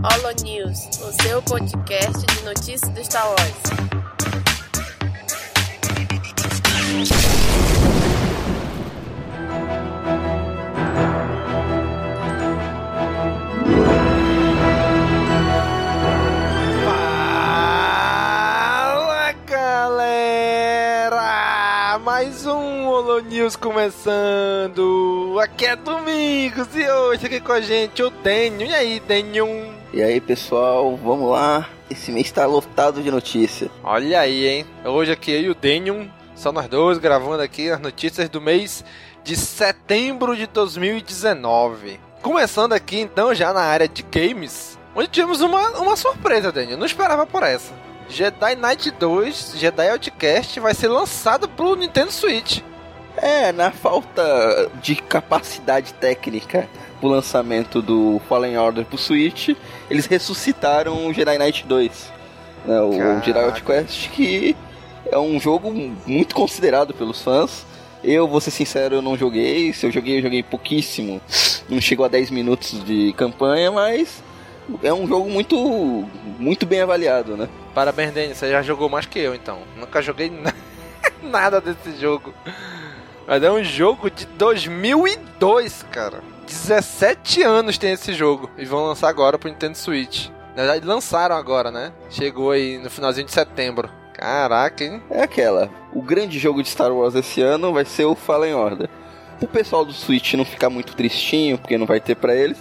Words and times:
Holo 0.00 0.30
News, 0.44 0.86
o 1.02 1.10
seu 1.22 1.42
podcast 1.42 2.24
de 2.24 2.44
notícias 2.44 2.88
do 2.90 3.04
Star. 3.04 3.34
Fala 18.04 19.32
galera! 19.48 21.18
Mais 21.98 22.46
um 22.46 22.86
Holo 22.86 23.18
News 23.22 23.56
começando! 23.56 25.36
Aqui 25.42 25.66
é 25.66 25.74
Domingos 25.74 26.68
e 26.76 26.88
hoje 26.88 27.26
aqui 27.26 27.40
com 27.40 27.50
a 27.50 27.60
gente 27.60 28.00
o 28.00 28.10
Denho. 28.10 28.62
E 28.62 28.72
aí, 28.72 29.00
Denho? 29.00 29.77
E 29.90 30.02
aí, 30.02 30.20
pessoal, 30.20 30.94
vamos 30.96 31.30
lá. 31.30 31.66
Esse 31.88 32.12
mês 32.12 32.30
tá 32.30 32.44
lotado 32.44 33.02
de 33.02 33.10
notícia. 33.10 33.70
Olha 33.82 34.20
aí, 34.20 34.46
hein? 34.46 34.66
Hoje 34.84 35.10
aqui 35.10 35.30
eu 35.30 35.40
e 35.40 35.48
o 35.48 35.54
Denho, 35.54 36.12
só 36.34 36.52
nós 36.52 36.68
dois 36.68 36.98
gravando 36.98 37.42
aqui 37.42 37.70
as 37.70 37.80
notícias 37.80 38.28
do 38.28 38.38
mês 38.38 38.84
de 39.24 39.34
setembro 39.34 40.36
de 40.36 40.46
2019. 40.46 41.98
Começando 42.20 42.74
aqui 42.74 43.00
então 43.00 43.34
já 43.34 43.50
na 43.50 43.62
área 43.62 43.88
de 43.88 44.02
games, 44.02 44.78
onde 44.94 45.08
tivemos 45.08 45.40
uma, 45.40 45.70
uma 45.78 45.96
surpresa, 45.96 46.52
Daniel. 46.52 46.76
Não 46.76 46.86
esperava 46.86 47.26
por 47.26 47.42
essa. 47.42 47.72
Jedi 48.10 48.56
Knight 48.56 48.90
2, 48.90 49.54
Jedi 49.56 49.88
Outcast, 49.88 50.60
vai 50.60 50.74
ser 50.74 50.88
lançado 50.88 51.48
pro 51.48 51.74
Nintendo 51.74 52.12
Switch. 52.12 52.60
É, 53.22 53.52
na 53.52 53.70
falta 53.70 54.70
de 54.82 54.94
capacidade 54.96 55.92
técnica 55.94 56.68
pro 57.00 57.08
lançamento 57.08 57.80
do 57.82 58.20
Fallen 58.28 58.56
Order 58.58 58.84
pro 58.84 58.98
Switch, 58.98 59.50
eles 59.90 60.06
ressuscitaram 60.06 61.06
o 61.06 61.12
Jedi 61.12 61.38
Knight 61.38 61.66
2. 61.66 62.12
Né, 62.64 62.80
o 62.80 62.90
Caraca. 62.98 63.24
Jedi 63.26 63.44
Outcast, 63.44 64.08
que 64.10 64.56
é 65.10 65.18
um 65.18 65.38
jogo 65.40 65.72
muito 66.06 66.34
considerado 66.34 66.92
pelos 66.94 67.22
fãs. 67.22 67.64
Eu, 68.02 68.28
vou 68.28 68.40
ser 68.40 68.50
sincero, 68.52 68.96
eu 68.96 69.02
não 69.02 69.16
joguei. 69.16 69.72
Se 69.72 69.86
eu 69.86 69.90
joguei, 69.90 70.18
eu 70.18 70.22
joguei 70.22 70.42
pouquíssimo. 70.42 71.20
Não 71.68 71.80
chegou 71.80 72.04
a 72.04 72.08
10 72.08 72.30
minutos 72.30 72.82
de 72.84 73.12
campanha, 73.16 73.70
mas 73.72 74.22
é 74.82 74.92
um 74.92 75.06
jogo 75.06 75.28
muito, 75.30 75.56
muito 76.38 76.64
bem 76.66 76.80
avaliado, 76.80 77.36
né? 77.36 77.48
Parabéns, 77.74 78.12
Daniel, 78.12 78.34
você 78.34 78.50
já 78.50 78.62
jogou 78.62 78.88
mais 78.88 79.06
que 79.06 79.18
eu 79.18 79.34
então. 79.34 79.58
Nunca 79.76 80.00
joguei 80.02 80.30
na- 80.30 80.52
nada 81.22 81.60
desse 81.60 81.98
jogo. 82.00 82.32
Mas 83.28 83.42
é 83.42 83.52
um 83.52 83.62
jogo 83.62 84.10
de 84.10 84.24
2002, 84.24 85.84
cara. 85.92 86.22
17 86.46 87.42
anos 87.42 87.76
tem 87.76 87.92
esse 87.92 88.14
jogo. 88.14 88.48
E 88.56 88.64
vão 88.64 88.86
lançar 88.86 89.10
agora 89.10 89.38
pro 89.38 89.50
Nintendo 89.50 89.76
Switch. 89.76 90.28
Na 90.56 90.62
verdade, 90.62 90.86
lançaram 90.86 91.36
agora, 91.36 91.70
né? 91.70 91.92
Chegou 92.08 92.52
aí 92.52 92.78
no 92.78 92.88
finalzinho 92.88 93.26
de 93.26 93.32
setembro. 93.32 93.90
Caraca, 94.14 94.82
hein? 94.82 95.02
É 95.10 95.22
aquela. 95.22 95.68
O 95.92 96.00
grande 96.00 96.38
jogo 96.38 96.62
de 96.62 96.70
Star 96.70 96.90
Wars 96.90 97.14
esse 97.14 97.42
ano 97.42 97.70
vai 97.70 97.84
ser 97.84 98.06
o 98.06 98.14
Fallen 98.14 98.54
Order. 98.54 98.88
O 99.42 99.46
pessoal 99.46 99.84
do 99.84 99.92
Switch 99.92 100.32
não 100.32 100.44
ficar 100.46 100.70
muito 100.70 100.96
tristinho, 100.96 101.58
porque 101.58 101.76
não 101.76 101.86
vai 101.86 102.00
ter 102.00 102.16
pra 102.16 102.34
eles. 102.34 102.56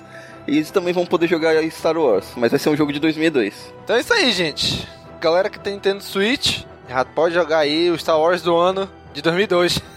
Eles 0.45 0.69
também 0.69 0.93
vão 0.93 1.05
poder 1.05 1.27
jogar 1.27 1.55
Star 1.71 1.97
Wars, 1.97 2.33
mas 2.35 2.51
vai 2.51 2.59
ser 2.59 2.69
um 2.69 2.75
jogo 2.75 2.91
de 2.91 2.99
2002. 2.99 3.73
Então 3.85 3.95
é 3.95 4.01
isso 4.01 4.13
aí, 4.13 4.33
gente. 4.33 4.85
Galera 5.21 5.49
que 5.49 5.61
tem 5.61 5.73
Nintendo 5.75 6.03
Switch, 6.03 6.63
já 6.89 7.05
pode 7.05 7.33
jogar 7.33 7.59
aí 7.59 7.89
o 7.89 7.97
Star 7.97 8.19
Wars 8.19 8.41
do 8.41 8.53
ano 8.55 8.89
de 9.13 9.21
2002. 9.21 9.96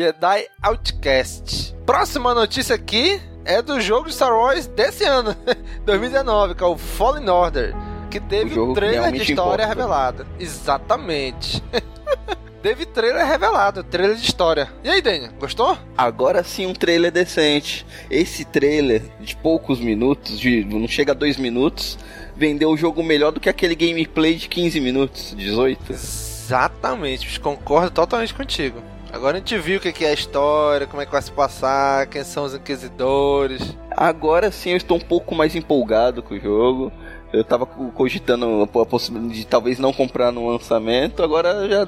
Jedi 0.00 0.46
Outcast. 0.62 1.76
Próxima 1.84 2.32
notícia 2.32 2.74
aqui 2.74 3.20
é 3.44 3.60
do 3.60 3.78
jogo 3.82 4.08
de 4.08 4.14
Star 4.14 4.32
Wars 4.32 4.66
desse 4.66 5.04
ano, 5.04 5.36
2019, 5.84 6.54
que 6.54 6.64
é 6.64 6.66
o 6.66 6.78
Fallen 6.78 7.28
Order, 7.28 7.74
que 8.10 8.18
teve 8.18 8.58
um 8.58 8.72
trailer 8.72 9.12
de 9.12 9.18
história 9.18 9.64
importa. 9.64 9.66
revelado. 9.66 10.26
Exatamente. 10.38 11.62
teve 12.62 12.86
trailer 12.86 13.26
revelado, 13.26 13.84
trailer 13.84 14.16
de 14.16 14.24
história. 14.24 14.72
E 14.82 14.88
aí, 14.88 15.02
Daniel, 15.02 15.32
gostou? 15.38 15.76
Agora 15.98 16.42
sim 16.42 16.64
um 16.64 16.72
trailer 16.72 17.12
decente. 17.12 17.84
Esse 18.10 18.46
trailer 18.46 19.02
de 19.20 19.36
poucos 19.36 19.80
minutos, 19.80 20.40
de 20.40 20.64
não 20.64 20.88
chega 20.88 21.12
a 21.12 21.14
dois 21.14 21.36
minutos, 21.36 21.98
vendeu 22.34 22.70
o 22.70 22.76
jogo 22.76 23.02
melhor 23.02 23.32
do 23.32 23.38
que 23.38 23.50
aquele 23.50 23.74
gameplay 23.74 24.36
de 24.36 24.48
15 24.48 24.80
minutos, 24.80 25.34
18. 25.36 25.92
Exatamente, 25.92 27.38
concordo 27.38 27.90
totalmente 27.90 28.32
contigo. 28.32 28.82
Agora 29.12 29.36
a 29.36 29.40
gente 29.40 29.58
viu 29.58 29.78
o 29.78 29.80
que 29.80 30.04
é 30.04 30.08
a 30.10 30.14
história, 30.14 30.86
como 30.86 31.02
é 31.02 31.06
que 31.06 31.12
vai 31.12 31.20
se 31.20 31.32
passar, 31.32 32.06
quem 32.06 32.22
são 32.24 32.44
os 32.44 32.54
inquisidores. 32.54 33.76
Agora 33.90 34.50
sim 34.52 34.70
eu 34.70 34.76
estou 34.76 34.96
um 34.96 35.00
pouco 35.00 35.34
mais 35.34 35.54
empolgado 35.56 36.22
com 36.22 36.34
o 36.34 36.40
jogo. 36.40 36.92
Eu 37.32 37.44
tava 37.44 37.64
co- 37.66 37.90
cogitando 37.92 38.62
a 38.62 38.86
possibilidade 38.86 39.38
de 39.40 39.46
talvez 39.46 39.78
não 39.78 39.92
comprar 39.92 40.32
no 40.32 40.48
lançamento, 40.48 41.22
agora 41.22 41.68
já 41.68 41.86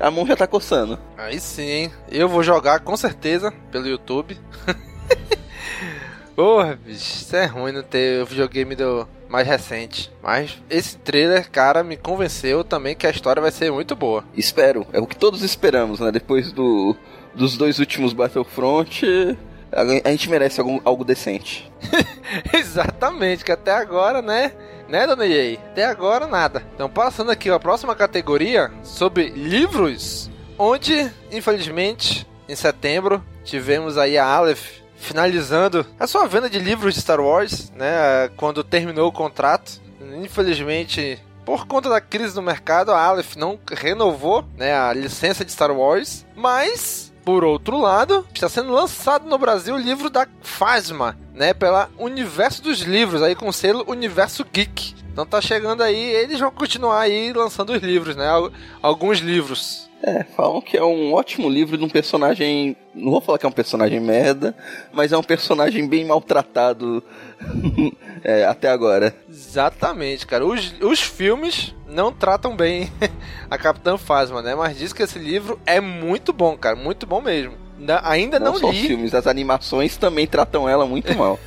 a 0.00 0.10
mão 0.10 0.26
já 0.26 0.34
tá 0.36 0.46
coçando. 0.46 0.98
Aí 1.16 1.38
sim, 1.40 1.90
eu 2.10 2.26
vou 2.28 2.42
jogar 2.42 2.80
com 2.80 2.96
certeza 2.96 3.52
pelo 3.70 3.86
YouTube. 3.86 4.38
Porra, 6.34 6.78
bicho, 6.82 7.00
isso 7.00 7.36
é 7.36 7.46
ruim 7.46 7.72
não 7.72 7.82
ter 7.82 8.22
o 8.22 8.26
videogame 8.26 8.74
do 8.76 9.06
mais 9.28 9.46
recente. 9.46 10.10
Mas 10.22 10.60
esse 10.70 10.96
trailer, 10.96 11.50
cara, 11.50 11.84
me 11.84 11.96
convenceu 11.96 12.64
também 12.64 12.96
que 12.96 13.06
a 13.06 13.10
história 13.10 13.40
vai 13.40 13.50
ser 13.50 13.70
muito 13.70 13.94
boa. 13.94 14.24
Espero, 14.34 14.86
é 14.92 15.00
o 15.00 15.06
que 15.06 15.16
todos 15.16 15.42
esperamos, 15.42 16.00
né? 16.00 16.10
Depois 16.10 16.52
do, 16.52 16.96
dos 17.34 17.56
dois 17.56 17.78
últimos 17.78 18.12
Battlefront, 18.12 19.36
a, 19.72 19.82
a 19.82 20.10
gente 20.10 20.28
merece 20.30 20.60
algum, 20.60 20.80
algo 20.84 21.04
decente. 21.04 21.70
Exatamente, 22.52 23.44
que 23.44 23.52
até 23.52 23.72
agora, 23.72 24.22
né? 24.22 24.52
Né, 24.88 25.06
dona 25.06 25.26
EA? 25.26 25.58
Até 25.58 25.84
agora 25.84 26.26
nada. 26.26 26.64
Então, 26.74 26.88
passando 26.88 27.30
aqui 27.30 27.50
a 27.50 27.60
próxima 27.60 27.94
categoria 27.94 28.70
sobre 28.82 29.28
livros, 29.28 30.30
onde, 30.58 31.10
infelizmente, 31.30 32.26
em 32.48 32.56
setembro, 32.56 33.22
tivemos 33.44 33.98
aí 33.98 34.16
a 34.16 34.24
Aleph 34.24 34.78
finalizando 34.98 35.86
a 35.98 36.06
sua 36.06 36.26
venda 36.26 36.48
de 36.50 36.58
livros 36.58 36.94
de 36.94 37.00
Star 37.00 37.20
Wars, 37.20 37.70
né? 37.76 38.28
Quando 38.36 38.62
terminou 38.64 39.08
o 39.08 39.12
contrato. 39.12 39.80
Infelizmente, 40.22 41.18
por 41.44 41.66
conta 41.66 41.88
da 41.88 42.00
crise 42.00 42.34
no 42.36 42.42
mercado, 42.42 42.92
a 42.92 43.00
Aleph 43.02 43.36
não 43.36 43.58
renovou 43.72 44.44
né, 44.56 44.74
a 44.74 44.92
licença 44.92 45.44
de 45.44 45.52
Star 45.52 45.70
Wars, 45.70 46.24
mas 46.36 47.12
por 47.24 47.44
outro 47.44 47.78
lado, 47.78 48.26
está 48.34 48.48
sendo 48.48 48.72
lançado 48.72 49.28
no 49.28 49.36
Brasil 49.36 49.74
o 49.74 49.78
livro 49.78 50.08
da 50.08 50.26
Phasma, 50.40 51.18
né, 51.34 51.52
pela 51.52 51.90
Universo 51.98 52.62
dos 52.62 52.80
Livros, 52.80 53.22
aí 53.22 53.34
com 53.34 53.48
o 53.48 53.52
selo 53.52 53.84
Universo 53.86 54.46
Geek. 54.50 54.94
Então 55.12 55.26
tá 55.26 55.40
chegando 55.40 55.82
aí, 55.82 56.02
eles 56.02 56.40
vão 56.40 56.50
continuar 56.50 57.00
aí 57.00 57.32
lançando 57.34 57.70
os 57.74 57.82
livros, 57.82 58.16
né, 58.16 58.26
al- 58.28 58.50
alguns 58.80 59.18
livros. 59.18 59.87
É, 60.02 60.22
falam 60.22 60.60
que 60.60 60.76
é 60.76 60.84
um 60.84 61.12
ótimo 61.12 61.48
livro 61.48 61.76
de 61.76 61.84
um 61.84 61.88
personagem. 61.88 62.76
Não 62.94 63.10
vou 63.10 63.20
falar 63.20 63.38
que 63.38 63.46
é 63.46 63.48
um 63.48 63.52
personagem 63.52 63.98
merda, 63.98 64.56
mas 64.92 65.12
é 65.12 65.18
um 65.18 65.22
personagem 65.22 65.88
bem 65.88 66.04
maltratado 66.04 67.02
é, 68.22 68.44
até 68.44 68.68
agora. 68.68 69.14
Exatamente, 69.28 70.26
cara. 70.26 70.46
Os, 70.46 70.74
os 70.80 71.00
filmes 71.00 71.74
não 71.88 72.12
tratam 72.12 72.54
bem 72.56 72.92
a 73.50 73.58
Capitã 73.58 73.96
Phasma, 73.98 74.40
né, 74.40 74.54
mas 74.54 74.78
diz 74.78 74.92
que 74.92 75.02
esse 75.02 75.18
livro 75.18 75.58
é 75.66 75.80
muito 75.80 76.32
bom, 76.32 76.56
cara, 76.56 76.76
muito 76.76 77.06
bom 77.06 77.20
mesmo. 77.20 77.54
Ainda 78.02 78.38
Não, 78.38 78.52
não, 78.52 78.58
só 78.58 78.68
os 78.68 78.76
li, 78.76 78.86
filmes, 78.86 79.14
as 79.14 79.26
animações 79.26 79.96
também 79.96 80.26
tratam 80.26 80.68
ela 80.68 80.86
muito 80.86 81.16
mal. 81.16 81.38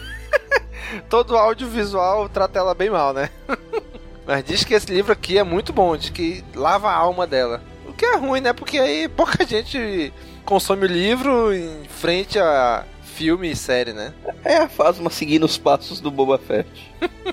todo 1.09 1.37
audiovisual 1.37 2.27
trata 2.29 2.59
ela 2.59 2.73
bem 2.73 2.89
mal, 2.89 3.13
né? 3.13 3.29
Mas 4.25 4.43
diz 4.43 4.63
que 4.63 4.73
esse 4.73 4.91
livro 4.91 5.11
aqui 5.11 5.37
é 5.37 5.43
muito 5.43 5.73
bom, 5.73 5.95
diz 5.95 6.09
que 6.09 6.43
lava 6.55 6.89
a 6.89 6.95
alma 6.95 7.27
dela. 7.27 7.61
Que 8.01 8.05
é 8.07 8.15
ruim, 8.15 8.41
né? 8.41 8.51
Porque 8.51 8.79
aí 8.79 9.07
pouca 9.07 9.45
gente 9.45 10.11
consome 10.43 10.85
o 10.85 10.89
livro 10.89 11.53
em 11.53 11.83
frente 11.83 12.39
a 12.39 12.83
filme 13.03 13.51
e 13.51 13.55
série, 13.55 13.93
né? 13.93 14.11
é 14.43 14.57
a 14.57 14.67
Fasma 14.67 15.11
seguindo 15.11 15.43
os 15.43 15.55
passos 15.55 16.01
do 16.01 16.09
Boba 16.09 16.39
Fett. 16.39 16.67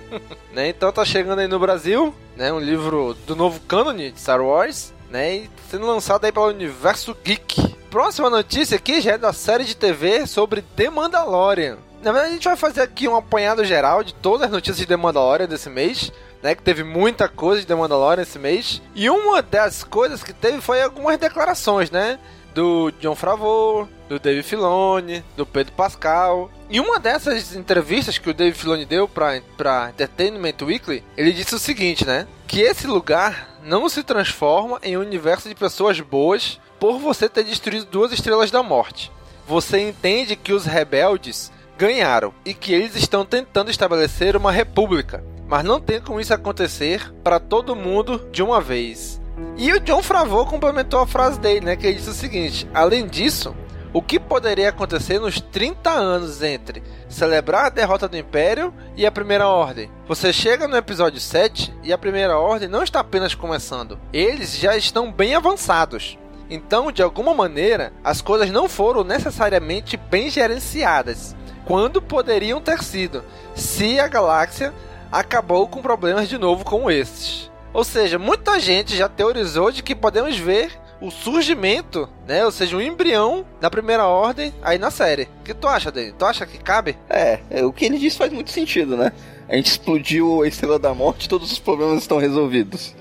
né? 0.52 0.68
Então 0.68 0.92
tá 0.92 1.06
chegando 1.06 1.38
aí 1.38 1.48
no 1.48 1.58
Brasil, 1.58 2.14
né? 2.36 2.52
Um 2.52 2.60
livro 2.60 3.16
do 3.26 3.34
novo 3.34 3.58
cânone 3.60 4.12
de 4.12 4.20
Star 4.20 4.42
Wars, 4.42 4.92
né? 5.08 5.36
E 5.36 5.50
sendo 5.70 5.86
lançado 5.86 6.26
aí 6.26 6.32
pelo 6.32 6.48
Universo 6.48 7.16
Geek. 7.24 7.74
Próxima 7.90 8.28
notícia 8.28 8.76
aqui 8.76 9.00
já 9.00 9.12
é 9.12 9.18
da 9.18 9.32
série 9.32 9.64
de 9.64 9.74
TV 9.74 10.26
sobre 10.26 10.60
The 10.60 10.90
Mandalorian. 10.90 11.78
Na 12.02 12.12
verdade, 12.12 12.32
a 12.32 12.34
gente 12.34 12.44
vai 12.44 12.58
fazer 12.58 12.82
aqui 12.82 13.08
um 13.08 13.16
apanhado 13.16 13.64
geral 13.64 14.04
de 14.04 14.12
todas 14.12 14.42
as 14.42 14.50
notícias 14.50 14.76
de 14.76 14.86
The 14.86 14.98
Mandalorian 14.98 15.46
desse 15.46 15.70
mês. 15.70 16.12
Né, 16.42 16.54
que 16.54 16.62
teve 16.62 16.84
muita 16.84 17.28
coisa 17.28 17.60
de 17.60 17.66
The 17.66 17.74
Mandalorian 17.74 18.22
esse 18.22 18.38
mês. 18.38 18.80
E 18.94 19.10
uma 19.10 19.42
das 19.42 19.82
coisas 19.82 20.22
que 20.22 20.32
teve 20.32 20.60
foi 20.60 20.80
algumas 20.80 21.18
declarações, 21.18 21.90
né? 21.90 22.18
Do 22.54 22.92
John 23.00 23.14
Favreau, 23.14 23.88
do 24.08 24.18
Dave 24.18 24.42
Filoni, 24.42 25.24
do 25.36 25.44
Pedro 25.44 25.72
Pascal. 25.72 26.50
E 26.70 26.80
uma 26.80 26.98
dessas 26.98 27.54
entrevistas 27.54 28.18
que 28.18 28.30
o 28.30 28.34
Dave 28.34 28.56
Filoni 28.56 28.84
deu 28.84 29.08
pra, 29.08 29.40
pra 29.56 29.90
Entertainment 29.90 30.54
Weekly, 30.62 31.04
ele 31.16 31.32
disse 31.32 31.54
o 31.54 31.58
seguinte, 31.58 32.06
né? 32.06 32.26
Que 32.46 32.60
esse 32.60 32.86
lugar 32.86 33.58
não 33.62 33.88
se 33.88 34.02
transforma 34.02 34.78
em 34.82 34.96
um 34.96 35.00
universo 35.00 35.48
de 35.48 35.54
pessoas 35.54 36.00
boas 36.00 36.60
por 36.78 36.98
você 36.98 37.28
ter 37.28 37.44
destruído 37.44 37.84
duas 37.86 38.12
estrelas 38.12 38.50
da 38.50 38.62
morte. 38.62 39.10
Você 39.46 39.78
entende 39.80 40.36
que 40.36 40.52
os 40.52 40.64
rebeldes 40.64 41.50
ganharam 41.76 42.34
e 42.44 42.52
que 42.52 42.72
eles 42.72 42.96
estão 42.96 43.24
tentando 43.24 43.70
estabelecer 43.70 44.36
uma 44.36 44.50
república, 44.52 45.22
mas 45.48 45.64
não 45.64 45.80
tem 45.80 46.00
como 46.00 46.20
isso 46.20 46.34
acontecer 46.34 47.12
para 47.24 47.40
todo 47.40 47.74
mundo 47.74 48.28
de 48.30 48.42
uma 48.42 48.60
vez. 48.60 49.20
E 49.56 49.72
o 49.72 49.80
John 49.80 50.02
Favreau 50.02 50.46
complementou 50.46 51.00
a 51.00 51.06
frase 51.06 51.40
dele, 51.40 51.64
né, 51.64 51.76
que 51.76 51.86
ele 51.86 51.96
disse 51.96 52.10
o 52.10 52.14
seguinte: 52.14 52.68
além 52.74 53.06
disso, 53.06 53.54
o 53.92 54.02
que 54.02 54.20
poderia 54.20 54.68
acontecer 54.68 55.18
nos 55.18 55.40
30 55.40 55.90
anos 55.90 56.42
entre 56.42 56.82
celebrar 57.08 57.66
a 57.66 57.70
derrota 57.70 58.06
do 58.06 58.16
Império 58.16 58.72
e 58.96 59.06
a 59.06 59.12
Primeira 59.12 59.48
Ordem? 59.48 59.90
Você 60.06 60.32
chega 60.32 60.68
no 60.68 60.76
episódio 60.76 61.20
7 61.20 61.74
e 61.82 61.92
a 61.92 61.98
Primeira 61.98 62.38
Ordem 62.38 62.68
não 62.68 62.82
está 62.82 63.00
apenas 63.00 63.34
começando, 63.34 63.98
eles 64.12 64.58
já 64.58 64.76
estão 64.76 65.10
bem 65.10 65.34
avançados. 65.34 66.18
Então, 66.50 66.90
de 66.90 67.02
alguma 67.02 67.34
maneira, 67.34 67.92
as 68.02 68.20
coisas 68.22 68.50
não 68.50 68.68
foram 68.68 69.04
necessariamente 69.04 69.96
bem 69.96 70.30
gerenciadas, 70.30 71.36
quando 71.64 72.00
poderiam 72.00 72.60
ter 72.60 72.82
sido, 72.82 73.22
se 73.54 74.00
a 74.00 74.08
galáxia 74.08 74.72
acabou 75.10 75.66
com 75.68 75.82
problemas 75.82 76.28
de 76.28 76.38
novo 76.38 76.64
como 76.64 76.90
esses. 76.90 77.50
Ou 77.72 77.84
seja, 77.84 78.18
muita 78.18 78.58
gente 78.58 78.96
já 78.96 79.08
teorizou 79.08 79.70
de 79.70 79.82
que 79.82 79.94
podemos 79.94 80.36
ver 80.36 80.72
o 81.00 81.10
surgimento, 81.10 82.08
né? 82.26 82.44
Ou 82.44 82.50
seja, 82.50 82.76
o 82.76 82.82
embrião 82.82 83.44
da 83.60 83.70
primeira 83.70 84.06
ordem 84.06 84.52
aí 84.62 84.78
na 84.78 84.90
série. 84.90 85.28
O 85.40 85.44
que 85.44 85.54
tu 85.54 85.68
acha, 85.68 85.92
Dani? 85.92 86.12
Tu 86.12 86.24
acha 86.24 86.46
que 86.46 86.58
cabe? 86.58 86.96
É, 87.08 87.38
é, 87.50 87.64
o 87.64 87.72
que 87.72 87.84
ele 87.84 87.98
disse 87.98 88.18
faz 88.18 88.32
muito 88.32 88.50
sentido, 88.50 88.96
né? 88.96 89.12
A 89.48 89.56
gente 89.56 89.66
explodiu 89.66 90.42
a 90.42 90.48
Estrela 90.48 90.78
da 90.78 90.92
Morte 90.92 91.28
todos 91.28 91.52
os 91.52 91.58
problemas 91.58 92.02
estão 92.02 92.18
resolvidos. 92.18 92.94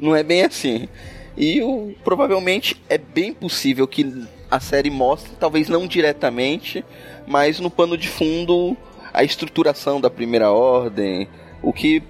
Não 0.00 0.14
é 0.14 0.22
bem 0.22 0.44
assim. 0.44 0.88
E 1.36 1.62
o, 1.62 1.94
provavelmente 2.04 2.82
é 2.88 2.98
bem 2.98 3.32
possível 3.32 3.86
que 3.86 4.26
a 4.50 4.60
série 4.60 4.90
mostre, 4.90 5.32
talvez 5.38 5.68
não 5.68 5.86
diretamente, 5.86 6.84
mas 7.26 7.58
no 7.58 7.70
pano 7.70 7.96
de 7.96 8.08
fundo, 8.08 8.76
a 9.12 9.24
estruturação 9.24 10.00
da 10.00 10.10
Primeira 10.10 10.50
Ordem, 10.50 11.28
o 11.64 11.72
que, 11.72 12.02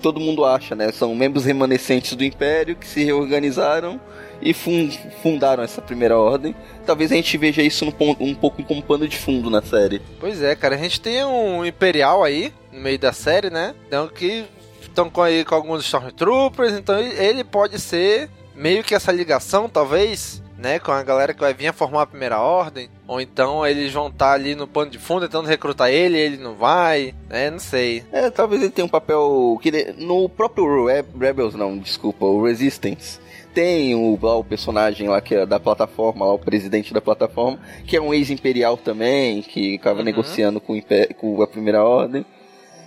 todo 0.00 0.20
mundo 0.20 0.44
acha, 0.44 0.74
né? 0.74 0.90
São 0.92 1.14
membros 1.14 1.44
remanescentes 1.44 2.14
do 2.14 2.24
Império 2.24 2.76
que 2.76 2.86
se 2.86 3.04
reorganizaram 3.04 4.00
e 4.40 4.52
fundaram 4.52 5.62
essa 5.62 5.80
primeira 5.80 6.18
ordem. 6.18 6.54
Talvez 6.84 7.12
a 7.12 7.14
gente 7.14 7.38
veja 7.38 7.62
isso 7.62 7.84
no, 7.84 7.94
um 8.20 8.34
pouco 8.34 8.62
como 8.64 8.82
pano 8.82 9.06
de 9.06 9.16
fundo 9.16 9.48
na 9.48 9.62
série. 9.62 10.02
Pois 10.18 10.42
é, 10.42 10.56
cara, 10.56 10.74
a 10.74 10.78
gente 10.78 11.00
tem 11.00 11.24
um 11.24 11.64
Imperial 11.64 12.24
aí 12.24 12.52
no 12.72 12.80
meio 12.80 12.98
da 12.98 13.12
série, 13.12 13.50
né? 13.50 13.74
Então 13.86 14.08
que 14.08 14.44
estão 14.80 15.08
com 15.08 15.22
aí 15.22 15.44
com 15.44 15.54
alguns 15.54 15.84
Stormtroopers, 15.84 16.74
então 16.74 16.98
ele 16.98 17.44
pode 17.44 17.78
ser 17.78 18.28
meio 18.54 18.82
que 18.82 18.94
essa 18.94 19.12
ligação, 19.12 19.68
talvez, 19.68 20.41
né, 20.62 20.78
com 20.78 20.92
a 20.92 21.02
galera 21.02 21.34
que 21.34 21.40
vai 21.40 21.52
vir 21.52 21.66
a 21.66 21.72
formar 21.72 22.02
a 22.02 22.06
primeira 22.06 22.40
ordem, 22.40 22.88
ou 23.06 23.20
então 23.20 23.66
eles 23.66 23.92
vão 23.92 24.06
estar 24.06 24.26
tá 24.26 24.32
ali 24.32 24.54
no 24.54 24.66
pano 24.66 24.90
de 24.90 24.98
fundo 24.98 25.22
tentando 25.22 25.48
recrutar 25.48 25.90
ele, 25.90 26.16
ele 26.16 26.36
não 26.36 26.54
vai, 26.54 27.12
né, 27.28 27.50
não 27.50 27.58
sei. 27.58 28.04
É, 28.12 28.30
talvez 28.30 28.62
ele 28.62 28.70
tenha 28.70 28.86
um 28.86 28.88
papel 28.88 29.58
que 29.60 29.92
no 29.98 30.28
próprio 30.28 30.86
Rebels 31.18 31.54
não, 31.54 31.76
desculpa, 31.76 32.24
o 32.24 32.44
Resistance 32.44 33.20
tem 33.52 33.94
o, 33.94 34.18
lá, 34.22 34.36
o 34.36 34.44
personagem 34.44 35.08
lá 35.08 35.20
que 35.20 35.34
é 35.34 35.44
da 35.44 35.60
plataforma, 35.60 36.24
lá, 36.24 36.32
o 36.32 36.38
presidente 36.38 36.94
da 36.94 37.00
plataforma, 37.00 37.58
que 37.86 37.96
é 37.96 38.00
um 38.00 38.14
ex-imperial 38.14 38.76
também, 38.76 39.42
que 39.42 39.74
estava 39.74 39.98
uhum. 39.98 40.04
negociando 40.04 40.60
com, 40.60 40.80
com, 41.18 41.42
a 41.42 41.46
Primeira 41.46 41.84
Ordem. 41.84 42.24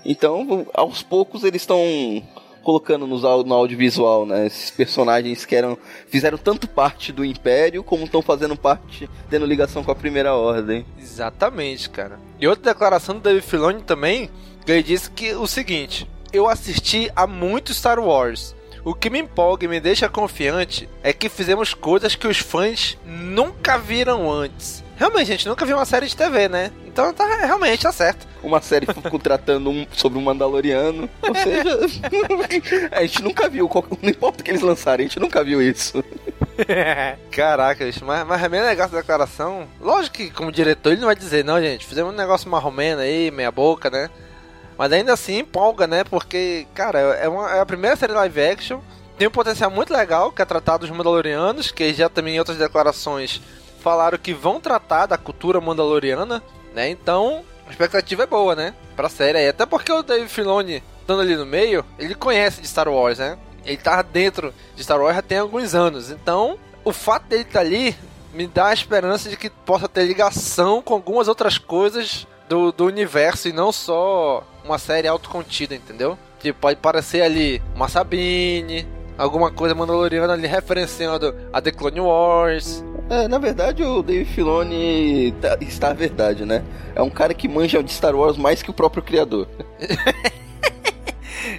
Então, 0.04 0.66
aos 0.74 1.04
poucos 1.04 1.44
eles 1.44 1.62
estão 1.62 1.80
colocando 2.66 3.06
no 3.06 3.54
audiovisual, 3.54 4.26
né? 4.26 4.48
Esses 4.48 4.72
personagens 4.72 5.46
que 5.46 5.56
eram, 5.56 5.78
fizeram 6.08 6.38
tanto 6.38 6.68
parte 6.68 7.12
do 7.12 7.24
Império, 7.24 7.84
como 7.84 8.06
estão 8.06 8.24
fazendo 8.24 8.58
parte, 8.58 9.08
tendo 9.30 9.46
ligação 9.46 9.84
com 9.84 9.92
a 9.92 9.96
Primeira 9.96 10.34
Ordem. 10.34 10.84
Exatamente, 11.00 11.90
cara. 11.90 12.20
E 12.40 12.48
outra 12.48 12.74
declaração 12.74 13.16
do 13.16 13.22
David 13.22 13.46
Filoni 13.46 13.84
também, 13.84 14.32
ele 14.68 14.82
disse 14.82 15.12
que 15.12 15.36
o 15.36 15.46
seguinte: 15.46 16.10
eu 16.34 16.50
assisti 16.50 17.12
a 17.16 17.28
muito 17.28 17.74
Star 17.74 18.00
Wars 18.00 18.55
o 18.86 18.94
que 18.94 19.10
me 19.10 19.20
empolga 19.20 19.66
e 19.66 19.68
me 19.68 19.80
deixa 19.80 20.08
confiante 20.08 20.88
é 21.02 21.12
que 21.12 21.28
fizemos 21.28 21.74
coisas 21.74 22.16
que 22.16 22.28
os 22.28 22.38
fãs 22.38 22.96
nunca 23.04 23.80
viram 23.80 24.32
antes. 24.32 24.84
Realmente, 24.96 25.24
a 25.24 25.36
gente 25.36 25.48
nunca 25.48 25.66
viu 25.66 25.76
uma 25.76 25.86
série 25.86 26.06
de 26.06 26.16
TV, 26.16 26.48
né? 26.48 26.72
Então 26.86 27.12
tá, 27.12 27.26
realmente 27.46 27.82
tá 27.82 27.92
certo. 27.92 28.26
Uma 28.44 28.62
série 28.62 28.86
tratando 29.22 29.72
um, 29.72 29.88
sobre 29.92 30.20
um 30.20 30.22
Mandaloriano. 30.22 31.10
Ou 31.22 31.36
seja, 31.36 31.80
a 32.94 33.02
gente 33.02 33.24
nunca 33.24 33.50
viu. 33.50 33.70
Não 34.02 34.10
importa 34.10 34.42
o 34.42 34.44
que 34.44 34.52
eles 34.52 34.62
lançarem, 34.62 35.06
a 35.06 35.10
gente 35.10 35.20
nunca 35.20 35.44
viu 35.44 35.62
isso. 35.62 36.02
Caraca, 37.32 37.84
mas, 38.04 38.28
mas 38.28 38.44
é 38.44 38.48
meio 38.48 38.64
negócio 38.64 38.92
da 38.92 39.00
declaração. 39.00 39.68
Lógico 39.82 40.16
que, 40.16 40.30
como 40.30 40.52
diretor, 40.52 40.92
ele 40.92 41.02
não 41.02 41.08
vai 41.08 41.16
dizer, 41.16 41.44
não, 41.44 41.60
gente, 41.60 41.86
fizemos 41.86 42.14
um 42.14 42.18
negócio 42.18 42.50
marromeno 42.50 43.02
aí, 43.02 43.32
meia 43.32 43.52
boca, 43.52 43.90
né? 43.90 44.10
Mas 44.78 44.92
ainda 44.92 45.14
assim 45.14 45.40
empolga, 45.40 45.88
né? 45.88 46.04
Porque, 46.04 46.68
cara, 46.74 47.00
é, 47.00 47.28
uma, 47.28 47.52
é 47.56 47.60
a 47.60 47.66
primeira 47.66 47.96
série 47.96 48.14
live 48.14 48.42
action. 48.42 48.80
Tem 49.18 49.28
um 49.28 49.32
potencial 49.32 49.72
muito 49.72 49.94
legal, 49.94 50.32
que 50.32 50.42
é 50.42 50.46
tratar 50.46 50.78
dos 50.78 50.90
Mandalorianos, 50.90 51.72
que 51.72 51.94
já 51.94 52.10
também 52.10 52.36
em 52.36 52.40
outras 52.40 52.58
declarações 52.58 53.42
falaram 53.86 54.18
que 54.18 54.34
vão 54.34 54.60
tratar 54.60 55.06
da 55.06 55.16
cultura 55.16 55.62
mandaloriana, 55.62 56.42
né? 56.74 56.90
Então, 56.90 57.46
a 57.68 57.70
expectativa 57.70 58.24
é 58.24 58.26
boa, 58.26 58.56
né? 58.56 58.74
Pra 58.96 59.08
série 59.08 59.38
aí. 59.38 59.48
Até 59.48 59.64
porque 59.64 59.92
o 59.92 60.02
Dave 60.02 60.28
Filoni, 60.28 60.82
estando 61.00 61.22
ali 61.22 61.36
no 61.36 61.46
meio, 61.46 61.86
ele 62.00 62.16
conhece 62.16 62.60
de 62.60 62.68
Star 62.68 62.90
Wars, 62.90 63.20
né? 63.20 63.38
Ele 63.64 63.78
tá 63.78 64.02
dentro 64.02 64.52
de 64.76 64.84
Star 64.84 65.00
Wars 65.00 65.16
já 65.16 65.22
tem 65.22 65.38
alguns 65.38 65.76
anos. 65.76 66.10
Então, 66.10 66.58
o 66.84 66.92
fato 66.92 67.28
dele 67.28 67.44
estar 67.44 67.60
tá 67.60 67.66
ali 67.66 67.96
me 68.34 68.48
dá 68.48 68.70
a 68.70 68.74
esperança 68.74 69.30
de 69.30 69.38
que 69.38 69.52
possa 69.52 69.88
ter 69.88 70.06
ligação 70.06 70.82
com 70.82 70.96
algumas 70.96 71.28
outras 71.28 71.60
coisas 71.60 72.26
do, 72.48 72.72
do 72.72 72.86
universo 72.86 73.48
e 73.48 73.54
não 73.54 73.72
só 73.72 74.44
uma 74.64 74.78
série 74.78 75.08
autocontida, 75.08 75.76
entendeu? 75.76 76.18
Tipo, 76.40 76.60
pode 76.60 76.80
parecer 76.80 77.22
ali 77.22 77.62
uma 77.76 77.88
Sabine, 77.88 78.88
alguma 79.18 79.52
coisa 79.52 79.74
mandaloriana 79.74 80.34
ali 80.34 80.48
referenciando 80.48 81.36
a 81.52 81.62
The 81.62 81.72
Clone 81.72 82.02
Wars. 82.02 82.84
É, 83.10 83.28
na 83.28 83.38
verdade 83.38 83.84
o 83.84 84.02
Dave 84.02 84.26
Filoni 84.26 85.32
tá, 85.42 85.58
está 85.62 85.90
a 85.90 85.94
verdade, 85.94 86.46
né? 86.46 86.64
É 86.96 87.02
um 87.02 87.10
cara 87.10 87.34
que 87.34 87.48
manja 87.48 87.84
de 87.84 87.92
Star 87.92 88.16
Wars 88.16 88.38
mais 88.38 88.62
que 88.62 88.70
o 88.70 88.74
próprio 88.74 89.04
criador. 89.04 89.48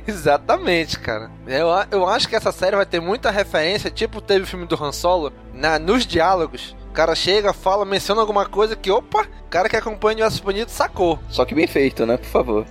Exatamente, 0.06 0.98
cara. 0.98 1.30
Eu, 1.46 1.68
eu 1.90 2.08
acho 2.08 2.28
que 2.28 2.36
essa 2.36 2.50
série 2.52 2.76
vai 2.76 2.86
ter 2.86 3.00
muita 3.00 3.30
referência, 3.30 3.90
tipo 3.90 4.20
teve 4.20 4.44
o 4.44 4.46
filme 4.46 4.66
do 4.66 4.82
Han 4.82 4.92
Solo, 4.92 5.32
na, 5.52 5.78
nos 5.78 6.06
diálogos 6.06 6.74
cara 6.96 7.14
chega, 7.14 7.52
fala, 7.52 7.84
menciona 7.84 8.22
alguma 8.22 8.46
coisa 8.46 8.74
que, 8.74 8.90
opa, 8.90 9.26
o 9.44 9.50
cara 9.50 9.68
que 9.68 9.76
acompanha 9.76 10.14
o 10.14 10.16
Universo 10.16 10.42
Bonito 10.42 10.70
sacou. 10.70 11.18
Só 11.28 11.44
que 11.44 11.54
bem 11.54 11.66
feito, 11.66 12.06
né? 12.06 12.16
Por 12.16 12.26
favor. 12.26 12.66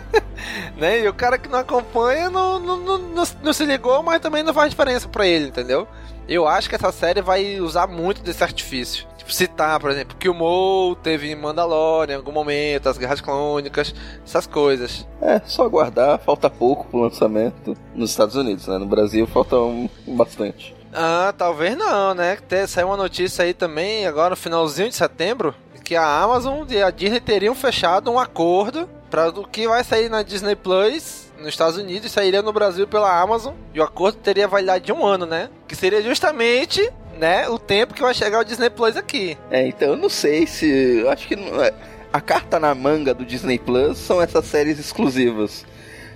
né? 0.76 1.00
E 1.00 1.08
o 1.08 1.14
cara 1.14 1.38
que 1.38 1.48
não 1.48 1.60
acompanha 1.60 2.28
não, 2.28 2.60
não, 2.60 2.76
não, 2.76 2.98
não, 2.98 3.24
não 3.42 3.52
se 3.54 3.64
ligou, 3.64 4.02
mas 4.02 4.20
também 4.20 4.42
não 4.42 4.52
faz 4.52 4.68
diferença 4.68 5.08
para 5.08 5.26
ele, 5.26 5.46
entendeu? 5.46 5.88
Eu 6.28 6.46
acho 6.46 6.68
que 6.68 6.74
essa 6.74 6.92
série 6.92 7.22
vai 7.22 7.58
usar 7.58 7.86
muito 7.86 8.22
desse 8.22 8.44
artifício. 8.44 9.06
Tipo, 9.16 9.32
citar, 9.32 9.80
por 9.80 9.90
exemplo, 9.90 10.18
que 10.18 10.28
o 10.28 10.34
Mo 10.34 10.94
teve 11.02 11.30
em 11.30 11.34
Mandalorian 11.34 12.12
em 12.12 12.16
algum 12.18 12.32
momento, 12.32 12.90
as 12.90 12.98
Guerras 12.98 13.22
Clônicas, 13.22 13.94
essas 14.22 14.46
coisas. 14.46 15.08
É, 15.22 15.40
só 15.46 15.64
aguardar, 15.64 16.18
falta 16.18 16.50
pouco 16.50 16.86
pro 16.88 17.00
lançamento 17.00 17.74
nos 17.94 18.10
Estados 18.10 18.36
Unidos, 18.36 18.66
né? 18.66 18.76
No 18.76 18.86
Brasil 18.86 19.26
falta 19.26 19.56
um, 19.56 19.88
bastante. 20.06 20.75
Ah, 20.98 21.34
talvez 21.36 21.76
não, 21.76 22.14
né? 22.14 22.38
Saiu 22.66 22.88
uma 22.88 22.96
notícia 22.96 23.44
aí 23.44 23.52
também, 23.52 24.06
agora 24.06 24.30
no 24.30 24.36
finalzinho 24.36 24.88
de 24.88 24.96
setembro, 24.96 25.54
que 25.84 25.94
a 25.94 26.22
Amazon 26.22 26.66
e 26.70 26.82
a 26.82 26.90
Disney 26.90 27.20
teriam 27.20 27.54
fechado 27.54 28.10
um 28.10 28.18
acordo 28.18 28.88
para 29.10 29.28
o 29.28 29.46
que 29.46 29.68
vai 29.68 29.84
sair 29.84 30.08
na 30.08 30.22
Disney 30.22 30.56
Plus 30.56 31.26
nos 31.38 31.48
Estados 31.48 31.76
Unidos 31.76 32.10
sairia 32.10 32.42
no 32.42 32.52
Brasil 32.52 32.86
pela 32.86 33.20
Amazon 33.20 33.54
e 33.74 33.80
o 33.80 33.82
acordo 33.82 34.18
teria 34.18 34.48
validade 34.48 34.86
de 34.86 34.92
um 34.92 35.04
ano, 35.04 35.26
né? 35.26 35.50
Que 35.68 35.76
seria 35.76 36.02
justamente 36.02 36.90
né, 37.18 37.48
o 37.48 37.58
tempo 37.58 37.94
que 37.94 38.02
vai 38.02 38.14
chegar 38.14 38.40
o 38.40 38.44
Disney 38.44 38.70
Plus 38.70 38.96
aqui. 38.96 39.36
É, 39.50 39.66
então 39.66 39.88
eu 39.88 39.96
não 39.96 40.08
sei 40.08 40.46
se. 40.46 41.04
Acho 41.08 41.28
que 41.28 41.36
não, 41.36 41.62
é, 41.62 41.72
a 42.12 42.20
carta 42.20 42.58
na 42.58 42.74
manga 42.74 43.14
do 43.14 43.24
Disney 43.24 43.58
Plus 43.58 43.98
são 43.98 44.20
essas 44.20 44.46
séries 44.46 44.78
exclusivas. 44.78 45.64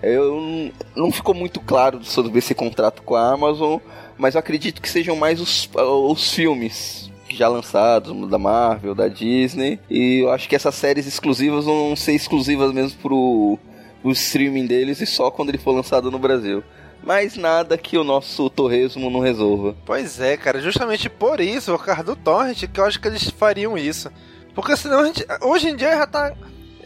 Eu 0.02 0.72
não 0.96 1.12
ficou 1.12 1.34
muito 1.34 1.60
claro 1.60 2.02
sobre 2.04 2.38
esse 2.38 2.54
contrato 2.54 3.02
com 3.02 3.14
a 3.14 3.32
Amazon, 3.32 3.78
mas 4.16 4.34
eu 4.34 4.38
acredito 4.38 4.80
que 4.80 4.88
sejam 4.88 5.16
mais 5.16 5.40
os, 5.40 5.68
os 5.74 6.32
filmes 6.32 7.10
já 7.28 7.48
lançados, 7.48 8.28
da 8.28 8.38
Marvel, 8.38 8.94
da 8.94 9.08
Disney. 9.08 9.78
E 9.88 10.20
eu 10.20 10.30
acho 10.30 10.48
que 10.48 10.56
essas 10.56 10.74
séries 10.74 11.06
exclusivas 11.06 11.64
vão 11.64 11.94
ser 11.94 12.12
exclusivas 12.12 12.72
mesmo 12.72 12.98
pro, 13.00 13.58
pro 14.02 14.10
streaming 14.12 14.66
deles 14.66 15.00
e 15.00 15.06
só 15.06 15.30
quando 15.30 15.50
ele 15.50 15.58
for 15.58 15.72
lançado 15.72 16.10
no 16.10 16.18
Brasil. 16.18 16.62
Mas 17.02 17.36
nada 17.36 17.78
que 17.78 17.96
o 17.96 18.04
nosso 18.04 18.50
torresmo 18.50 19.08
não 19.08 19.20
resolva. 19.20 19.74
Pois 19.86 20.20
é, 20.20 20.36
cara, 20.36 20.60
justamente 20.60 21.08
por 21.08 21.40
isso, 21.40 21.72
por 21.72 21.84
causa 21.84 22.02
do 22.02 22.16
Torrent, 22.16 22.64
que 22.66 22.78
eu 22.78 22.84
acho 22.84 23.00
que 23.00 23.08
eles 23.08 23.30
fariam 23.30 23.78
isso. 23.78 24.10
Porque 24.54 24.76
senão 24.76 25.00
a 25.00 25.06
gente. 25.06 25.24
Hoje 25.40 25.68
em 25.70 25.76
dia 25.76 25.96
já 25.96 26.06
tá. 26.06 26.34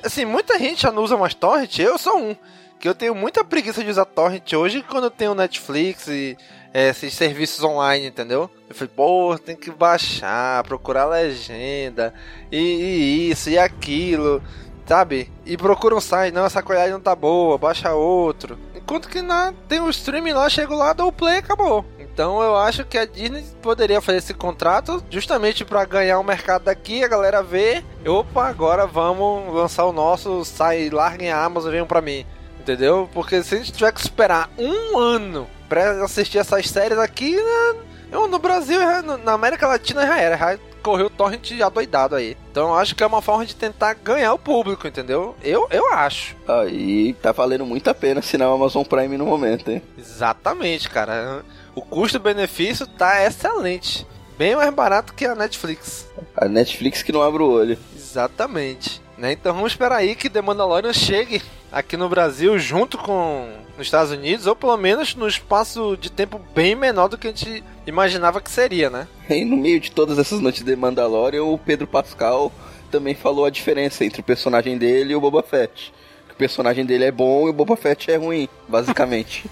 Assim, 0.04 0.24
muita 0.24 0.58
gente 0.58 0.82
já 0.82 0.92
não 0.92 1.02
usa 1.02 1.16
mais 1.16 1.34
Torrent, 1.34 1.78
eu 1.78 1.98
sou 1.98 2.16
um 2.18 2.36
que 2.84 2.88
eu 2.90 2.94
tenho 2.94 3.14
muita 3.14 3.42
preguiça 3.42 3.82
de 3.82 3.88
usar 3.88 4.04
torrent 4.04 4.52
hoje 4.52 4.82
quando 4.82 5.04
eu 5.04 5.10
tenho 5.10 5.34
Netflix 5.34 6.06
e 6.06 6.36
é, 6.70 6.90
esses 6.90 7.14
serviços 7.14 7.64
online, 7.64 8.08
entendeu? 8.08 8.50
Eu 8.68 8.74
falei, 8.74 8.92
pô, 8.94 9.38
tem 9.38 9.56
que 9.56 9.70
baixar, 9.70 10.62
procurar 10.64 11.06
legenda, 11.06 12.12
e, 12.52 12.58
e 12.58 13.30
isso, 13.30 13.48
e 13.48 13.56
aquilo, 13.56 14.42
sabe? 14.84 15.32
E 15.46 15.56
procura 15.56 15.96
um 15.96 16.00
site, 16.00 16.34
não, 16.34 16.44
essa 16.44 16.62
qualidade 16.62 16.92
não 16.92 17.00
tá 17.00 17.16
boa, 17.16 17.56
baixa 17.56 17.94
outro. 17.94 18.58
Enquanto 18.74 19.08
que 19.08 19.22
na, 19.22 19.54
tem 19.66 19.80
o 19.80 19.84
um 19.84 19.88
streaming 19.88 20.34
lá, 20.34 20.46
chego 20.50 20.74
lá, 20.74 20.92
dou 20.92 21.08
o 21.08 21.12
play 21.12 21.38
acabou. 21.38 21.86
Então 21.98 22.42
eu 22.42 22.54
acho 22.54 22.84
que 22.84 22.98
a 22.98 23.06
Disney 23.06 23.44
poderia 23.62 24.02
fazer 24.02 24.18
esse 24.18 24.34
contrato 24.34 25.02
justamente 25.08 25.64
para 25.64 25.86
ganhar 25.86 26.18
o 26.18 26.20
um 26.20 26.24
mercado 26.24 26.64
daqui, 26.64 27.02
a 27.02 27.08
galera 27.08 27.42
vê, 27.42 27.82
opa, 28.06 28.46
agora 28.46 28.86
vamos 28.86 29.54
lançar 29.54 29.86
o 29.86 29.92
nosso, 29.92 30.44
sai, 30.44 30.90
larguem 30.90 31.32
a 31.32 31.42
Amazon, 31.42 31.70
venham 31.70 31.86
para 31.86 32.02
mim. 32.02 32.26
Entendeu? 32.64 33.10
Porque 33.12 33.42
se 33.42 33.54
a 33.54 33.58
gente 33.58 33.72
tiver 33.72 33.92
que 33.92 34.00
esperar 34.00 34.48
um 34.56 34.98
ano 34.98 35.46
pra 35.68 36.02
assistir 36.02 36.38
essas 36.38 36.66
séries 36.66 36.96
aqui, 36.96 37.36
né? 37.36 37.76
Eu, 38.10 38.26
no 38.26 38.38
Brasil, 38.38 38.80
na 39.22 39.32
América 39.32 39.66
Latina 39.66 40.06
já 40.06 40.18
era, 40.18 40.36
já 40.38 40.58
correu 40.82 41.06
o 41.06 41.10
torrent 41.10 41.60
adoidado 41.60 42.16
aí. 42.16 42.34
Então 42.50 42.68
eu 42.68 42.74
acho 42.74 42.94
que 42.94 43.02
é 43.02 43.06
uma 43.06 43.20
forma 43.20 43.44
de 43.44 43.54
tentar 43.54 43.92
ganhar 43.92 44.32
o 44.32 44.38
público, 44.38 44.88
entendeu? 44.88 45.36
Eu, 45.42 45.68
eu 45.70 45.92
acho. 45.92 46.34
Aí 46.48 47.12
tá 47.20 47.32
valendo 47.32 47.66
muito 47.66 47.88
a 47.90 47.94
pena 47.94 48.20
assinar 48.20 48.48
o 48.48 48.54
Amazon 48.54 48.82
Prime 48.82 49.18
no 49.18 49.26
momento, 49.26 49.70
hein? 49.70 49.82
Exatamente, 49.98 50.88
cara. 50.88 51.44
O 51.74 51.82
custo-benefício 51.82 52.86
tá 52.86 53.26
excelente. 53.26 54.06
Bem 54.38 54.56
mais 54.56 54.72
barato 54.72 55.12
que 55.12 55.26
a 55.26 55.34
Netflix. 55.34 56.08
A 56.34 56.48
Netflix 56.48 57.02
que 57.02 57.12
não 57.12 57.22
abre 57.22 57.42
o 57.42 57.50
olho. 57.50 57.78
Exatamente. 57.94 59.02
Né? 59.18 59.32
Então 59.32 59.54
vamos 59.54 59.72
esperar 59.72 59.96
aí 59.96 60.14
que 60.14 60.30
The 60.30 60.40
Mandalorian 60.40 60.92
chegue 60.92 61.42
aqui 61.74 61.96
no 61.96 62.08
Brasil 62.08 62.56
junto 62.56 62.96
com 62.96 63.48
nos 63.76 63.88
Estados 63.88 64.12
Unidos, 64.12 64.46
ou 64.46 64.54
pelo 64.54 64.76
menos 64.76 65.16
no 65.16 65.26
espaço 65.26 65.96
de 66.00 66.10
tempo 66.10 66.40
bem 66.54 66.76
menor 66.76 67.08
do 67.08 67.18
que 67.18 67.26
a 67.26 67.30
gente 67.30 67.64
imaginava 67.84 68.40
que 68.40 68.50
seria, 68.50 68.88
né? 68.88 69.08
E 69.28 69.44
no 69.44 69.56
meio 69.56 69.80
de 69.80 69.90
todas 69.90 70.16
essas 70.16 70.38
notícias 70.38 70.68
de 70.68 70.76
Mandalorian, 70.76 71.42
o 71.42 71.58
Pedro 71.58 71.86
Pascal 71.86 72.52
também 72.90 73.14
falou 73.14 73.44
a 73.44 73.50
diferença 73.50 74.04
entre 74.04 74.20
o 74.20 74.24
personagem 74.24 74.78
dele 74.78 75.12
e 75.12 75.16
o 75.16 75.20
Boba 75.20 75.42
Fett. 75.42 75.92
Que 76.28 76.34
o 76.34 76.36
personagem 76.36 76.86
dele 76.86 77.04
é 77.04 77.10
bom 77.10 77.48
e 77.48 77.50
o 77.50 77.52
Boba 77.52 77.76
Fett 77.76 78.08
é 78.08 78.16
ruim, 78.16 78.48
basicamente. 78.68 79.50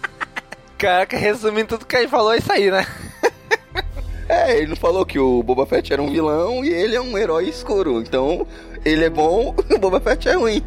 Caraca, 0.76 1.16
resumindo 1.16 1.68
tudo 1.68 1.86
que 1.86 1.96
ele 1.96 2.08
falou, 2.08 2.34
é 2.34 2.38
isso 2.38 2.52
aí, 2.52 2.70
né? 2.70 2.86
É, 4.28 4.58
ele 4.58 4.66
não 4.66 4.76
falou 4.76 5.06
que 5.06 5.18
o 5.18 5.42
Boba 5.42 5.64
Fett 5.64 5.90
era 5.90 6.02
um 6.02 6.10
vilão 6.10 6.62
e 6.62 6.68
ele 6.68 6.94
é 6.94 7.00
um 7.00 7.16
herói 7.16 7.48
escuro. 7.48 7.98
Então, 8.02 8.46
ele 8.84 9.02
é 9.02 9.08
bom 9.08 9.54
e 9.70 9.72
o 9.74 9.78
Boba 9.78 10.00
Fett 10.00 10.28
é 10.28 10.34
ruim. 10.34 10.62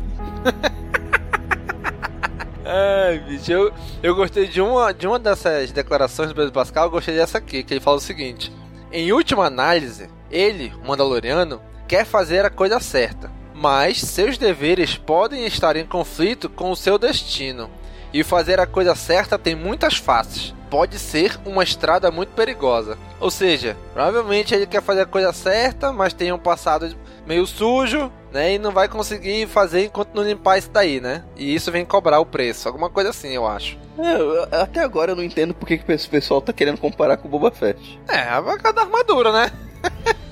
Ai, 2.65 3.19
bicho, 3.19 3.51
eu, 3.51 3.73
eu 4.01 4.15
gostei 4.15 4.47
de 4.47 4.61
uma, 4.61 4.93
de 4.93 5.05
uma 5.05 5.19
dessas 5.19 5.71
declarações 5.71 6.29
do 6.29 6.35
Pedro 6.35 6.51
Pascal, 6.51 6.85
eu 6.85 6.91
gostei 6.91 7.15
dessa 7.15 7.37
aqui, 7.37 7.63
que 7.63 7.73
ele 7.73 7.81
fala 7.81 7.97
o 7.97 8.01
seguinte: 8.01 8.51
Em 8.91 9.11
última 9.11 9.45
análise, 9.45 10.09
ele, 10.29 10.71
o 10.81 10.87
Mandaloriano, 10.87 11.61
quer 11.87 12.05
fazer 12.05 12.45
a 12.45 12.49
coisa 12.49 12.79
certa, 12.79 13.29
mas 13.53 13.99
seus 13.99 14.37
deveres 14.37 14.95
podem 14.95 15.45
estar 15.45 15.75
em 15.75 15.85
conflito 15.85 16.49
com 16.49 16.71
o 16.71 16.75
seu 16.75 16.97
destino. 16.97 17.69
E 18.13 18.23
fazer 18.23 18.59
a 18.59 18.67
coisa 18.67 18.93
certa 18.95 19.39
tem 19.39 19.55
muitas 19.55 19.95
faces. 19.95 20.53
Pode 20.69 20.99
ser 20.99 21.39
uma 21.45 21.63
estrada 21.63 22.11
muito 22.11 22.29
perigosa. 22.33 22.97
Ou 23.19 23.31
seja, 23.31 23.77
provavelmente 23.93 24.53
ele 24.53 24.65
quer 24.65 24.81
fazer 24.81 25.01
a 25.01 25.05
coisa 25.05 25.31
certa, 25.31 25.93
mas 25.93 26.13
tem 26.13 26.31
um 26.31 26.39
passado 26.39 26.93
meio 27.25 27.45
sujo, 27.45 28.11
né? 28.31 28.53
E 28.53 28.59
não 28.59 28.71
vai 28.71 28.87
conseguir 28.87 29.47
fazer 29.47 29.85
enquanto 29.85 30.15
não 30.15 30.23
limpar 30.23 30.57
isso 30.57 30.69
daí, 30.69 30.99
né? 30.99 31.23
E 31.35 31.53
isso 31.53 31.71
vem 31.71 31.85
cobrar 31.85 32.19
o 32.19 32.25
preço. 32.25 32.67
Alguma 32.67 32.89
coisa 32.89 33.09
assim, 33.09 33.29
eu 33.29 33.45
acho. 33.45 33.77
É, 33.99 34.61
até 34.61 34.79
agora 34.81 35.11
eu 35.11 35.15
não 35.15 35.23
entendo 35.23 35.53
por 35.53 35.67
que, 35.67 35.77
que 35.77 35.91
esse 35.91 36.07
pessoal 36.07 36.41
tá 36.41 36.53
querendo 36.53 36.79
comparar 36.79 37.17
com 37.17 37.27
o 37.27 37.31
Boba 37.31 37.51
Fett. 37.51 37.99
É, 38.07 38.21
a 38.21 38.39
vaca 38.39 38.71
da 38.71 38.81
armadura, 38.81 39.31
né? 39.31 39.51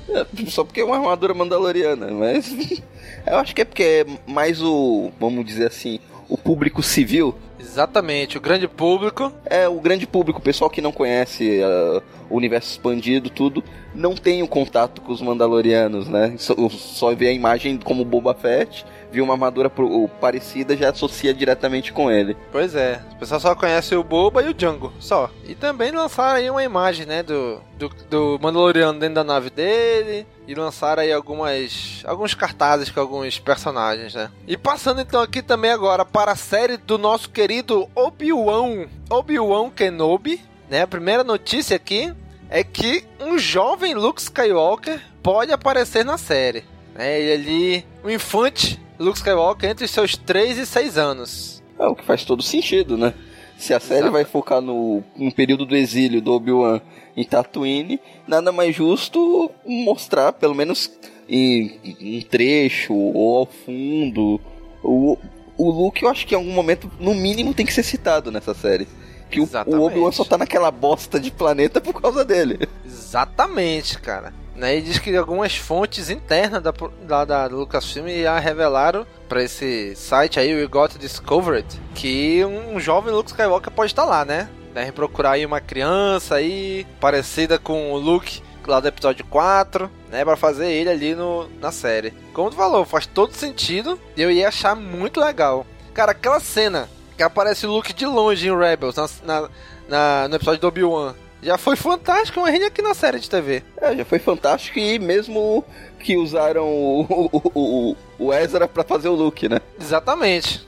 é, 0.09 0.25
só 0.49 0.63
porque 0.63 0.81
é 0.81 0.83
uma 0.83 0.95
armadura 0.95 1.33
mandaloriana, 1.33 2.07
mas. 2.07 2.51
eu 3.27 3.37
acho 3.37 3.53
que 3.53 3.61
é 3.61 3.65
porque 3.65 3.83
é 3.83 4.31
mais 4.31 4.61
o. 4.61 5.11
Vamos 5.19 5.45
dizer 5.45 5.67
assim. 5.67 5.99
O 6.29 6.37
público 6.37 6.81
civil 6.83 7.35
Exatamente, 7.59 8.37
o 8.37 8.41
grande 8.41 8.67
público. 8.67 9.31
É, 9.45 9.67
o 9.67 9.79
grande 9.81 10.07
público, 10.07 10.39
o 10.39 10.41
pessoal 10.41 10.69
que 10.69 10.81
não 10.81 10.91
conhece 10.91 11.59
uh, 11.59 12.01
o 12.29 12.37
universo 12.37 12.71
expandido, 12.71 13.29
tudo, 13.29 13.61
não 13.93 14.15
tem 14.15 14.41
o 14.41 14.47
contato 14.47 15.01
com 15.01 15.11
os 15.11 15.21
Mandalorianos, 15.21 16.07
né? 16.07 16.35
Só, 16.37 16.55
só 16.69 17.13
vê 17.13 17.27
a 17.27 17.33
imagem 17.33 17.77
como 17.77 18.05
Boba 18.05 18.33
Fett, 18.33 18.85
viu 19.11 19.23
uma 19.23 19.33
armadura 19.33 19.71
parecida, 20.19 20.75
já 20.75 20.89
associa 20.89 21.33
diretamente 21.33 21.91
com 21.91 22.11
ele. 22.11 22.37
Pois 22.51 22.75
é, 22.75 23.01
o 23.13 23.15
pessoal 23.15 23.39
só 23.39 23.55
conhece 23.55 23.95
o 23.95 24.03
Boba 24.03 24.43
e 24.43 24.49
o 24.49 24.53
Django, 24.53 24.93
só. 24.99 25.29
E 25.45 25.55
também 25.55 25.91
lançaram 25.91 26.37
aí 26.37 26.49
uma 26.49 26.63
imagem, 26.63 27.05
né, 27.05 27.23
do, 27.23 27.61
do, 27.77 27.89
do 28.09 28.39
Mandaloriano 28.41 28.99
dentro 28.99 29.15
da 29.15 29.23
nave 29.23 29.49
dele, 29.49 30.27
e 30.47 30.55
lançaram 30.55 31.03
aí 31.03 31.11
algumas 31.11 32.01
alguns 32.05 32.33
cartazes 32.33 32.89
com 32.89 32.99
alguns 32.99 33.37
personagens, 33.37 34.15
né? 34.15 34.31
E 34.47 34.57
passando 34.57 35.01
então 35.01 35.21
aqui 35.21 35.41
também 35.41 35.71
agora 35.71 36.03
para 36.03 36.31
a 36.31 36.35
série 36.35 36.77
do 36.77 36.97
nosso 36.97 37.29
querido 37.29 37.87
Obi-Wan, 37.95 38.87
Obi-Wan 39.09 39.69
Kenobi, 39.69 40.41
né? 40.69 40.81
A 40.81 40.87
primeira 40.87 41.23
notícia 41.23 41.75
aqui 41.75 42.11
é 42.49 42.63
que 42.63 43.05
um 43.19 43.37
jovem 43.37 43.93
Luke 43.93 44.21
Skywalker 44.21 44.99
pode 45.21 45.51
aparecer 45.51 46.03
na 46.03 46.17
série. 46.17 46.63
Né? 46.95 47.19
Ele 47.19 47.31
ali, 47.31 47.85
o 48.03 48.09
infante 48.09 48.79
Luke 48.99 49.17
Skywalker 49.17 49.69
entre 49.69 49.87
seus 49.87 50.17
3 50.17 50.57
e 50.57 50.65
6 50.65 50.97
anos. 50.97 51.63
É 51.79 51.87
o 51.87 51.95
que 51.95 52.03
faz 52.03 52.25
todo 52.25 52.43
sentido, 52.43 52.97
né? 52.97 53.13
Se 53.57 53.73
a 53.73 53.79
série 53.79 54.01
Exato. 54.01 54.13
vai 54.13 54.25
focar 54.25 54.61
no, 54.61 55.03
no 55.15 55.33
período 55.33 55.65
do 55.65 55.75
exílio 55.75 56.21
do 56.21 56.33
Obi-Wan 56.33 56.81
em 57.15 57.23
Tatooine, 57.23 57.99
nada 58.27 58.51
mais 58.51 58.75
justo 58.75 59.51
mostrar, 59.65 60.33
pelo 60.33 60.53
menos 60.53 60.91
em 61.27 61.79
um 62.01 62.21
trecho 62.21 62.93
ou 62.93 63.37
ao 63.37 63.45
fundo, 63.45 64.39
o, 64.83 65.17
o 65.57 65.69
Luke, 65.69 66.03
eu 66.03 66.09
acho 66.09 66.25
que 66.25 66.33
em 66.33 66.37
algum 66.37 66.51
momento, 66.51 66.91
no 66.99 67.13
mínimo, 67.13 67.53
tem 67.53 67.65
que 67.65 67.73
ser 67.73 67.83
citado 67.83 68.31
nessa 68.31 68.53
série. 68.53 68.87
Que 69.29 69.39
Exatamente. 69.39 69.79
o 69.79 69.85
Obi-Wan 69.85 70.11
só 70.11 70.25
tá 70.25 70.37
naquela 70.37 70.71
bosta 70.71 71.19
de 71.19 71.29
planeta 71.29 71.79
por 71.79 72.01
causa 72.01 72.25
dele. 72.25 72.67
Exatamente, 72.85 73.99
cara. 73.99 74.33
Né, 74.59 74.77
e 74.77 74.81
diz 74.81 74.99
que 74.99 75.15
algumas 75.15 75.55
fontes 75.55 76.09
internas 76.09 76.61
da, 76.61 76.73
da, 77.03 77.23
da 77.23 77.45
Lucasfilm 77.45 78.09
já 78.09 78.37
revelaram 78.37 79.07
para 79.29 79.41
esse 79.41 79.95
site 79.95 80.37
aí, 80.37 80.61
o 80.61 80.67
Got 80.67 80.97
Discovered, 80.97 81.65
que 81.95 82.43
um 82.43 82.77
jovem 82.77 83.13
Luke 83.13 83.29
Skywalker 83.29 83.71
pode 83.71 83.93
estar 83.93 84.03
lá, 84.03 84.25
né? 84.25 84.49
Devem 84.73 84.91
procurar 84.91 85.31
aí 85.31 85.45
uma 85.45 85.61
criança 85.61 86.35
aí, 86.35 86.85
parecida 86.99 87.57
com 87.57 87.93
o 87.93 87.97
Luke 87.97 88.41
lá 88.67 88.81
do 88.81 88.89
episódio 88.89 89.23
4, 89.29 89.89
né, 90.11 90.25
para 90.25 90.35
fazer 90.35 90.69
ele 90.69 90.89
ali 90.89 91.15
no, 91.15 91.47
na 91.61 91.71
série. 91.71 92.13
Como 92.33 92.49
tu 92.49 92.57
falou, 92.57 92.83
faz 92.83 93.05
todo 93.05 93.31
sentido 93.31 93.97
e 94.17 94.21
eu 94.21 94.29
ia 94.29 94.49
achar 94.49 94.75
muito 94.75 95.21
legal. 95.21 95.65
Cara, 95.93 96.11
aquela 96.11 96.41
cena 96.41 96.89
que 97.15 97.23
aparece 97.23 97.65
o 97.65 97.71
Luke 97.71 97.93
de 97.93 98.05
longe 98.05 98.49
em 98.49 98.57
Rebels, 98.57 98.97
na, 98.97 99.09
na, 99.23 99.49
na 99.87 100.27
no 100.27 100.35
episódio 100.35 100.59
do 100.59 100.67
Obi-Wan, 100.67 101.15
já 101.41 101.57
foi 101.57 101.75
fantástico, 101.75 102.39
imagina 102.39 102.67
aqui 102.67 102.81
na 102.81 102.93
série 102.93 103.19
de 103.19 103.29
TV. 103.29 103.63
É, 103.77 103.95
já 103.95 104.05
foi 104.05 104.19
fantástico 104.19 104.77
e 104.79 104.99
mesmo 104.99 105.63
que 105.99 106.17
usaram 106.17 106.67
o, 106.67 107.01
o, 107.01 107.51
o, 107.55 107.95
o 108.17 108.33
Ezra 108.33 108.67
pra 108.67 108.83
fazer 108.83 109.09
o 109.09 109.15
look, 109.15 109.47
né? 109.47 109.59
Exatamente. 109.79 110.65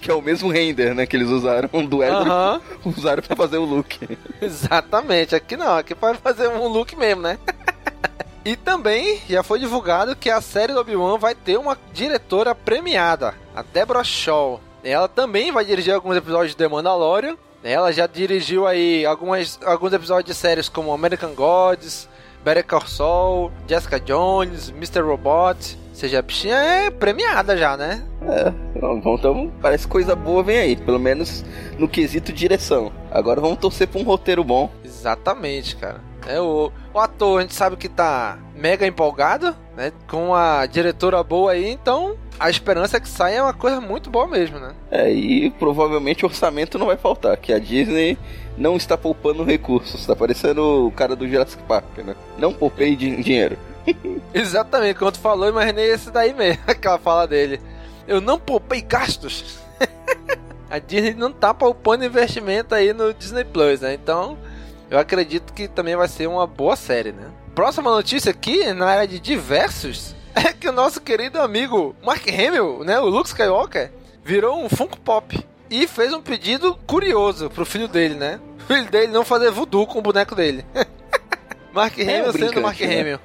que 0.00 0.10
é 0.10 0.14
o 0.14 0.22
mesmo 0.22 0.50
render, 0.50 0.94
né? 0.94 1.06
Que 1.06 1.16
eles 1.16 1.28
usaram 1.28 1.68
do 1.86 2.02
Ezra, 2.02 2.22
uh 2.22 2.60
-huh. 2.84 2.96
usaram 2.96 3.22
pra 3.22 3.36
fazer 3.36 3.58
o 3.58 3.64
look. 3.64 3.98
Exatamente, 4.40 5.34
aqui 5.34 5.56
não, 5.56 5.76
aqui 5.76 5.94
pode 5.94 6.18
fazer 6.18 6.48
um 6.48 6.68
look 6.68 6.94
mesmo, 6.96 7.22
né? 7.22 7.38
E 8.44 8.56
também 8.56 9.20
já 9.28 9.42
foi 9.42 9.60
divulgado 9.60 10.16
que 10.16 10.28
a 10.28 10.40
série 10.40 10.72
do 10.72 10.80
Obi-Wan 10.80 11.16
vai 11.16 11.32
ter 11.32 11.56
uma 11.56 11.78
diretora 11.92 12.54
premiada, 12.54 13.34
a 13.54 13.62
Deborah 13.62 14.02
Shaw. 14.02 14.60
Ela 14.82 15.06
também 15.06 15.52
vai 15.52 15.64
dirigir 15.64 15.94
alguns 15.94 16.16
episódios 16.16 16.50
de 16.50 16.56
The 16.56 16.66
Mandalorian 16.66 17.36
ela 17.62 17.92
já 17.92 18.06
dirigiu 18.06 18.66
aí 18.66 19.06
algumas, 19.06 19.58
alguns 19.64 19.92
episódios 19.92 20.34
de 20.34 20.40
séries 20.40 20.68
como 20.68 20.92
American 20.92 21.34
Gods, 21.34 22.08
Better 22.44 22.66
Call 22.66 22.86
Saul, 22.86 23.52
Jessica 23.68 24.00
Jones, 24.00 24.70
Mr. 24.70 25.00
Robot. 25.00 25.78
Ou 25.90 25.94
seja, 25.94 26.18
a 26.18 26.22
bichinha 26.22 26.56
é 26.56 26.90
premiada 26.90 27.56
já, 27.56 27.76
né? 27.76 28.02
É, 28.22 28.52
então 28.76 29.52
parece 29.60 29.86
coisa 29.86 30.16
boa 30.16 30.42
vem 30.42 30.58
aí, 30.58 30.76
pelo 30.76 30.98
menos 30.98 31.44
no 31.78 31.86
quesito 31.86 32.32
direção. 32.32 32.90
Agora 33.10 33.40
vamos 33.40 33.58
torcer 33.58 33.86
pra 33.86 34.00
um 34.00 34.04
roteiro 34.04 34.42
bom. 34.42 34.70
Exatamente, 34.84 35.76
cara. 35.76 36.00
É, 36.26 36.40
o, 36.40 36.72
o 36.94 36.98
ator, 36.98 37.38
a 37.38 37.42
gente 37.42 37.54
sabe 37.54 37.76
que 37.76 37.88
tá 37.88 38.38
mega 38.54 38.86
empolgado, 38.86 39.56
né? 39.76 39.92
Com 40.08 40.34
a 40.34 40.66
diretora 40.66 41.22
boa 41.22 41.52
aí, 41.52 41.70
então 41.70 42.16
a 42.38 42.50
esperança 42.50 42.96
é 42.96 43.00
que 43.00 43.08
saia 43.08 43.42
uma 43.42 43.54
coisa 43.54 43.80
muito 43.80 44.10
boa 44.10 44.26
mesmo, 44.26 44.58
né? 44.58 44.72
É, 44.90 45.10
e 45.10 45.50
provavelmente 45.50 46.24
o 46.24 46.28
orçamento 46.28 46.78
não 46.78 46.86
vai 46.86 46.96
faltar, 46.96 47.36
que 47.36 47.52
a 47.52 47.58
Disney 47.58 48.18
não 48.56 48.76
está 48.76 48.96
poupando 48.96 49.44
recursos, 49.44 50.00
está 50.00 50.14
parecendo 50.14 50.86
o 50.86 50.90
cara 50.90 51.16
do 51.16 51.28
Jurassic 51.28 51.62
Park, 51.64 51.98
né? 51.98 52.14
Não 52.38 52.52
poupei 52.52 52.96
dinheiro. 52.96 53.56
Exatamente, 54.34 54.98
tu 54.98 55.18
falou, 55.18 55.48
imaginei 55.48 55.90
esse 55.90 56.10
daí 56.10 56.32
mesmo, 56.32 56.62
aquela 56.66 56.98
fala 56.98 57.26
dele. 57.26 57.60
Eu 58.06 58.20
não 58.20 58.38
poupei 58.38 58.80
gastos. 58.80 59.58
a 60.70 60.78
Disney 60.78 61.14
não 61.14 61.32
tá 61.32 61.52
poupando 61.54 62.04
investimento 62.04 62.74
aí 62.74 62.92
no 62.92 63.12
Disney 63.14 63.44
Plus, 63.44 63.80
né? 63.80 63.94
Então, 63.94 64.36
eu 64.90 64.98
acredito 64.98 65.52
que 65.52 65.68
também 65.68 65.96
vai 65.96 66.08
ser 66.08 66.26
uma 66.26 66.46
boa 66.46 66.76
série, 66.76 67.12
né? 67.12 67.28
Próxima 67.54 67.90
notícia 67.90 68.30
aqui, 68.30 68.72
na 68.72 68.86
área 68.86 69.06
de 69.06 69.18
diversos, 69.18 70.14
é 70.34 70.54
que 70.54 70.66
o 70.66 70.72
nosso 70.72 71.02
querido 71.02 71.38
amigo 71.38 71.94
Mark 72.02 72.26
Hamill, 72.26 72.82
né, 72.82 72.98
o 72.98 73.06
Luke 73.06 73.28
Skywalker, 73.28 73.92
virou 74.24 74.64
um 74.64 74.70
Funko 74.70 74.98
Pop 74.98 75.38
e 75.68 75.86
fez 75.86 76.14
um 76.14 76.22
pedido 76.22 76.74
curioso 76.86 77.50
pro 77.50 77.66
filho 77.66 77.88
dele, 77.88 78.14
né? 78.14 78.40
O 78.58 78.72
filho 78.72 78.90
dele 78.90 79.12
não 79.12 79.22
fazer 79.22 79.50
voodoo 79.50 79.86
com 79.86 79.98
o 79.98 80.02
boneco 80.02 80.34
dele. 80.34 80.64
Mark 81.74 81.98
É 81.98 82.04
um 82.04 82.08
Hamill 82.08 82.32
sendo 82.32 82.38
brincante, 82.38 82.60
Mark 82.60 82.80
né? 82.80 83.00
Hamill. 83.00 83.18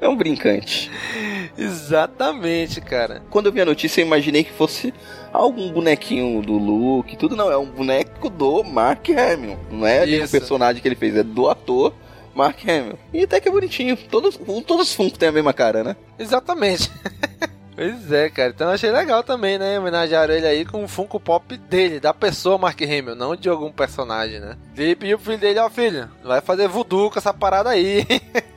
É 0.00 0.08
um 0.08 0.16
brincante. 0.16 0.90
Exatamente, 1.56 2.80
cara. 2.80 3.22
Quando 3.30 3.46
eu 3.46 3.52
vi 3.52 3.60
a 3.60 3.66
notícia, 3.66 4.00
eu 4.00 4.06
imaginei 4.06 4.44
que 4.44 4.52
fosse 4.52 4.94
algum 5.30 5.70
bonequinho 5.70 6.40
do 6.40 6.54
Luke, 6.54 7.16
tudo 7.16 7.36
não, 7.36 7.50
é 7.52 7.56
um 7.56 7.66
boneco 7.66 8.30
do 8.30 8.64
Mark 8.64 9.08
Hamill. 9.10 9.58
Não 9.70 9.86
é 9.86 10.06
de 10.06 10.22
um 10.22 10.28
personagem 10.28 10.80
que 10.80 10.88
ele 10.88 10.94
fez, 10.94 11.16
é 11.16 11.22
do 11.22 11.48
ator 11.48 11.92
Mark 12.34 12.58
Hamill. 12.62 12.98
E 13.12 13.24
até 13.24 13.40
que 13.40 13.48
é 13.48 13.52
bonitinho. 13.52 13.96
Todos, 13.96 14.36
todos 14.66 14.88
os 14.88 14.94
Funko 14.94 15.18
têm 15.18 15.28
a 15.28 15.32
mesma 15.32 15.52
cara, 15.52 15.84
né? 15.84 15.96
Exatamente. 16.18 16.90
pois 17.74 18.12
é, 18.12 18.30
cara. 18.30 18.50
Então 18.50 18.68
eu 18.68 18.74
achei 18.74 18.90
legal 18.90 19.22
também, 19.22 19.58
né? 19.58 19.78
Homenagearam 19.78 20.34
ele 20.34 20.46
aí 20.46 20.64
com 20.64 20.82
um 20.82 20.88
Funko 20.88 21.20
Pop 21.20 21.56
dele, 21.56 22.00
da 22.00 22.14
pessoa 22.14 22.58
Mark 22.58 22.80
Hamill, 22.82 23.14
não 23.14 23.36
de 23.36 23.48
algum 23.48 23.70
personagem, 23.70 24.40
né? 24.40 24.56
Ele 24.76 24.96
pediu 24.96 25.18
pro 25.18 25.26
filho 25.26 25.38
dele, 25.38 25.58
ó 25.58 25.68
filho, 25.68 26.10
vai 26.24 26.40
fazer 26.40 26.68
voodoo 26.68 27.10
com 27.10 27.18
essa 27.18 27.34
parada 27.34 27.70
aí. 27.70 28.06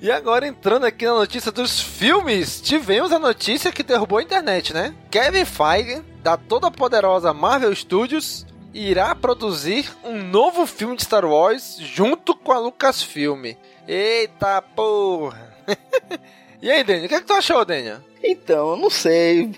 E 0.00 0.12
agora 0.12 0.46
entrando 0.46 0.86
aqui 0.86 1.04
na 1.04 1.14
notícia 1.14 1.50
dos 1.50 1.80
filmes, 1.80 2.60
tivemos 2.60 3.10
a 3.10 3.18
notícia 3.18 3.72
que 3.72 3.82
derrubou 3.82 4.18
a 4.18 4.22
internet, 4.22 4.72
né? 4.72 4.94
Kevin 5.10 5.44
Feige, 5.44 6.02
da 6.22 6.36
toda 6.36 6.70
poderosa 6.70 7.34
Marvel 7.34 7.74
Studios, 7.74 8.46
irá 8.78 9.12
produzir 9.14 9.90
um 10.04 10.22
novo 10.22 10.64
filme 10.64 10.96
de 10.96 11.02
Star 11.02 11.24
Wars 11.24 11.78
junto 11.80 12.34
com 12.34 12.52
a 12.52 12.58
Lucasfilm. 12.58 13.44
Eita 13.86 14.62
porra! 14.62 15.52
e 16.62 16.70
aí, 16.70 16.84
Daniel, 16.84 17.06
o 17.06 17.08
que, 17.08 17.14
é 17.16 17.20
que 17.20 17.26
tu 17.26 17.32
achou, 17.32 17.64
Daniel? 17.64 17.98
Então, 18.22 18.70
eu 18.70 18.76
não 18.76 18.88
sei. 18.88 19.50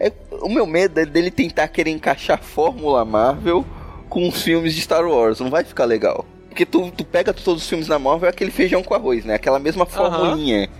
É, 0.00 0.10
o 0.40 0.48
meu 0.48 0.66
medo 0.66 0.98
é 0.98 1.04
dele 1.04 1.30
tentar 1.30 1.68
querer 1.68 1.90
encaixar 1.90 2.38
a 2.38 2.42
Fórmula 2.42 3.04
Marvel 3.04 3.66
com 4.08 4.26
os 4.26 4.42
filmes 4.42 4.74
de 4.74 4.80
Star 4.80 5.06
Wars. 5.06 5.40
Não 5.40 5.50
vai 5.50 5.62
ficar 5.62 5.84
legal. 5.84 6.24
Porque 6.48 6.64
tu, 6.64 6.90
tu 6.90 7.04
pega 7.04 7.34
todos 7.34 7.64
os 7.64 7.68
filmes 7.68 7.86
da 7.86 7.98
Marvel, 7.98 8.28
é 8.28 8.30
aquele 8.30 8.50
feijão 8.50 8.82
com 8.82 8.94
arroz, 8.94 9.24
né? 9.24 9.34
Aquela 9.34 9.58
mesma 9.58 9.84
formulinha. 9.84 10.70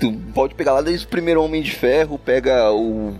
Tu 0.00 0.12
pode 0.34 0.54
pegar 0.54 0.72
lá 0.72 0.80
desde 0.80 1.06
o 1.06 1.08
primeiro 1.08 1.42
Homem 1.42 1.62
de 1.62 1.70
Ferro, 1.70 2.18
pega 2.18 2.72
o, 2.72 3.14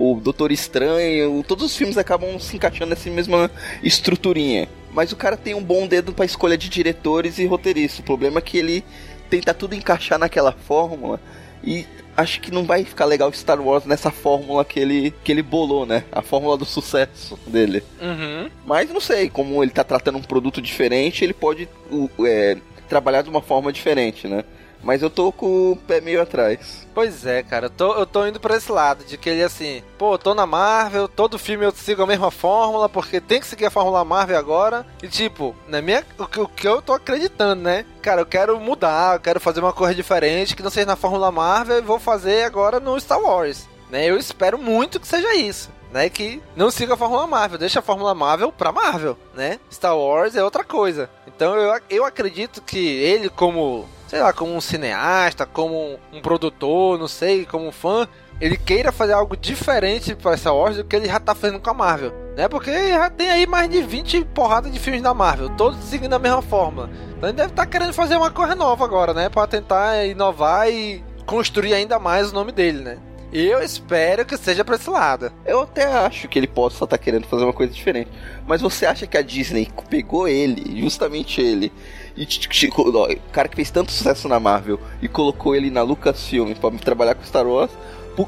o 0.00 0.18
Doutor 0.18 0.50
Estranho, 0.50 1.44
todos 1.46 1.66
os 1.66 1.76
filmes 1.76 1.98
acabam 1.98 2.38
se 2.40 2.56
encaixando 2.56 2.88
nessa 2.88 3.10
mesma 3.10 3.50
estruturinha. 3.82 4.66
Mas 4.92 5.12
o 5.12 5.16
cara 5.16 5.36
tem 5.36 5.54
um 5.54 5.62
bom 5.62 5.86
dedo 5.86 6.14
pra 6.14 6.24
escolha 6.24 6.56
de 6.56 6.70
diretores 6.70 7.38
e 7.38 7.44
roteiristas. 7.44 8.00
O 8.00 8.02
problema 8.02 8.38
é 8.38 8.42
que 8.42 8.56
ele 8.56 8.82
tenta 9.28 9.52
tudo 9.52 9.74
encaixar 9.74 10.18
naquela 10.18 10.52
fórmula 10.52 11.20
e 11.62 11.86
acho 12.16 12.40
que 12.40 12.50
não 12.50 12.64
vai 12.64 12.82
ficar 12.82 13.04
legal 13.04 13.30
Star 13.32 13.60
Wars 13.60 13.84
nessa 13.84 14.10
fórmula 14.10 14.64
que 14.64 14.80
ele, 14.80 15.14
que 15.22 15.30
ele 15.30 15.42
bolou, 15.42 15.84
né? 15.84 16.02
A 16.10 16.22
fórmula 16.22 16.56
do 16.56 16.64
sucesso 16.64 17.38
dele. 17.46 17.82
Uhum. 18.00 18.50
Mas 18.64 18.90
não 18.90 19.00
sei, 19.00 19.28
como 19.28 19.62
ele 19.62 19.70
tá 19.70 19.84
tratando 19.84 20.16
um 20.16 20.22
produto 20.22 20.62
diferente, 20.62 21.22
ele 21.22 21.34
pode 21.34 21.68
é, 22.26 22.56
trabalhar 22.88 23.20
de 23.20 23.28
uma 23.28 23.42
forma 23.42 23.70
diferente, 23.70 24.26
né? 24.26 24.44
Mas 24.82 25.02
eu 25.02 25.10
tô 25.10 25.30
com 25.30 25.72
o 25.72 25.76
pé 25.76 26.00
meio 26.00 26.22
atrás. 26.22 26.86
Pois 26.94 27.26
é, 27.26 27.42
cara, 27.42 27.66
eu 27.66 27.70
tô, 27.70 27.94
eu 27.94 28.06
tô 28.06 28.26
indo 28.26 28.40
pra 28.40 28.56
esse 28.56 28.72
lado, 28.72 29.04
de 29.04 29.16
que 29.18 29.28
ele 29.28 29.42
assim, 29.42 29.82
pô, 29.98 30.16
tô 30.18 30.34
na 30.34 30.46
Marvel, 30.46 31.06
todo 31.06 31.38
filme 31.38 31.64
eu 31.64 31.70
sigo 31.72 32.02
a 32.02 32.06
mesma 32.06 32.30
fórmula, 32.30 32.88
porque 32.88 33.20
tem 33.20 33.40
que 33.40 33.46
seguir 33.46 33.66
a 33.66 33.70
fórmula 33.70 34.04
Marvel 34.04 34.38
agora. 34.38 34.86
E 35.02 35.08
tipo, 35.08 35.54
na 35.68 35.80
minha, 35.82 36.04
o, 36.18 36.26
que- 36.26 36.40
o 36.40 36.48
que 36.48 36.66
eu 36.66 36.80
tô 36.80 36.92
acreditando, 36.94 37.62
né? 37.62 37.84
Cara, 38.02 38.22
eu 38.22 38.26
quero 38.26 38.58
mudar, 38.58 39.16
eu 39.16 39.20
quero 39.20 39.38
fazer 39.40 39.60
uma 39.60 39.72
coisa 39.72 39.94
diferente, 39.94 40.56
que 40.56 40.62
não 40.62 40.70
seja 40.70 40.86
na 40.86 40.96
fórmula 40.96 41.30
Marvel, 41.30 41.78
e 41.78 41.82
vou 41.82 41.98
fazer 41.98 42.44
agora 42.44 42.80
no 42.80 42.98
Star 42.98 43.20
Wars. 43.20 43.68
Né? 43.90 44.06
Eu 44.06 44.16
espero 44.16 44.56
muito 44.58 44.98
que 44.98 45.06
seja 45.06 45.34
isso. 45.34 45.70
Né, 45.92 46.08
que 46.08 46.40
não 46.54 46.70
siga 46.70 46.94
a 46.94 46.96
Fórmula 46.96 47.26
Marvel, 47.26 47.58
deixa 47.58 47.80
a 47.80 47.82
Fórmula 47.82 48.14
Marvel 48.14 48.52
pra 48.52 48.70
Marvel, 48.70 49.18
né? 49.34 49.58
Star 49.72 49.96
Wars 49.98 50.36
é 50.36 50.44
outra 50.44 50.62
coisa. 50.62 51.10
Então 51.26 51.56
eu, 51.56 51.80
eu 51.90 52.04
acredito 52.04 52.62
que 52.62 52.78
ele, 52.78 53.28
como, 53.28 53.88
sei 54.10 54.20
lá, 54.20 54.32
como 54.32 54.56
um 54.56 54.60
cineasta, 54.60 55.46
como 55.46 55.96
um, 56.12 56.20
produtor, 56.20 56.98
não 56.98 57.06
sei, 57.06 57.46
como 57.46 57.68
um 57.68 57.70
fã, 57.70 58.08
ele 58.40 58.56
queira 58.56 58.90
fazer 58.90 59.12
algo 59.12 59.36
diferente 59.36 60.16
para 60.16 60.36
Star 60.36 60.52
Wars 60.52 60.76
do 60.76 60.82
que 60.82 60.96
ele 60.96 61.06
já 61.06 61.20
tá 61.20 61.32
fazendo 61.32 61.60
com 61.60 61.70
a 61.70 61.74
Marvel, 61.74 62.12
né? 62.36 62.48
Porque 62.48 62.88
já 62.88 63.08
tem 63.08 63.30
aí 63.30 63.46
mais 63.46 63.70
de 63.70 63.80
20 63.80 64.24
porradas 64.34 64.72
de 64.72 64.80
filmes 64.80 65.00
da 65.00 65.14
Marvel, 65.14 65.50
todos 65.50 65.78
seguindo 65.84 66.12
a 66.12 66.18
mesma 66.18 66.42
forma. 66.42 66.90
Então 67.16 67.28
ele 67.28 67.36
deve 67.36 67.50
estar 67.50 67.66
querendo 67.66 67.92
fazer 67.92 68.16
uma 68.16 68.32
coisa 68.32 68.56
nova 68.56 68.84
agora, 68.84 69.14
né? 69.14 69.28
Para 69.28 69.46
tentar 69.46 70.04
inovar 70.04 70.68
e 70.68 71.04
construir 71.24 71.74
ainda 71.74 72.00
mais 72.00 72.32
o 72.32 72.34
nome 72.34 72.50
dele, 72.50 72.80
né? 72.80 72.98
Eu 73.32 73.62
espero 73.62 74.24
que 74.24 74.36
seja 74.36 74.64
pra 74.64 74.74
esse 74.74 74.90
lado. 74.90 75.32
Eu 75.46 75.60
até 75.60 75.84
acho 75.84 76.26
que 76.28 76.38
ele 76.38 76.48
possa 76.48 76.84
estar 76.84 76.98
querendo 76.98 77.26
fazer 77.26 77.44
uma 77.44 77.52
coisa 77.52 77.72
diferente. 77.72 78.10
Mas 78.46 78.60
você 78.60 78.86
acha 78.86 79.06
que 79.06 79.16
a 79.16 79.22
Disney 79.22 79.68
pegou 79.88 80.26
ele, 80.26 80.80
justamente 80.80 81.40
ele, 81.40 81.72
e 82.16 82.24
o 82.24 83.30
cara 83.32 83.48
que 83.48 83.56
fez 83.56 83.70
tanto 83.70 83.92
sucesso 83.92 84.26
na 84.28 84.40
Marvel 84.40 84.80
e 85.00 85.08
colocou 85.08 85.54
ele 85.54 85.70
na 85.70 85.82
Lucasfilm 85.82 86.52
pra 86.54 86.70
trabalhar 86.72 87.14
com 87.14 87.24
Star 87.24 87.46
Wars? 87.46 87.70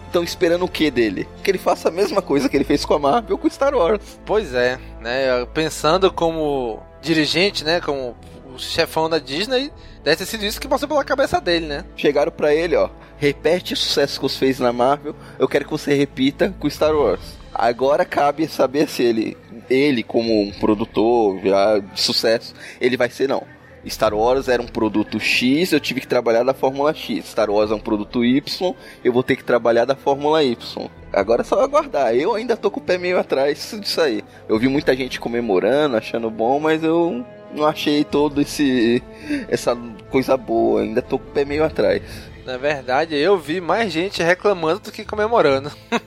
Estão 0.07 0.23
esperando 0.23 0.65
o 0.65 0.69
que 0.69 0.91
dele? 0.91 1.29
Que 1.43 1.51
ele 1.51 1.59
faça 1.59 1.89
a 1.89 1.93
mesma 1.93 2.23
coisa 2.23 2.49
que 2.49 2.57
ele 2.57 2.65
fez 2.65 2.85
com 2.85 2.95
a 2.95 2.99
Marvel 2.99 3.37
com 3.37 3.51
Star 3.51 3.75
Wars. 3.75 4.19
Pois 4.25 4.55
é, 4.55 4.79
né? 5.01 5.45
Pensando 5.53 6.11
como 6.11 6.81
dirigente, 7.03 7.63
né? 7.65 7.81
Como 7.81 8.17
o 8.55 8.59
chefão 8.59 9.09
da 9.09 9.19
Disney, 9.19 9.73
deve 10.03 10.17
ter 10.17 10.27
sido 10.27 10.45
isso 10.45 10.61
que 10.61 10.69
passou 10.69 10.89
pela 10.89 11.05
cabeça 11.05 11.41
dele, 11.41 11.67
né? 11.67 11.85
Chegaram 11.97 12.33
pra 12.33 12.55
ele, 12.55 12.77
ó. 12.77 12.91
Repete 13.17 13.75
o 13.75 13.77
sucesso 13.77 14.19
que 14.19 14.23
você 14.29 14.39
fez 14.39 14.59
na 14.59 14.73
Marvel. 14.73 15.15
Eu 15.39 15.49
quero 15.49 15.65
que 15.65 15.71
você 15.71 15.95
repita 15.95 16.55
com 16.59 16.69
Star 16.69 16.95
Wars. 16.95 17.39
Agora 17.55 18.05
cabe 18.05 18.49
saber 18.49 18.89
se 18.89 19.03
ele, 19.03 19.37
ele 19.69 20.03
como 20.03 20.43
um 20.43 20.51
produtor 20.53 21.39
já 21.45 21.79
de 21.79 22.01
sucesso, 22.01 22.55
ele 22.81 22.97
vai 22.97 23.11
ser 23.11 23.29
não. 23.29 23.45
Star 23.89 24.15
Wars 24.15 24.49
era 24.49 24.63
um 24.63 24.67
produto 24.67 25.19
X, 25.19 25.73
eu 25.73 25.81
tive 25.81 26.01
que 26.01 26.07
trabalhar 26.07 26.45
da 26.45 26.55
Fórmula 26.55 26.95
X. 26.95 27.27
Star 27.27 27.51
Wars 27.51 27.71
é 27.71 27.75
um 27.75 27.81
produto 27.81 28.25
Y, 28.25 28.75
eu 29.05 29.13
vou 29.13 29.23
ter 29.23 29.37
que 29.37 29.45
trabalhar 29.45 29.85
da 29.85 29.97
Fórmula 29.97 30.43
Y. 30.43 30.89
Agora 31.13 31.43
é 31.43 31.45
só 31.45 31.61
aguardar. 31.61 32.15
Eu 32.15 32.35
ainda 32.35 32.57
tô 32.57 32.71
com 32.71 32.81
o 32.81 32.83
pé 32.83 32.97
meio 32.97 33.19
atrás 33.19 33.77
disso 33.79 34.01
aí. 34.01 34.23
Eu 34.49 34.59
vi 34.59 34.69
muita 34.69 34.97
gente 34.97 35.21
comemorando, 35.21 35.97
achando 35.97 36.31
bom, 36.31 36.61
mas 36.61 36.83
eu 36.83 37.25
não 37.55 37.67
achei 37.67 38.05
todo 38.05 38.41
esse 38.41 39.03
essa 39.49 39.77
coisa 40.11 40.37
boa. 40.37 40.83
Ainda 40.83 41.01
tô 41.03 41.19
com 41.19 41.29
o 41.29 41.33
pé 41.33 41.45
meio 41.45 41.65
atrás. 41.65 42.03
Na 42.45 42.57
verdade, 42.57 43.15
eu 43.17 43.39
vi 43.39 43.61
mais 43.61 43.93
gente 43.93 44.23
reclamando 44.23 44.81
do 44.81 44.93
que 44.93 45.05
comemorando. 45.05 45.71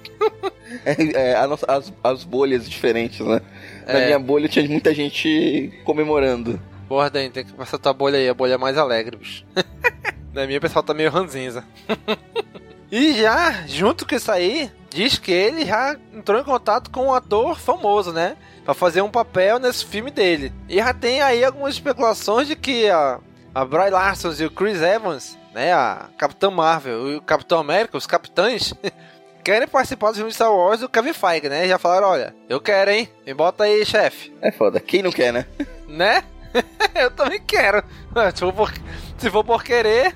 É, 0.83 1.31
é, 1.33 1.47
nossa- 1.47 1.65
as, 1.71 1.93
as 2.03 2.23
bolhas 2.23 2.67
diferentes, 2.69 3.19
né? 3.25 3.39
Na 3.87 3.93
É. 3.93 4.05
minha 4.07 4.19
bolha 4.19 4.47
tinha 4.49 4.67
muita 4.67 4.93
gente 4.93 5.71
comemorando. 5.85 6.59
Porra, 6.87 7.09
Dan, 7.09 7.29
tem 7.29 7.45
que 7.45 7.53
passar 7.53 7.77
tua 7.77 7.93
bolha 7.93 8.17
aí, 8.19 8.27
a 8.27 8.33
bolha 8.33 8.57
mais 8.57 8.77
alegre, 8.77 9.15
bicho. 9.15 9.45
Na 10.33 10.45
minha, 10.45 10.57
o 10.57 10.61
pessoal 10.61 10.83
tá 10.83 10.93
meio 10.93 11.09
ranzinza. 11.09 11.63
e 12.91 13.13
já, 13.13 13.65
junto 13.67 14.05
com 14.07 14.15
isso 14.15 14.31
aí, 14.31 14.69
diz 14.95 15.19
que 15.19 15.31
ele 15.31 15.65
já 15.65 15.97
entrou 16.13 16.39
em 16.39 16.43
contato 16.45 16.89
com 16.89 17.07
um 17.07 17.13
ator 17.13 17.59
famoso, 17.59 18.13
né? 18.13 18.37
Pra 18.63 18.73
fazer 18.73 19.01
um 19.01 19.11
papel 19.11 19.59
nesse 19.59 19.85
filme 19.85 20.09
dele. 20.09 20.53
E 20.69 20.77
já 20.77 20.93
tem 20.93 21.21
aí 21.21 21.43
algumas 21.43 21.73
especulações 21.73 22.47
de 22.47 22.55
que 22.55 22.89
a, 22.89 23.19
a 23.53 23.65
Bry 23.65 23.89
Larson 23.89 24.31
e 24.39 24.45
o 24.45 24.49
Chris 24.51 24.81
Evans, 24.81 25.37
né? 25.53 25.73
A 25.73 26.07
Capitã 26.17 26.49
Marvel 26.49 27.11
e 27.11 27.15
o 27.17 27.21
Capitão 27.21 27.59
América, 27.59 27.97
os 27.97 28.07
capitães, 28.07 28.73
querem 29.43 29.67
participar 29.67 30.11
do 30.11 30.15
filme 30.15 30.29
de 30.29 30.35
Star 30.35 30.53
Wars 30.53 30.79
do 30.79 30.87
Kevin 30.87 31.11
Feige, 31.13 31.49
né? 31.49 31.67
Já 31.67 31.77
falaram, 31.77 32.07
olha, 32.07 32.33
eu 32.47 32.61
quero, 32.61 32.89
hein? 32.89 33.09
Me 33.27 33.33
bota 33.33 33.65
aí, 33.65 33.85
chefe 33.85 34.33
É 34.41 34.49
foda. 34.49 34.79
Quem 34.79 35.03
não 35.03 35.11
quer, 35.11 35.33
né? 35.33 35.45
né? 35.89 36.23
eu 36.95 37.11
também 37.11 37.41
quero. 37.45 37.83
Se 38.33 38.39
for 38.39 38.53
por, 38.53 38.73
se 39.17 39.29
for 39.29 39.43
por 39.43 39.61
querer. 39.61 40.15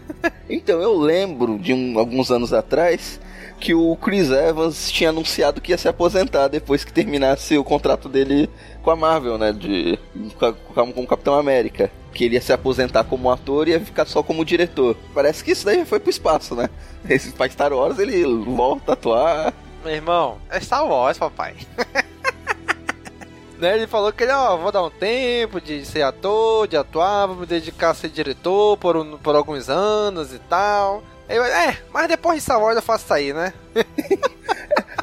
Então, 0.50 0.82
eu 0.82 0.98
lembro 0.98 1.60
de 1.60 1.74
um- 1.74 2.00
alguns 2.00 2.32
anos 2.32 2.54
atrás 2.54 3.20
que 3.60 3.74
o 3.74 3.96
Chris 3.98 4.30
Evans 4.32 4.90
tinha 4.90 5.10
anunciado 5.10 5.60
que 5.62 5.72
ia 5.72 5.78
se 5.78 5.88
aposentar 5.88 6.48
depois 6.48 6.84
que 6.84 6.94
terminasse 6.94 7.58
o 7.58 7.64
contrato 7.64 8.08
dele 8.08 8.50
com 8.82 8.90
a 8.92 8.96
Marvel, 8.96 9.38
né? 9.38 9.52
De, 9.52 10.00
com, 10.38 10.46
a- 10.46 10.54
com 10.94 11.02
o 11.04 11.08
Capitão 11.08 11.34
América. 11.36 11.92
Que 12.14 12.26
ele 12.26 12.36
ia 12.36 12.42
se 12.42 12.52
aposentar 12.54 13.04
como 13.04 13.30
ator 13.30 13.68
e 13.68 13.72
ia 13.72 13.80
ficar 13.80 14.06
só 14.06 14.24
como 14.24 14.44
diretor. 14.46 14.96
Parece 15.14 15.44
que 15.44 15.52
isso 15.52 15.66
daí 15.66 15.78
já 15.80 15.86
foi 15.86 16.00
pro 16.00 16.10
espaço, 16.10 16.56
né? 16.56 16.70
Esse 17.08 17.32
pra 17.32 17.50
Star 17.50 17.72
Wars 17.74 18.00
ele 18.00 18.24
volta 18.46 18.92
a 18.92 18.94
atuar. 18.94 19.54
Meu 19.84 19.94
irmão, 19.94 20.38
é 20.50 20.60
Star 20.60 20.86
Wars, 20.88 21.18
papai. 21.18 21.56
né? 23.60 23.76
Ele 23.76 23.88
falou 23.88 24.12
que 24.12 24.24
ele, 24.24 24.32
ó, 24.32 24.58
vou 24.58 24.72
dar 24.72 24.84
um 24.84 24.90
tempo 24.90 25.60
de 25.62 25.86
ser 25.86 26.02
ator, 26.02 26.68
de 26.68 26.78
atuar, 26.78 27.28
vou 27.28 27.36
me 27.38 27.46
dedicar 27.46 27.92
a 27.92 27.94
ser 27.94 28.10
diretor 28.10 28.78
por, 28.78 28.96
um- 28.98 29.18
por 29.18 29.36
alguns 29.36 29.70
anos 29.70 30.34
e 30.34 30.40
tal. 30.40 31.04
Eu, 31.30 31.44
é, 31.44 31.78
mas 31.94 32.08
depois 32.08 32.38
de 32.38 32.44
Star 32.44 32.60
Wars 32.60 32.76
eu 32.76 32.82
faço 32.82 33.14
aí, 33.14 33.32
né? 33.32 33.54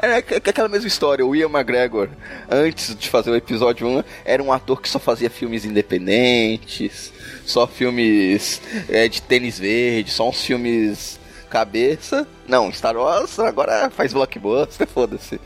É 0.02 0.16
aquela 0.18 0.68
mesma 0.68 0.86
história, 0.86 1.24
o 1.24 1.34
Ian 1.34 1.48
McGregor, 1.48 2.10
antes 2.50 2.94
de 2.94 3.08
fazer 3.08 3.30
o 3.30 3.34
episódio 3.34 3.88
1, 3.88 4.04
era 4.26 4.42
um 4.42 4.52
ator 4.52 4.80
que 4.80 4.90
só 4.90 4.98
fazia 4.98 5.30
filmes 5.30 5.64
independentes, 5.64 7.10
só 7.46 7.66
filmes 7.66 8.60
é, 8.90 9.08
de 9.08 9.22
tênis 9.22 9.58
verde, 9.58 10.10
só 10.10 10.28
uns 10.28 10.44
filmes 10.44 11.18
cabeça. 11.48 12.28
Não, 12.46 12.70
Star 12.70 12.94
Wars 12.94 13.38
agora 13.38 13.88
faz 13.90 14.12
blockbuster, 14.12 14.86
foda-se. 14.86 15.40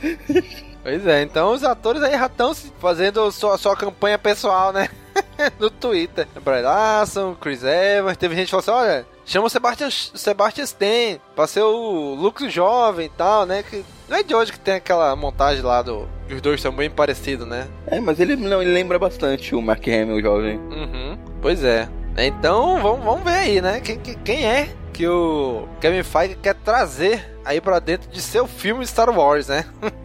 Pois 0.82 1.06
é, 1.06 1.22
então 1.22 1.52
os 1.52 1.62
atores 1.62 2.02
aí 2.02 2.18
já 2.18 2.26
estão 2.26 2.54
fazendo 2.54 3.30
sua, 3.30 3.56
sua 3.56 3.76
campanha 3.76 4.18
pessoal, 4.18 4.72
né? 4.72 4.88
no 5.60 5.70
Twitter. 5.70 6.26
Brian 6.42 6.62
Larson, 6.62 7.34
Chris 7.34 7.62
Evans, 7.62 8.16
teve 8.16 8.34
gente 8.34 8.46
que 8.46 8.50
falou 8.50 8.60
assim, 8.60 8.88
olha, 8.88 9.06
chama 9.30 9.46
o 9.46 9.50
Sebastian, 9.50 9.88
Sebastian 9.90 10.64
Stan 10.64 11.20
pra 11.36 11.46
ser 11.46 11.62
o 11.62 12.14
Luke 12.14 12.50
jovem 12.50 13.06
e 13.06 13.10
tal, 13.10 13.46
né? 13.46 13.62
Que 13.62 13.84
não 14.08 14.16
é 14.16 14.22
de 14.24 14.34
hoje 14.34 14.50
que 14.50 14.58
tem 14.58 14.74
aquela 14.74 15.14
montagem 15.14 15.62
lá 15.62 15.82
do... 15.82 16.08
Os 16.28 16.40
dois 16.40 16.60
são 16.60 16.72
bem 16.72 16.90
parecidos, 16.90 17.46
né? 17.46 17.68
É, 17.86 18.00
mas 18.00 18.18
ele 18.18 18.34
não 18.34 18.60
ele 18.60 18.72
lembra 18.72 18.98
bastante 18.98 19.54
o 19.54 19.62
Mark 19.62 19.86
Hamill 19.86 20.20
jovem. 20.20 20.58
Uhum, 20.58 21.18
pois 21.40 21.62
é. 21.62 21.88
Então, 22.16 22.82
vamos, 22.82 23.04
vamos 23.04 23.22
ver 23.22 23.36
aí, 23.36 23.60
né? 23.60 23.80
Quem, 23.80 23.98
quem 23.98 24.44
é 24.44 24.68
que 24.92 25.06
o 25.06 25.68
Kevin 25.80 26.02
Feige 26.02 26.34
quer 26.34 26.54
trazer 26.54 27.38
aí 27.44 27.60
para 27.60 27.78
dentro 27.78 28.10
de 28.10 28.20
seu 28.20 28.48
filme 28.48 28.84
Star 28.84 29.16
Wars, 29.16 29.46
né? 29.46 29.64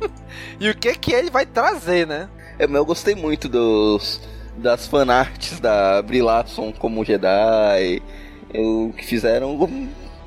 e 0.60 0.70
o 0.70 0.76
que 0.76 0.94
que 0.96 1.12
ele 1.12 1.32
vai 1.32 1.48
trazer, 1.48 2.06
né? 2.06 2.30
Eu, 2.60 2.70
eu 2.70 2.86
gostei 2.86 3.16
muito 3.16 3.50
dos 3.50 4.22
das 4.58 4.88
fanarts 4.88 5.60
da 5.60 6.02
Brie 6.02 6.22
Larson 6.22 6.72
como 6.72 7.04
Jedi, 7.04 8.02
o 8.60 8.94
que 8.94 9.06
fizeram 9.06 9.58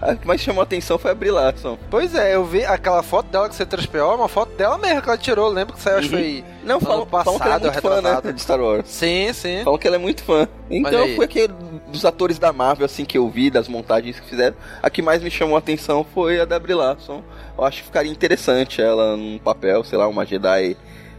a 0.00 0.14
que 0.14 0.26
mais 0.26 0.40
chamou 0.40 0.60
a 0.60 0.64
atenção 0.64 0.96
foi 0.96 1.10
a 1.10 1.14
Brie 1.14 1.30
Larson. 1.30 1.76
Pois 1.90 2.14
é, 2.14 2.34
eu 2.34 2.44
vi 2.44 2.64
aquela 2.64 3.02
foto 3.02 3.26
dela 3.30 3.48
que 3.48 3.54
você 3.54 3.66
3 3.66 3.86
po 3.86 3.98
uma 3.98 4.28
foto 4.28 4.54
dela 4.54 4.78
mesmo 4.78 5.02
que 5.02 5.08
ela 5.08 5.18
tirou. 5.18 5.48
Lembro 5.48 5.74
que 5.74 5.80
saiu, 5.80 5.94
uhum. 5.94 5.98
acho 5.98 6.08
que 6.08 6.14
foi. 6.14 6.44
Não, 6.62 6.80
falam, 6.80 7.06
passado, 7.06 7.38
falam 7.38 7.40
que 7.40 7.48
ela 7.48 7.56
é 7.56 7.60
muito 7.60 7.80
fã, 7.80 8.02
né, 8.02 8.32
de 8.32 8.40
Star 8.40 8.60
Wars. 8.60 8.84
Sim, 8.86 9.32
sim. 9.32 9.64
Falam 9.64 9.78
que 9.78 9.86
ela 9.86 9.96
é 9.96 9.98
muito 9.98 10.22
fã. 10.22 10.46
Então 10.70 11.08
foi 11.16 11.24
aquele 11.24 11.52
dos 11.88 12.04
atores 12.04 12.38
da 12.38 12.52
Marvel, 12.52 12.84
assim, 12.84 13.04
que 13.04 13.18
eu 13.18 13.28
vi, 13.28 13.50
das 13.50 13.66
montagens 13.66 14.20
que 14.20 14.28
fizeram. 14.28 14.54
A 14.80 14.88
que 14.88 15.02
mais 15.02 15.22
me 15.22 15.30
chamou 15.30 15.56
a 15.56 15.58
atenção 15.58 16.06
foi 16.14 16.40
a 16.40 16.44
da 16.44 16.58
Brie 16.58 16.74
Larson. 16.74 17.22
Eu 17.56 17.64
acho 17.64 17.78
que 17.78 17.86
ficaria 17.86 18.12
interessante 18.12 18.80
ela 18.80 19.16
num 19.16 19.38
papel, 19.38 19.82
sei 19.82 19.98
lá, 19.98 20.06
uma 20.06 20.24
Jedi 20.24 20.76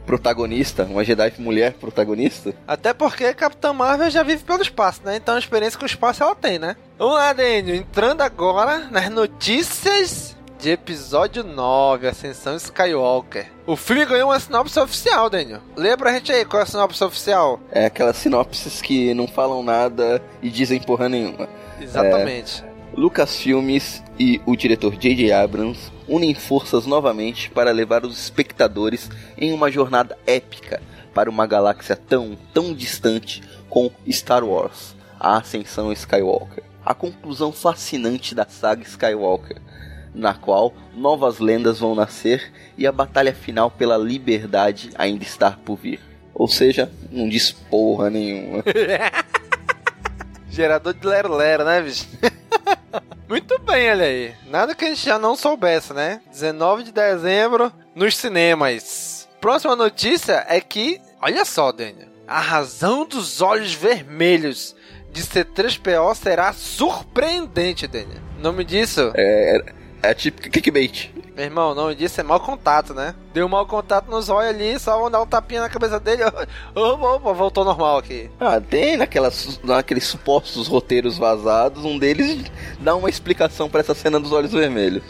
protagonista, 0.10 0.86
uma 0.86 1.04
Jedi 1.04 1.34
mulher 1.38 1.74
protagonista. 1.74 2.52
Até 2.68 2.96
porque 2.96 3.32
Capitã 3.36 3.72
Marvel 3.72 4.10
já 4.10 4.24
vive 4.24 4.44
pelo 4.44 4.64
espaço, 4.64 5.02
né? 5.06 5.18
Então 5.18 5.36
a 5.36 5.40
experiência 5.40 5.78
com 5.78 5.86
o 5.86 5.88
espaço 5.88 6.24
ela 6.24 6.34
tem, 6.34 6.58
né? 6.58 6.76
Vamos 6.98 7.14
lá, 7.14 7.32
Daniel, 7.32 7.76
entrando 7.76 8.22
agora 8.22 8.88
nas 8.90 9.08
notícias 9.12 10.36
de 10.60 10.72
episódio 10.72 11.44
9, 11.44 12.08
Ascensão 12.08 12.56
Skywalker. 12.56 13.52
O 13.68 13.76
filme 13.76 14.04
ganhou 14.04 14.32
uma 14.32 14.40
sinopse 14.40 14.80
oficial, 14.80 15.30
Daniel. 15.30 15.62
Lê 15.78 15.96
pra 15.96 16.12
gente 16.14 16.32
aí 16.32 16.44
qual 16.44 16.62
é 16.62 16.64
a 16.64 16.66
sinopse 16.66 17.04
oficial. 17.04 17.60
É 17.72 17.86
aquelas 17.86 18.18
sinopses 18.18 18.82
que 18.82 19.14
não 19.14 19.28
falam 19.28 19.62
nada 19.62 20.20
e 20.42 20.50
dizem 20.50 20.82
porra 20.82 21.08
nenhuma. 21.08 21.48
Exatamente. 21.80 22.64
É, 22.66 22.69
Lucas 23.00 23.38
Filmes 23.38 24.04
e 24.20 24.42
o 24.46 24.58
diretor 24.58 24.98
J.J. 24.98 25.32
Abrams 25.32 25.90
unem 26.06 26.36
forças 26.36 26.86
novamente 26.86 27.50
para 27.50 27.72
levar 27.72 28.04
os 28.04 28.22
espectadores 28.22 29.10
em 29.38 29.54
uma 29.54 29.72
jornada 29.72 30.18
épica 30.28 30.82
para 31.14 31.30
uma 31.30 31.48
galáxia 31.48 31.96
tão, 31.96 32.38
tão 32.54 32.74
distante 32.74 33.42
com 33.70 33.90
Star 34.12 34.44
Wars, 34.44 34.98
a 35.18 35.38
Ascensão 35.38 35.94
Skywalker. 35.94 36.62
A 36.86 36.94
conclusão 36.94 37.54
fascinante 37.54 38.36
da 38.36 38.46
saga 38.46 38.84
Skywalker, 38.84 39.62
na 40.14 40.34
qual 40.34 40.74
novas 40.94 41.40
lendas 41.40 41.80
vão 41.80 41.96
nascer 41.96 42.52
e 42.78 42.86
a 42.86 42.92
batalha 42.92 43.34
final 43.34 43.72
pela 43.72 43.96
liberdade 43.98 44.90
ainda 44.96 45.24
está 45.24 45.52
por 45.52 45.78
vir. 45.78 46.02
Ou 46.34 46.50
seja, 46.50 46.92
não 47.10 47.30
diz 47.30 47.50
porra 47.50 48.10
nenhuma. 48.10 48.62
Gerador 50.52 50.94
de 50.94 51.08
lero-lero, 51.08 51.64
né, 51.64 51.82
bicho? 51.82 52.06
Muito 53.30 53.60
bem, 53.60 53.92
olha 53.92 54.06
aí. 54.06 54.34
Nada 54.50 54.74
que 54.74 54.84
a 54.84 54.88
gente 54.88 55.06
já 55.06 55.20
não 55.20 55.36
soubesse, 55.36 55.94
né? 55.94 56.20
19 56.32 56.82
de 56.82 56.92
dezembro 56.92 57.72
nos 57.94 58.18
cinemas. 58.18 59.30
Próxima 59.40 59.76
notícia 59.76 60.44
é 60.50 60.60
que, 60.60 61.00
olha 61.22 61.46
só, 61.46 61.72
Daniel. 61.72 62.10
A 62.28 62.40
razão 62.40 63.06
dos 63.06 63.40
olhos 63.40 63.72
vermelhos 63.72 64.76
de 65.12 65.22
C3PO 65.22 66.16
será 66.16 66.52
surpreendente, 66.54 67.86
Daniel. 67.86 68.22
O 68.40 68.42
nome 68.42 68.66
disso? 68.66 69.12
É, 69.16 69.64
é 70.02 70.14
tipo 70.16 70.42
clickbait. 70.42 71.12
Meu 71.40 71.46
irmão, 71.46 71.72
o 71.72 71.74
nome 71.74 71.96
disso 71.96 72.20
é 72.20 72.24
mau 72.24 72.38
contato, 72.38 72.94
né? 72.94 73.16
Deu 73.34 73.48
mau 73.48 73.66
contato 73.66 74.12
nos 74.12 74.28
olhos 74.28 74.50
ali, 74.50 74.78
só 74.78 75.00
vão 75.00 75.10
dar 75.10 75.22
um 75.22 75.26
tapinha 75.26 75.62
na 75.62 75.70
cabeça 75.70 75.98
dele. 75.98 76.22
Opa, 76.76 77.12
opa, 77.14 77.32
voltou 77.32 77.64
normal 77.64 77.98
aqui. 77.98 78.30
Ah, 78.38 78.60
tem 78.60 78.98
naquelas, 78.98 79.58
naqueles 79.64 80.04
supostos 80.04 80.68
roteiros 80.68 81.18
vazados, 81.18 81.86
um 81.86 81.98
deles 81.98 82.44
dá 82.82 82.94
uma 82.94 83.10
explicação 83.10 83.70
para 83.70 83.80
essa 83.80 83.96
cena 83.96 84.20
dos 84.20 84.34
olhos 84.34 84.52
vermelhos. 84.52 85.02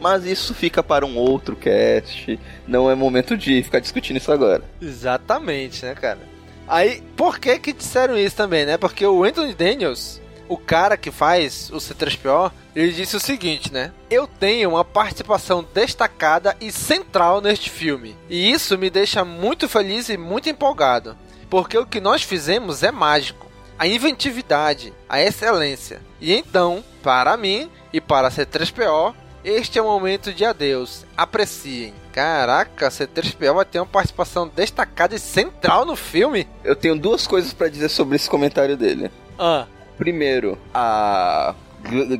Mas 0.00 0.24
isso 0.24 0.54
fica 0.54 0.84
para 0.84 1.04
um 1.04 1.16
outro 1.16 1.56
cast. 1.56 2.38
Não 2.64 2.88
é 2.88 2.94
momento 2.94 3.36
de 3.36 3.60
ficar 3.64 3.80
discutindo 3.80 4.18
isso 4.18 4.30
agora. 4.30 4.62
Exatamente, 4.80 5.84
né, 5.84 5.96
cara? 5.96 6.20
Aí, 6.68 7.02
por 7.16 7.40
que 7.40 7.58
que 7.58 7.72
disseram 7.72 8.16
isso 8.16 8.36
também, 8.36 8.64
né? 8.64 8.76
Porque 8.76 9.04
o 9.04 9.24
Anthony 9.24 9.52
Daniels, 9.52 10.20
o 10.48 10.56
cara 10.56 10.96
que 10.96 11.10
faz 11.10 11.70
o 11.70 11.76
C3PO, 11.76 12.52
ele 12.74 12.92
disse 12.92 13.16
o 13.16 13.20
seguinte, 13.20 13.72
né? 13.72 13.92
Eu 14.10 14.26
tenho 14.26 14.70
uma 14.70 14.84
participação 14.84 15.66
destacada 15.74 16.56
e 16.60 16.70
central 16.72 17.40
neste 17.40 17.70
filme. 17.70 18.16
E 18.28 18.50
isso 18.50 18.78
me 18.78 18.90
deixa 18.90 19.24
muito 19.24 19.68
feliz 19.68 20.08
e 20.08 20.16
muito 20.16 20.48
empolgado. 20.48 21.16
Porque 21.50 21.76
o 21.76 21.86
que 21.86 22.00
nós 22.00 22.22
fizemos 22.22 22.82
é 22.82 22.90
mágico. 22.90 23.46
A 23.78 23.86
inventividade, 23.86 24.92
a 25.08 25.20
excelência. 25.20 26.00
E 26.20 26.32
então, 26.34 26.84
para 27.02 27.36
mim 27.36 27.70
e 27.92 28.00
para 28.00 28.30
C3PO, 28.30 29.14
este 29.44 29.78
é 29.78 29.82
o 29.82 29.86
momento 29.86 30.32
de 30.32 30.44
adeus. 30.44 31.04
Apreciem. 31.16 31.92
Caraca, 32.12 32.88
C3PO 32.88 33.54
vai 33.54 33.64
ter 33.64 33.80
uma 33.80 33.86
participação 33.86 34.46
destacada 34.46 35.16
e 35.16 35.18
central 35.18 35.84
no 35.84 35.96
filme? 35.96 36.46
Eu 36.62 36.76
tenho 36.76 36.96
duas 36.96 37.26
coisas 37.26 37.52
para 37.52 37.68
dizer 37.68 37.88
sobre 37.88 38.16
esse 38.16 38.30
comentário 38.30 38.76
dele. 38.76 39.10
Ah. 39.38 39.66
Primeiro, 40.02 40.58
a 40.74 41.54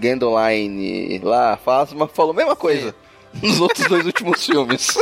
Gwendoline 0.00 1.18
lá, 1.18 1.56
Fasma, 1.56 2.06
falou 2.06 2.30
a 2.30 2.36
mesma 2.36 2.54
coisa 2.54 2.94
Sim. 3.34 3.48
nos 3.48 3.60
outros 3.60 3.88
dois 3.88 4.06
últimos 4.06 4.46
filmes. 4.46 4.94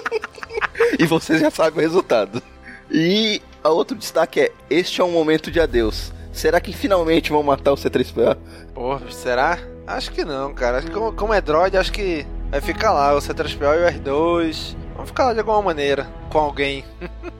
e 0.98 1.04
você 1.04 1.38
já 1.38 1.50
sabe 1.50 1.76
o 1.76 1.80
resultado. 1.82 2.42
E 2.90 3.42
a 3.62 3.68
outro 3.68 3.94
destaque 3.94 4.40
é: 4.40 4.52
este 4.70 5.02
é 5.02 5.04
um 5.04 5.10
momento 5.12 5.50
de 5.50 5.60
adeus. 5.60 6.10
Será 6.32 6.58
que 6.58 6.72
finalmente 6.72 7.30
vão 7.30 7.42
matar 7.42 7.72
o 7.72 7.76
C3PO? 7.76 8.38
Porra, 8.72 9.10
será? 9.10 9.58
Acho 9.86 10.10
que 10.12 10.24
não, 10.24 10.54
cara. 10.54 10.78
Acho 10.78 10.86
que 10.86 10.92
como, 10.94 11.12
como 11.12 11.34
é 11.34 11.40
droid, 11.42 11.76
acho 11.76 11.92
que 11.92 12.24
vai 12.50 12.62
ficar 12.62 12.92
lá 12.94 13.14
o 13.14 13.18
C3PO 13.18 13.74
e 13.76 13.84
o 13.84 14.00
R2. 14.00 14.74
Vão 14.96 15.04
ficar 15.06 15.26
lá 15.26 15.32
de 15.34 15.40
alguma 15.40 15.60
maneira, 15.60 16.08
com 16.30 16.38
alguém. 16.38 16.82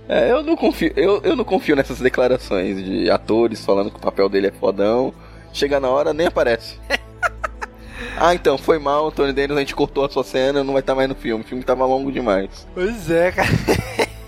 é, 0.06 0.30
eu 0.30 0.42
não 0.42 0.54
confio, 0.56 0.92
eu, 0.96 1.22
eu 1.22 1.34
não 1.34 1.44
confio 1.44 1.76
nessas 1.76 1.98
declarações 1.98 2.84
de 2.84 3.10
atores 3.10 3.64
falando 3.64 3.90
que 3.90 3.96
o 3.96 4.00
papel 4.00 4.28
dele 4.28 4.48
é 4.48 4.52
fodão. 4.52 5.14
Chega 5.52 5.80
na 5.80 5.88
hora, 5.88 6.12
nem 6.12 6.26
aparece. 6.26 6.78
ah, 8.16 8.34
então, 8.34 8.56
foi 8.56 8.78
mal, 8.78 9.10
Tony 9.10 9.32
Daniels, 9.32 9.56
a 9.56 9.60
gente 9.60 9.74
cortou 9.74 10.04
a 10.04 10.08
sua 10.08 10.24
cena, 10.24 10.64
não 10.64 10.72
vai 10.72 10.80
estar 10.80 10.94
mais 10.94 11.08
no 11.08 11.14
filme. 11.14 11.44
O 11.44 11.46
filme 11.46 11.64
tava 11.64 11.84
longo 11.84 12.12
demais. 12.12 12.66
Pois 12.74 13.10
é, 13.10 13.32
cara. 13.32 13.48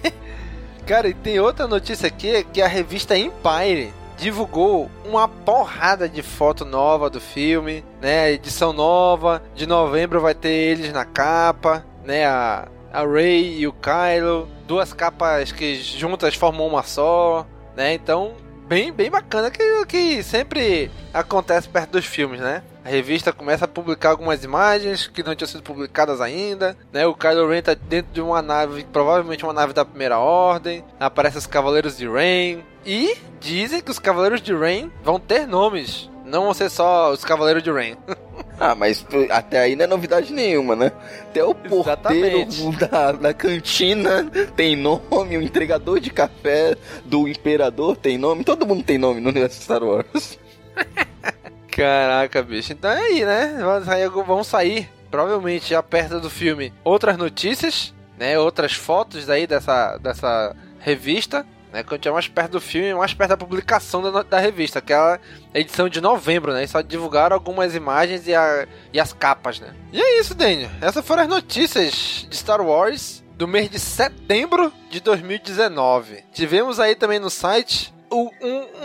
cara, 0.87 1.08
e 1.08 1.14
tem 1.14 1.38
outra 1.40 1.66
notícia 1.66 2.06
aqui, 2.06 2.44
que 2.52 2.61
a 2.61 2.66
revista 2.66 3.16
Empire 3.16 3.92
divulgou 4.22 4.88
uma 5.04 5.26
porrada 5.26 6.08
de 6.08 6.22
foto 6.22 6.64
nova 6.64 7.11
do 7.11 7.20
filme, 7.20 7.85
né? 8.00 8.32
Edição 8.32 8.72
nova, 8.72 9.42
de 9.54 9.66
novembro 9.66 10.20
vai 10.20 10.35
ter 10.35 10.48
eles 10.48 10.92
na 10.92 11.04
capa, 11.04 11.85
né? 12.04 12.24
A, 12.24 12.68
a 12.92 13.04
Ray 13.04 13.58
e 13.58 13.66
o 13.66 13.72
Kylo, 13.72 14.48
duas 14.66 14.92
capas 14.92 15.50
que 15.50 15.74
juntas 15.74 16.35
formam 16.35 16.68
uma 16.68 16.85
só, 16.85 17.46
né? 17.76 17.94
Então, 17.94 18.32
bem, 18.66 18.92
bem 18.92 19.11
bacana 19.11 19.51
que, 19.51 19.87
que 19.87 20.22
sempre 20.22 20.90
acontece 21.12 21.68
perto 21.68 21.90
dos 21.90 22.05
filmes, 22.05 22.40
né? 22.40 22.62
A 22.85 22.88
revista 22.88 23.33
começa 23.33 23.64
a 23.64 23.68
publicar 23.68 24.11
algumas 24.11 24.42
imagens 24.42 25.07
que 25.07 25.22
não 25.22 25.35
tinham 25.37 25.48
sido 25.48 25.62
publicadas 25.62 26.20
ainda, 26.20 26.77
né? 26.92 27.07
O 27.07 27.14
Kylo 27.14 27.48
Ren 27.48 27.62
tá 27.62 27.75
dentro 27.75 28.12
de 28.12 28.20
uma 28.20 28.42
nave, 28.42 28.85
provavelmente 28.92 29.44
uma 29.44 29.53
nave 29.53 29.72
da 29.72 29.85
Primeira 29.85 30.18
Ordem. 30.18 30.85
Aparecem 30.98 31.38
os 31.38 31.46
Cavaleiros 31.46 31.96
de 31.96 32.09
Rain. 32.09 32.64
E 32.85 33.16
dizem 33.40 33.81
que 33.81 33.90
os 33.90 34.01
Cavaleiros 34.01 34.40
de 34.40 34.53
Rain 34.53 34.90
vão 35.05 35.20
ter 35.20 35.46
nomes. 35.46 36.11
Não 36.33 36.45
vão 36.45 36.55
ser 36.55 36.71
só 36.71 37.12
os 37.12 37.23
Cavaleiros 37.27 37.62
de 37.62 37.71
Rain. 37.71 37.95
Ah, 38.59 38.75
mas 38.75 39.05
até 39.29 39.61
aí 39.61 39.77
não 39.77 39.85
é 39.85 39.87
novidade 39.87 40.33
nenhuma, 40.33 40.75
né? 40.75 40.90
Até 41.25 41.45
o 41.45 41.55
porteiro 41.55 42.47
da, 42.81 43.12
da 43.12 43.35
cantina 43.35 44.25
tem 44.57 44.75
nome, 44.75 45.37
o 45.37 45.42
entregador 45.42 46.01
de 46.01 46.09
café 46.09 46.75
do 47.05 47.29
imperador 47.29 47.99
tem 47.99 48.16
nome, 48.16 48.45
todo 48.45 48.66
mundo 48.66 48.83
tem 48.83 48.97
nome 48.97 49.21
no 49.21 49.29
universo 49.29 49.61
Star 49.61 49.83
Wars. 49.83 50.38
Caraca, 51.71 52.42
bicho. 52.42 52.73
Então 52.73 52.90
é 52.90 52.99
aí, 52.99 53.25
né? 53.27 53.59
Vão 54.27 54.42
sair, 54.42 54.88
provavelmente 55.11 55.68
já 55.68 55.83
perto 55.83 56.18
do 56.18 56.31
filme, 56.31 56.73
outras 56.83 57.18
notícias, 57.18 57.92
né? 58.16 58.38
Outras 58.38 58.73
fotos 58.73 59.29
aí 59.29 59.47
dessa, 59.47 59.99
dessa 59.99 60.57
revista. 60.79 61.45
Né, 61.72 61.82
quando 61.82 62.02
tiver 62.02 62.12
mais 62.12 62.28
perto 62.28 62.52
do 62.52 62.61
filme, 62.61 62.92
mais 62.92 63.14
perto 63.14 63.30
da 63.30 63.37
publicação 63.37 64.02
da, 64.02 64.22
da 64.22 64.38
revista, 64.38 64.78
aquela 64.78 65.18
edição 65.54 65.88
de 65.88 66.02
novembro, 66.02 66.52
né? 66.52 66.66
só 66.66 66.82
divulgaram 66.82 67.35
algumas 67.35 67.74
imagens 67.74 68.28
e, 68.28 68.35
a, 68.35 68.66
e 68.92 69.00
as 69.00 69.14
capas, 69.14 69.58
né? 69.58 69.74
E 69.90 70.00
é 70.00 70.20
isso, 70.20 70.35
Daniel. 70.35 70.70
Essas 70.82 71.04
foram 71.04 71.22
as 71.22 71.28
notícias 71.28 72.26
de 72.28 72.37
Star 72.37 72.61
Wars 72.61 73.24
do 73.37 73.48
mês 73.48 73.70
de 73.70 73.78
setembro 73.78 74.70
de 74.90 75.00
2019. 75.00 76.24
Tivemos 76.32 76.78
aí 76.78 76.94
também 76.94 77.18
no 77.18 77.30
site 77.30 77.92
um, 78.12 78.30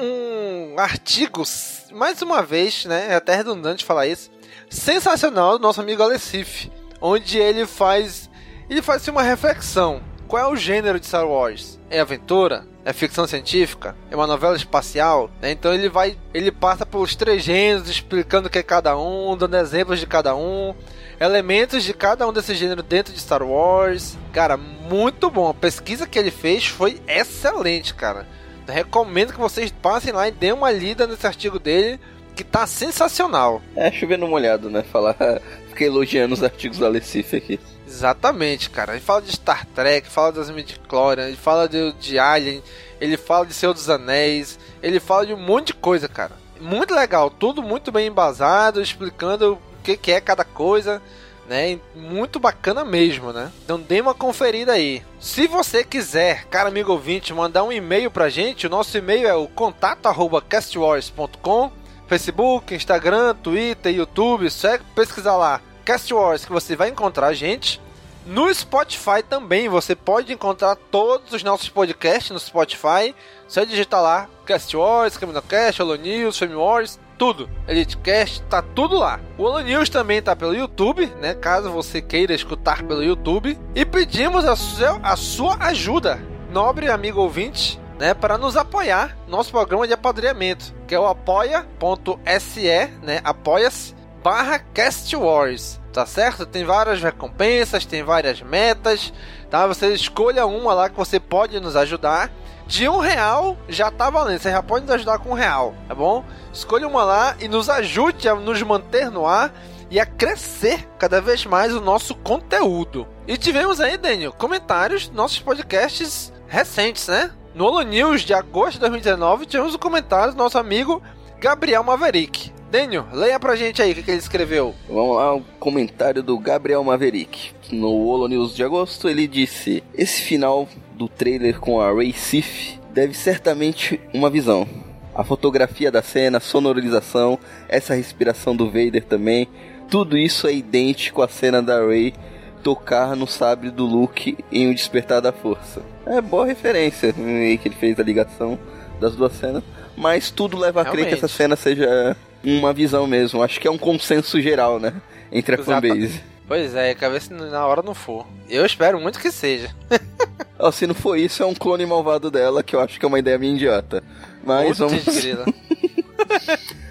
um 0.02 0.80
artigo, 0.80 1.44
mais 1.92 2.22
uma 2.22 2.42
vez, 2.42 2.86
né? 2.86 3.08
É 3.10 3.16
até 3.16 3.36
redundante 3.36 3.84
falar 3.84 4.08
isso. 4.08 4.32
Sensacional 4.70 5.58
do 5.58 5.62
nosso 5.62 5.82
amigo 5.82 6.02
Alecif, 6.02 6.72
onde 7.02 7.38
ele 7.38 7.66
faz. 7.66 8.30
Ele 8.70 8.82
faz 8.82 9.02
assim, 9.02 9.12
uma 9.12 9.24
reflexão. 9.24 10.02
Qual 10.28 10.42
é 10.42 10.48
o 10.48 10.56
gênero 10.56 11.00
de 11.00 11.06
Star 11.06 11.26
Wars? 11.26 11.80
É 11.90 12.00
aventura? 12.00 12.68
É 12.88 12.94
ficção 12.94 13.28
científica? 13.28 13.94
É 14.10 14.16
uma 14.16 14.26
novela 14.26 14.56
espacial? 14.56 15.30
Né? 15.42 15.52
Então 15.52 15.74
ele 15.74 15.90
vai. 15.90 16.16
Ele 16.34 16.54
passa 16.54 16.86
pelos 16.86 17.18
três 17.18 17.44
gêneros, 17.44 17.90
explicando 17.90 18.48
o 18.48 18.50
que 18.50 18.60
é 18.60 18.64
cada 18.64 18.98
um, 18.98 19.36
dando 19.36 19.58
exemplos 19.58 20.00
de 20.00 20.08
cada 20.08 20.34
um 20.34 20.74
elementos 21.20 21.84
de 21.84 21.94
cada 21.94 22.28
um 22.28 22.32
desses 22.34 22.58
gêneros 22.58 22.86
dentro 22.86 23.14
de 23.14 23.20
Star 23.20 23.44
Wars. 23.44 24.18
Cara, 24.32 24.56
muito 24.56 25.30
bom. 25.30 25.50
A 25.50 25.54
pesquisa 25.54 26.08
que 26.08 26.18
ele 26.18 26.32
fez 26.32 26.68
foi 26.68 27.02
excelente, 27.08 27.94
cara. 27.94 28.26
Recomendo 28.68 29.34
que 29.34 29.40
vocês 29.40 29.72
passem 29.72 30.14
lá 30.14 30.28
e 30.28 30.32
dêem 30.32 30.54
uma 30.54 30.72
lida 30.72 31.08
nesse 31.08 31.26
artigo 31.26 31.60
dele, 31.60 32.00
que 32.36 32.44
tá 32.44 32.68
sensacional. 32.68 33.62
É, 33.76 33.92
chovendo 33.92 34.28
molhado, 34.28 34.70
né? 34.70 34.84
Falar. 34.84 35.16
Fiquei 35.70 35.88
elogiando 35.88 36.34
os 36.34 36.44
artigos 36.44 36.80
da 36.80 36.88
Lecife 36.88 37.36
aqui. 37.36 37.60
Exatamente, 37.88 38.70
cara. 38.70 38.94
Ele 38.94 39.02
fala 39.02 39.22
de 39.22 39.32
Star 39.32 39.66
Trek, 39.74 40.10
fala 40.10 40.34
das 40.34 40.50
Midichlorians, 40.50 41.28
ele 41.28 41.38
fala 41.38 41.70
de, 41.70 41.94
de 41.94 42.20
Alien, 42.20 42.62
ele 43.00 43.16
fala 43.16 43.46
de 43.46 43.54
Senhor 43.54 43.74
dos 43.74 43.90
Anéis, 43.90 44.60
ele 44.84 45.00
fala 45.00 45.26
de 45.26 45.34
um 45.34 45.40
monte 45.40 45.68
de 45.68 45.74
coisa, 45.74 46.08
cara. 46.08 46.34
Muito 46.60 46.94
legal, 46.94 47.30
tudo 47.30 47.64
muito 47.64 47.92
bem 47.92 48.08
embasado, 48.08 48.82
explicando 48.82 49.54
o 49.54 49.84
que, 49.84 49.96
que 49.96 50.12
é 50.12 50.20
cada 50.20 50.44
coisa 50.44 51.02
né? 51.48 51.80
Muito 51.96 52.40
bacana 52.40 52.84
mesmo, 52.84 53.32
né? 53.32 53.52
Então 53.64 53.80
dê 53.80 54.02
uma 54.02 54.14
conferida 54.14 54.74
aí. 54.74 55.02
Se 55.20 55.48
você 55.48 55.84
quiser, 55.84 56.46
cara 56.46 56.70
amigo 56.70 56.92
ouvinte, 56.92 57.34
mandar 57.34 57.64
um 57.64 57.72
e-mail 57.72 58.12
pra 58.12 58.30
gente, 58.30 58.68
o 58.68 58.70
nosso 58.70 58.96
e-mail 58.98 59.28
é 59.28 59.34
o 59.34 59.48
contato@castwars.com, 59.48 61.72
Facebook, 62.08 62.76
Instagram, 62.76 63.34
Twitter, 63.36 63.96
YouTube, 63.96 64.50
só 64.50 64.78
pesquisar 64.94 65.38
lá 65.38 65.62
Cast 65.88 66.14
Wars 66.14 66.44
que 66.44 66.52
você 66.52 66.76
vai 66.76 66.90
encontrar 66.90 67.28
a 67.28 67.34
gente. 67.34 67.80
No 68.26 68.54
Spotify 68.54 69.24
também, 69.24 69.70
você 69.70 69.96
pode 69.96 70.34
encontrar 70.34 70.76
todos 70.76 71.32
os 71.32 71.44
nossos 71.44 71.70
podcasts 71.70 72.30
no 72.30 72.38
Spotify. 72.38 73.16
Só 73.48 73.64
digitar 73.64 74.02
lá 74.02 74.28
Cast 74.46 74.76
Wars, 74.76 75.16
Caminocast, 75.16 75.82
Holo 75.82 75.96
News, 75.96 76.38
Fame 76.38 76.56
Wars, 76.56 77.00
tudo. 77.18 77.50
EliteCast, 77.70 78.44
tá 78.50 78.62
tudo 78.62 78.98
lá. 78.98 79.22
O 79.38 79.44
Holo 79.44 79.62
News 79.62 79.88
também 79.88 80.22
tá 80.22 80.36
pelo 80.36 80.54
YouTube, 80.54 81.06
né? 81.22 81.34
Caso 81.36 81.72
você 81.72 82.02
queira 82.02 82.34
escutar 82.34 82.84
pelo 82.84 83.02
YouTube. 83.02 83.58
E 83.74 83.86
pedimos 83.86 84.44
a, 84.44 84.58
seu, 84.58 85.00
a 85.02 85.16
sua 85.16 85.56
ajuda, 85.68 86.22
nobre 86.52 86.92
amigo 86.92 87.22
ouvinte, 87.22 87.80
né? 87.98 88.14
Para 88.14 88.38
nos 88.38 88.58
apoiar 88.58 89.18
nosso 89.26 89.52
programa 89.52 89.88
de 89.88 89.94
apadrinhamento, 89.94 90.76
que 90.86 90.94
é 90.94 91.00
o 91.00 91.08
apoia.se, 91.08 92.68
né? 93.02 93.22
Apoia-se 93.24 93.96
barra 94.28 94.60
Cast 94.60 95.16
Wars, 95.16 95.80
tá 95.94 96.06
certo? 96.06 96.46
Tem 96.46 96.66
várias 96.66 97.02
recompensas, 97.02 97.86
tem 97.86 98.04
várias 98.04 98.42
metas, 98.42 99.14
tá? 99.50 99.66
Você 99.68 99.94
escolha 99.94 100.46
uma 100.46 100.74
lá 100.74 100.90
que 100.90 100.98
você 100.98 101.18
pode 101.18 101.58
nos 101.62 101.78
ajudar 101.78 102.30
de 102.66 102.90
um 102.90 102.98
real 102.98 103.58
já 103.70 103.90
tá 103.90 104.10
valendo. 104.10 104.42
Você 104.42 104.52
já 104.52 104.62
pode 104.62 104.84
nos 104.84 104.96
ajudar 104.96 105.20
com 105.20 105.30
um 105.30 105.34
real, 105.34 105.74
tá 105.88 105.96
bom? 105.96 106.26
Escolha 106.52 106.90
uma 106.90 107.06
lá 107.06 107.38
e 107.40 107.48
nos 107.48 107.70
ajude 107.70 108.28
a 108.28 108.36
nos 108.36 108.62
manter 108.64 109.10
no 109.10 109.26
ar 109.26 109.50
e 109.90 109.98
a 109.98 110.06
crescer 110.06 110.86
cada 111.00 111.22
vez 111.22 111.46
mais 111.46 111.74
o 111.74 111.80
nosso 111.80 112.14
conteúdo. 112.14 113.08
E 113.26 113.38
tivemos 113.38 113.80
aí, 113.80 113.98
Daniel, 113.98 114.34
comentários 114.34 115.10
nossos 115.10 115.40
podcasts 115.40 116.34
recentes, 116.50 117.08
né? 117.08 117.32
No 117.56 117.64
Holo 117.64 117.82
News 117.84 118.24
de 118.24 118.34
agosto 118.34 118.74
de 118.74 118.80
2019, 118.80 119.46
tivemos 119.46 119.72
o 119.72 119.78
um 119.78 119.80
comentário 119.80 120.34
do 120.34 120.38
nosso 120.38 120.58
amigo 120.58 121.02
Gabriel 121.40 121.82
Maverick. 121.82 122.57
Daniel, 122.70 123.06
leia 123.14 123.40
pra 123.40 123.56
gente 123.56 123.82
aí 123.82 123.94
o 123.94 123.96
que, 123.96 124.04
que 124.04 124.12
ele 124.12 124.20
escreveu. 124.20 124.76
Vamos 124.90 125.16
lá, 125.16 125.34
um 125.34 125.44
comentário 125.60 126.22
do 126.22 126.38
Gabriel 126.38 126.84
Maverick. 126.84 127.52
No 127.72 127.90
Holo 128.06 128.28
News 128.28 128.56
de 128.56 128.64
agosto, 128.64 129.08
ele 129.08 129.28
disse: 129.28 129.84
Esse 129.94 130.22
final 130.22 130.68
do 130.94 131.08
trailer 131.08 131.60
com 131.60 131.80
a 131.80 131.94
Ray 131.94 132.12
Sif 132.12 132.78
deve 132.94 133.14
certamente 133.14 134.00
uma 134.14 134.30
visão. 134.30 134.68
A 135.16 135.24
fotografia 135.24 135.90
da 135.90 136.02
cena, 136.02 136.38
a 136.40 136.42
sonorização, 136.42 137.40
essa 137.70 137.96
respiração 137.96 138.56
do 138.56 138.66
Vader 138.66 139.04
também, 139.04 139.48
tudo 139.90 140.18
isso 140.18 140.46
é 140.46 140.54
idêntico 140.54 141.22
à 141.22 141.28
cena 141.28 141.62
da 141.62 141.80
Ray 141.80 142.14
tocar 142.62 143.16
no 143.16 143.26
sabre 143.26 143.72
do 143.72 143.86
Luke 143.86 144.38
em 144.52 144.70
O 144.70 144.76
Despertar 144.76 145.22
da 145.22 145.32
Força. 145.32 145.82
É 146.06 146.20
boa 146.20 146.46
referência 146.46 147.14
que 147.14 147.68
ele 147.68 147.76
fez 147.76 147.98
a 147.98 148.04
ligação 148.04 148.60
das 149.00 149.16
duas 149.16 149.32
cenas, 149.34 149.64
mas 149.98 150.30
tudo 150.30 150.56
leva 150.58 150.82
a 150.82 150.84
Realmente. 150.84 151.06
crer 151.08 151.20
que 151.20 151.26
essa 151.26 151.28
cena 151.28 151.56
seja 151.56 152.16
uma 152.44 152.72
visão 152.72 153.08
mesmo. 153.08 153.42
Acho 153.42 153.60
que 153.60 153.68
é 153.68 153.72
um 153.72 153.78
consenso 153.78 154.40
geral, 154.40 154.80
né? 154.80 154.94
Entre 155.32 155.56
a 155.56 155.60
Exato. 155.60 155.88
fanbase. 155.88 156.22
Pois 156.48 156.76
é, 156.76 156.94
cabeça 156.96 157.34
na 157.34 157.66
hora 157.66 157.82
não 157.82 157.94
for. 157.94 158.26
Eu 158.48 158.66
espero 158.66 159.00
muito 159.02 159.20
que 159.20 159.32
seja. 159.32 159.70
oh, 160.58 160.72
se 160.72 160.88
não 160.88 160.96
for 160.96 161.18
isso, 161.18 161.44
é 161.44 161.46
um 161.46 161.54
clone 161.54 161.86
malvado 161.86 162.32
dela, 162.32 162.64
que 162.64 162.76
eu 162.76 162.80
acho 162.80 162.98
que 162.98 163.06
é 163.06 163.08
uma 163.08 163.20
ideia 163.20 163.38
meio 163.38 163.56
idiota. 163.56 164.02
Mas 164.46 164.78
vamos. 164.78 165.04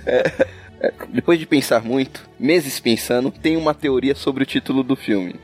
é, 0.05 0.47
é, 0.81 0.92
depois 1.09 1.38
de 1.38 1.47
pensar 1.47 1.83
muito, 1.83 2.29
meses 2.38 2.79
pensando, 2.79 3.31
tem 3.31 3.57
uma 3.57 3.73
teoria 3.73 4.14
sobre 4.14 4.42
o 4.42 4.47
título 4.47 4.83
do 4.83 4.95
filme. 4.95 5.37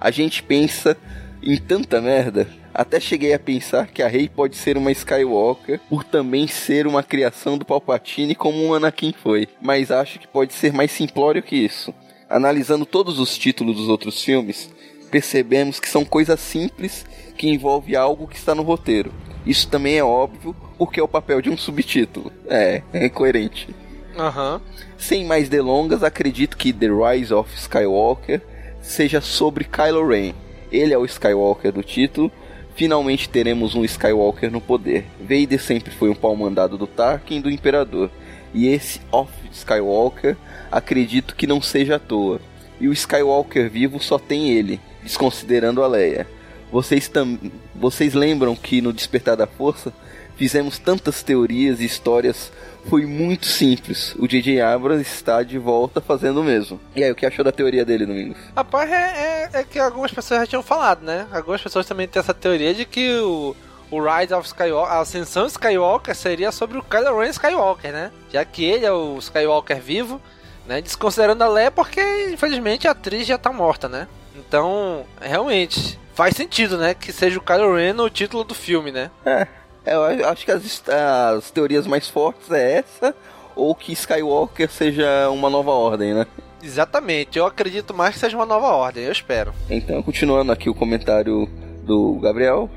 A 0.00 0.10
gente 0.10 0.42
pensa 0.42 0.96
em 1.42 1.58
tanta 1.58 2.00
merda 2.00 2.48
até 2.78 3.00
cheguei 3.00 3.34
a 3.34 3.40
pensar 3.40 3.88
que 3.88 4.04
a 4.04 4.06
Rey 4.06 4.28
pode 4.28 4.54
ser 4.54 4.76
uma 4.78 4.92
Skywalker 4.92 5.80
por 5.88 6.04
também 6.04 6.46
ser 6.46 6.86
uma 6.86 7.02
criação 7.02 7.58
do 7.58 7.64
Palpatine 7.64 8.36
como 8.36 8.68
o 8.68 8.72
Anakin 8.72 9.12
foi, 9.20 9.48
mas 9.60 9.90
acho 9.90 10.20
que 10.20 10.28
pode 10.28 10.52
ser 10.52 10.72
mais 10.72 10.92
simplório 10.92 11.42
que 11.42 11.56
isso. 11.56 11.92
Analisando 12.30 12.86
todos 12.86 13.18
os 13.18 13.36
títulos 13.36 13.74
dos 13.74 13.88
outros 13.88 14.22
filmes, 14.22 14.70
percebemos 15.10 15.80
que 15.80 15.88
são 15.88 16.04
coisas 16.04 16.38
simples 16.38 17.04
que 17.36 17.48
envolvem 17.48 17.96
algo 17.96 18.28
que 18.28 18.36
está 18.36 18.54
no 18.54 18.62
roteiro. 18.62 19.12
Isso 19.44 19.66
também 19.66 19.98
é 19.98 20.04
óbvio, 20.04 20.54
porque 20.78 21.00
é 21.00 21.02
o 21.02 21.08
papel 21.08 21.42
de 21.42 21.50
um 21.50 21.56
subtítulo. 21.56 22.30
É, 22.48 22.82
é 22.92 23.08
coerente. 23.08 23.74
Uhum. 24.16 24.60
Sem 24.96 25.24
mais 25.24 25.48
delongas, 25.48 26.04
acredito 26.04 26.56
que 26.56 26.72
The 26.72 26.86
Rise 26.86 27.34
of 27.34 27.52
Skywalker 27.56 28.40
seja 28.80 29.20
sobre 29.20 29.64
Kylo 29.64 30.06
Ren. 30.06 30.32
Ele 30.70 30.94
é 30.94 30.98
o 30.98 31.04
Skywalker 31.04 31.72
do 31.72 31.82
título 31.82 32.30
finalmente 32.78 33.28
teremos 33.28 33.74
um 33.74 33.84
Skywalker 33.84 34.52
no 34.52 34.60
poder. 34.60 35.04
Vader 35.20 35.60
sempre 35.60 35.90
foi 35.90 36.08
um 36.08 36.14
pau 36.14 36.36
mandado 36.36 36.78
do 36.78 36.86
Tarkin 36.86 37.38
e 37.38 37.42
do 37.42 37.50
Imperador. 37.50 38.08
E 38.54 38.68
esse 38.68 39.00
Off 39.10 39.32
Skywalker 39.50 40.36
acredito 40.70 41.34
que 41.34 41.44
não 41.44 41.60
seja 41.60 41.96
à 41.96 41.98
toa. 41.98 42.40
E 42.80 42.86
o 42.86 42.92
Skywalker 42.92 43.68
vivo 43.68 44.00
só 44.00 44.16
tem 44.16 44.50
ele, 44.50 44.80
desconsiderando 45.02 45.82
a 45.82 45.88
Leia. 45.88 46.28
Vocês, 46.70 47.08
tam... 47.08 47.36
Vocês 47.74 48.14
lembram 48.14 48.54
que 48.54 48.80
no 48.80 48.92
Despertar 48.92 49.36
da 49.36 49.48
Força 49.48 49.92
fizemos 50.38 50.78
tantas 50.78 51.22
teorias 51.22 51.80
e 51.80 51.84
histórias 51.84 52.50
foi 52.88 53.04
muito 53.04 53.44
simples. 53.44 54.14
O 54.18 54.26
DJ 54.26 54.62
Abrams 54.62 55.06
está 55.06 55.42
de 55.42 55.58
volta 55.58 56.00
fazendo 56.00 56.40
o 56.40 56.44
mesmo. 56.44 56.80
E 56.96 57.04
aí, 57.04 57.10
o 57.10 57.14
que 57.14 57.26
achou 57.26 57.44
da 57.44 57.52
teoria 57.52 57.84
dele, 57.84 58.06
Domingos? 58.06 58.38
Rapaz, 58.56 58.90
é, 58.90 59.50
é, 59.52 59.60
é 59.60 59.64
que 59.64 59.78
algumas 59.78 60.10
pessoas 60.10 60.40
já 60.40 60.46
tinham 60.46 60.62
falado, 60.62 61.04
né? 61.04 61.26
Algumas 61.32 61.60
pessoas 61.60 61.84
também 61.84 62.08
têm 62.08 62.20
essa 62.20 62.32
teoria 62.32 62.72
de 62.72 62.86
que 62.86 63.18
o, 63.18 63.54
o 63.90 64.00
Rise 64.00 64.32
of 64.32 64.46
Skywalker, 64.46 64.92
a 64.92 65.00
ascensão 65.00 65.46
Skywalker 65.46 66.14
seria 66.14 66.50
sobre 66.50 66.78
o 66.78 66.82
Kylo 66.82 67.18
Ren 67.18 67.30
Skywalker, 67.30 67.92
né? 67.92 68.12
Já 68.32 68.44
que 68.44 68.64
ele 68.64 68.86
é 68.86 68.92
o 68.92 69.18
Skywalker 69.18 69.80
vivo, 69.80 70.20
né? 70.66 70.80
Desconsiderando 70.80 71.44
a 71.44 71.48
Leia 71.48 71.70
porque, 71.70 72.00
infelizmente, 72.32 72.88
a 72.88 72.92
atriz 72.92 73.26
já 73.26 73.36
tá 73.36 73.52
morta, 73.52 73.88
né? 73.88 74.08
Então, 74.34 75.04
realmente, 75.20 75.98
faz 76.14 76.34
sentido, 76.34 76.78
né? 76.78 76.94
Que 76.94 77.12
seja 77.12 77.38
o 77.38 77.42
Kylo 77.42 77.74
Ren 77.74 77.92
no 77.92 78.08
título 78.08 78.44
do 78.44 78.54
filme, 78.54 78.92
né? 78.92 79.10
É, 79.26 79.46
eu 79.86 80.28
acho 80.28 80.44
que 80.44 80.50
as, 80.50 80.82
as 80.88 81.50
teorias 81.50 81.86
mais 81.86 82.08
fortes 82.08 82.50
é 82.50 82.78
essa, 82.78 83.14
ou 83.54 83.74
que 83.74 83.92
Skywalker 83.92 84.70
seja 84.70 85.28
uma 85.30 85.50
nova 85.50 85.70
ordem, 85.70 86.14
né? 86.14 86.26
Exatamente, 86.62 87.38
eu 87.38 87.46
acredito 87.46 87.94
mais 87.94 88.14
que 88.14 88.20
seja 88.20 88.36
uma 88.36 88.46
nova 88.46 88.66
ordem, 88.68 89.04
eu 89.04 89.12
espero. 89.12 89.52
Então, 89.70 90.02
continuando 90.02 90.52
aqui 90.52 90.68
o 90.68 90.74
comentário 90.74 91.48
do 91.88 92.18
Gabriel. 92.20 92.70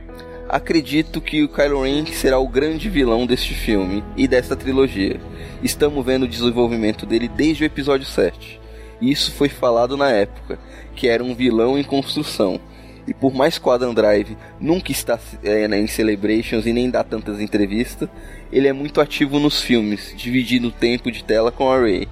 Acredito 0.47 1.21
que 1.21 1.43
o 1.43 1.49
Kylo 1.49 1.83
Ren 1.83 2.05
será 2.07 2.37
o 2.37 2.47
grande 2.47 2.89
vilão 2.89 3.25
deste 3.25 3.53
filme 3.53 4.03
e 4.17 4.27
desta 4.27 4.55
trilogia. 4.55 5.19
Estamos 5.63 6.05
vendo 6.05 6.23
o 6.23 6.27
desenvolvimento 6.27 7.05
dele 7.05 7.27
desde 7.27 7.63
o 7.63 7.65
episódio 7.65 8.05
7. 8.05 8.59
Isso 9.01 9.31
foi 9.31 9.49
falado 9.49 9.95
na 9.95 10.09
época, 10.09 10.59
que 10.95 11.07
era 11.07 11.23
um 11.23 11.33
vilão 11.33 11.77
em 11.77 11.83
construção. 11.83 12.59
E 13.07 13.13
por 13.13 13.33
mais 13.33 13.57
que 13.57 13.67
o 13.67 13.71
Adam 13.71 13.93
Drive 13.93 14.37
nunca 14.59 14.91
está 14.91 15.19
é, 15.43 15.65
em 15.65 15.87
Celebrations 15.87 16.65
e 16.65 16.73
nem 16.73 16.89
dá 16.89 17.03
tantas 17.03 17.39
entrevistas, 17.39 18.07
ele 18.51 18.67
é 18.67 18.73
muito 18.73 19.01
ativo 19.01 19.39
nos 19.39 19.61
filmes, 19.61 20.13
dividindo 20.15 20.67
o 20.67 20.71
tempo 20.71 21.11
de 21.11 21.23
tela 21.23 21.51
com 21.51 21.71
a 21.71 21.79
Ray. 21.79 22.07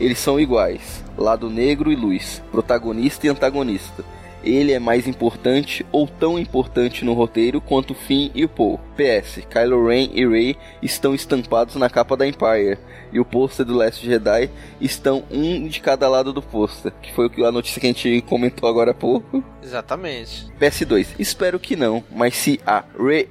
Eles 0.00 0.18
são 0.18 0.40
iguais, 0.40 1.04
lado 1.16 1.50
negro 1.50 1.92
e 1.92 1.96
luz, 1.96 2.42
protagonista 2.50 3.26
e 3.26 3.30
antagonista. 3.30 4.04
Ele 4.42 4.72
é 4.72 4.78
mais 4.78 5.06
importante 5.06 5.84
ou 5.92 6.06
tão 6.06 6.38
importante 6.38 7.04
no 7.04 7.12
roteiro 7.12 7.60
quanto 7.60 7.94
Finn 7.94 8.30
e 8.34 8.44
o 8.44 8.48
Poe. 8.48 8.78
PS, 8.96 9.40
Kylo 9.48 9.86
Ren 9.86 10.10
e 10.12 10.26
Rey 10.26 10.56
estão 10.82 11.14
estampados 11.14 11.76
na 11.76 11.88
capa 11.88 12.16
da 12.16 12.26
Empire 12.26 12.78
e 13.12 13.20
o 13.20 13.24
pôster 13.24 13.64
do 13.66 13.76
Last 13.76 14.04
Jedi 14.04 14.50
estão 14.80 15.22
um 15.30 15.66
de 15.66 15.80
cada 15.80 16.08
lado 16.08 16.32
do 16.32 16.40
pôster, 16.40 16.92
que 17.02 17.12
foi 17.12 17.30
a 17.44 17.52
notícia 17.52 17.80
que 17.80 17.86
a 17.86 17.90
gente 17.90 18.22
comentou 18.22 18.68
agora 18.68 18.92
há 18.92 18.94
pouco. 18.94 19.44
Exatamente. 19.62 20.46
PS2, 20.58 21.08
espero 21.18 21.60
que 21.60 21.76
não, 21.76 22.02
mas 22.10 22.34
se 22.34 22.58
a 22.66 22.84
Rey 22.98 23.28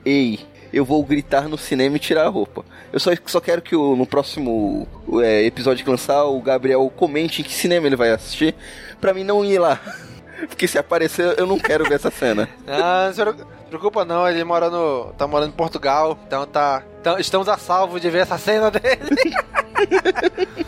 eu 0.71 0.85
vou 0.85 1.03
gritar 1.03 1.49
no 1.49 1.57
cinema 1.57 1.97
e 1.97 1.99
tirar 1.99 2.25
a 2.25 2.29
roupa. 2.29 2.63
Eu 2.93 2.99
só, 2.99 3.11
só 3.25 3.41
quero 3.41 3.61
que 3.61 3.75
o, 3.75 3.95
no 3.95 4.05
próximo 4.05 4.87
é, 5.21 5.43
episódio 5.43 5.83
que 5.83 5.89
lançar, 5.89 6.23
o 6.25 6.39
Gabriel 6.41 6.91
comente 6.95 7.41
em 7.41 7.43
que 7.43 7.53
cinema 7.53 7.87
ele 7.87 7.95
vai 7.95 8.11
assistir, 8.11 8.55
pra 8.99 9.13
mim 9.13 9.23
não 9.23 9.43
ir 9.43 9.59
lá. 9.59 9.81
Porque 10.47 10.67
se 10.67 10.77
aparecer, 10.77 11.37
eu 11.37 11.45
não 11.45 11.59
quero 11.59 11.83
ver 11.85 11.95
essa 11.95 12.11
cena. 12.11 12.49
Ah, 12.67 13.07
não 13.07 13.13
se 13.13 13.45
preocupa 13.67 14.05
não, 14.05 14.27
ele 14.27 14.43
mora 14.43 14.69
no. 14.69 15.13
tá 15.17 15.27
morando 15.27 15.49
em 15.49 15.55
Portugal, 15.55 16.17
então 16.25 16.45
tá. 16.45 16.83
Então, 16.99 17.19
estamos 17.19 17.47
a 17.47 17.57
salvo 17.57 17.99
de 17.99 18.09
ver 18.09 18.19
essa 18.19 18.37
cena 18.37 18.71
dele. 18.71 19.35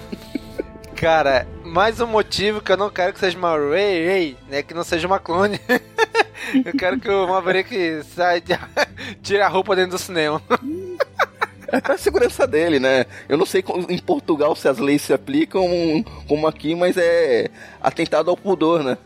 Cara, 0.96 1.46
mais 1.66 2.00
um 2.00 2.08
motivo 2.08 2.62
que 2.62 2.72
eu 2.72 2.78
não 2.78 2.90
quero 2.90 3.14
que 3.14 3.20
seja 3.20 3.38
uma 3.38 3.58
Ray 3.58 4.08
Ray, 4.08 4.38
né? 4.48 4.64
Que 4.64 4.74
não 4.74 4.84
seja 4.84 5.06
uma 5.06 5.20
clone. 5.20 5.60
eu 6.66 6.72
quero 6.78 7.00
que 7.00 7.10
o 7.10 7.28
Maverick 7.28 8.04
saia 8.16 8.40
de... 8.40 8.58
tire 9.22 9.42
a 9.42 9.48
roupa 9.48 9.76
dentro 9.76 9.92
do 9.92 9.98
cinema. 9.98 10.42
É 11.68 11.82
pra 11.82 11.98
segurança 11.98 12.46
dele, 12.46 12.80
né? 12.80 13.06
Eu 13.28 13.36
não 13.36 13.46
sei 13.46 13.64
em 13.90 13.98
Portugal 13.98 14.56
se 14.56 14.68
as 14.68 14.78
leis 14.78 15.02
se 15.02 15.12
aplicam 15.12 15.66
como 16.28 16.48
aqui, 16.48 16.76
mas 16.76 16.96
é 16.98 17.50
atentado 17.82 18.30
ao 18.30 18.38
pudor, 18.38 18.84
né? 18.84 18.98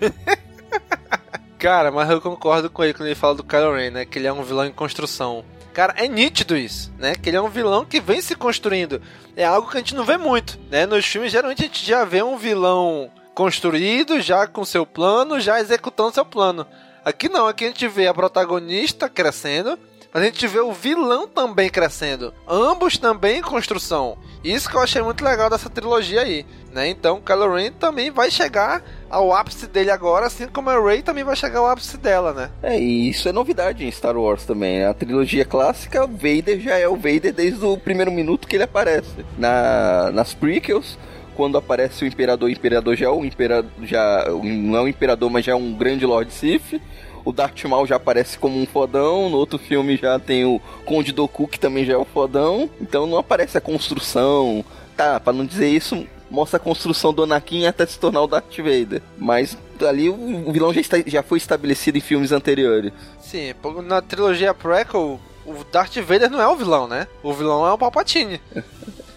Cara, 1.58 1.90
mas 1.90 2.10
eu 2.10 2.20
concordo 2.20 2.68
com 2.68 2.84
ele 2.84 2.92
quando 2.92 3.06
ele 3.06 3.14
fala 3.14 3.34
do 3.34 3.44
Kylo 3.44 3.74
Ren, 3.74 3.90
né? 3.90 4.04
Que 4.04 4.18
ele 4.18 4.26
é 4.26 4.32
um 4.32 4.42
vilão 4.42 4.66
em 4.66 4.72
construção. 4.72 5.44
Cara, 5.72 5.94
é 5.96 6.08
nítido 6.08 6.56
isso, 6.56 6.92
né? 6.98 7.14
Que 7.14 7.28
ele 7.28 7.36
é 7.36 7.40
um 7.40 7.48
vilão 7.48 7.84
que 7.84 8.00
vem 8.00 8.20
se 8.20 8.34
construindo. 8.34 9.00
É 9.36 9.44
algo 9.44 9.70
que 9.70 9.76
a 9.76 9.80
gente 9.80 9.94
não 9.94 10.04
vê 10.04 10.16
muito, 10.16 10.58
né? 10.70 10.86
Nos 10.86 11.04
filmes, 11.04 11.32
geralmente 11.32 11.62
a 11.62 11.66
gente 11.66 11.84
já 11.84 12.04
vê 12.04 12.22
um 12.22 12.36
vilão 12.36 13.10
construído, 13.34 14.20
já 14.20 14.46
com 14.46 14.64
seu 14.64 14.86
plano, 14.86 15.38
já 15.38 15.60
executando 15.60 16.14
seu 16.14 16.24
plano. 16.24 16.66
Aqui 17.04 17.28
não, 17.28 17.46
aqui 17.46 17.64
a 17.64 17.68
gente 17.68 17.86
vê 17.86 18.06
a 18.06 18.14
protagonista 18.14 19.08
crescendo, 19.08 19.78
mas 20.12 20.22
a 20.22 20.26
gente 20.26 20.46
vê 20.46 20.60
o 20.60 20.72
vilão 20.72 21.28
também 21.28 21.68
crescendo. 21.68 22.32
Ambos 22.48 22.98
também 22.98 23.38
em 23.38 23.42
construção. 23.42 24.16
Isso 24.42 24.68
que 24.68 24.76
eu 24.76 24.80
achei 24.80 25.02
muito 25.02 25.24
legal 25.24 25.50
dessa 25.50 25.68
trilogia 25.68 26.22
aí, 26.22 26.46
né? 26.72 26.88
Então, 26.88 27.20
Kylo 27.20 27.54
Ren 27.54 27.72
também 27.72 28.10
vai 28.10 28.30
chegar 28.30 28.82
ao 29.10 29.32
ápice 29.32 29.66
dele 29.66 29.90
agora, 29.90 30.26
assim 30.26 30.46
como 30.46 30.70
a 30.70 30.80
Rey 30.80 31.02
também 31.02 31.24
vai 31.24 31.36
chegar 31.36 31.60
ao 31.60 31.68
ápice 31.68 31.96
dela, 31.96 32.32
né? 32.32 32.50
É, 32.62 32.78
e 32.78 33.08
isso 33.08 33.28
é 33.28 33.32
novidade 33.32 33.84
em 33.84 33.90
Star 33.90 34.16
Wars 34.16 34.44
também. 34.44 34.84
A 34.84 34.94
trilogia 34.94 35.44
clássica, 35.44 36.04
o 36.04 36.08
Vader 36.08 36.60
já 36.60 36.78
é 36.78 36.88
o 36.88 36.96
Vader 36.96 37.32
desde 37.32 37.64
o 37.64 37.76
primeiro 37.76 38.10
minuto 38.10 38.46
que 38.46 38.56
ele 38.56 38.64
aparece. 38.64 39.24
Na, 39.38 40.10
nas 40.12 40.34
prequels, 40.34 40.98
quando 41.34 41.58
aparece 41.58 42.04
o 42.04 42.06
Imperador, 42.06 42.48
o 42.48 42.52
Imperador 42.52 42.96
já 42.96 43.06
é 43.06 43.10
um 43.10 43.24
Imperador, 43.24 43.70
já 43.82 44.24
não 44.42 44.76
é 44.76 44.80
um 44.82 44.88
Imperador, 44.88 45.30
mas 45.30 45.44
já 45.44 45.52
é 45.52 45.56
um 45.56 45.72
grande 45.72 46.06
Lord 46.06 46.32
Sith. 46.32 46.80
O 47.26 47.32
Darth 47.32 47.64
Maul 47.64 47.88
já 47.88 47.96
aparece 47.96 48.38
como 48.38 48.56
um 48.56 48.64
fodão, 48.64 49.28
no 49.28 49.36
outro 49.36 49.58
filme 49.58 49.96
já 49.96 50.16
tem 50.16 50.44
o 50.44 50.60
Conde 50.84 51.10
Doku, 51.10 51.48
que 51.48 51.58
também 51.58 51.84
já 51.84 51.94
é 51.94 51.96
o 51.96 52.04
fodão. 52.04 52.70
Então 52.80 53.04
não 53.04 53.18
aparece 53.18 53.58
a 53.58 53.60
construção, 53.60 54.64
tá, 54.96 55.18
para 55.18 55.32
não 55.32 55.44
dizer 55.44 55.68
isso, 55.68 56.06
mostra 56.30 56.58
a 56.58 56.60
construção 56.60 57.12
do 57.12 57.24
Anakin 57.24 57.66
até 57.66 57.84
se 57.84 57.98
tornar 57.98 58.22
o 58.22 58.28
Darth 58.28 58.56
Vader. 58.58 59.02
Mas 59.18 59.58
ali 59.84 60.08
o 60.08 60.52
vilão 60.52 60.72
já, 60.72 60.80
está, 60.80 60.98
já 61.04 61.20
foi 61.20 61.38
estabelecido 61.38 61.98
em 61.98 62.00
filmes 62.00 62.30
anteriores. 62.30 62.92
Sim, 63.18 63.52
na 63.84 64.00
trilogia 64.00 64.54
prequel, 64.54 65.18
o 65.44 65.64
Darth 65.72 65.96
Vader 65.96 66.30
não 66.30 66.40
é 66.40 66.46
o 66.46 66.54
vilão, 66.54 66.86
né? 66.86 67.08
O 67.24 67.32
vilão 67.32 67.66
é 67.66 67.72
o 67.72 67.78
Palpatine. 67.78 68.40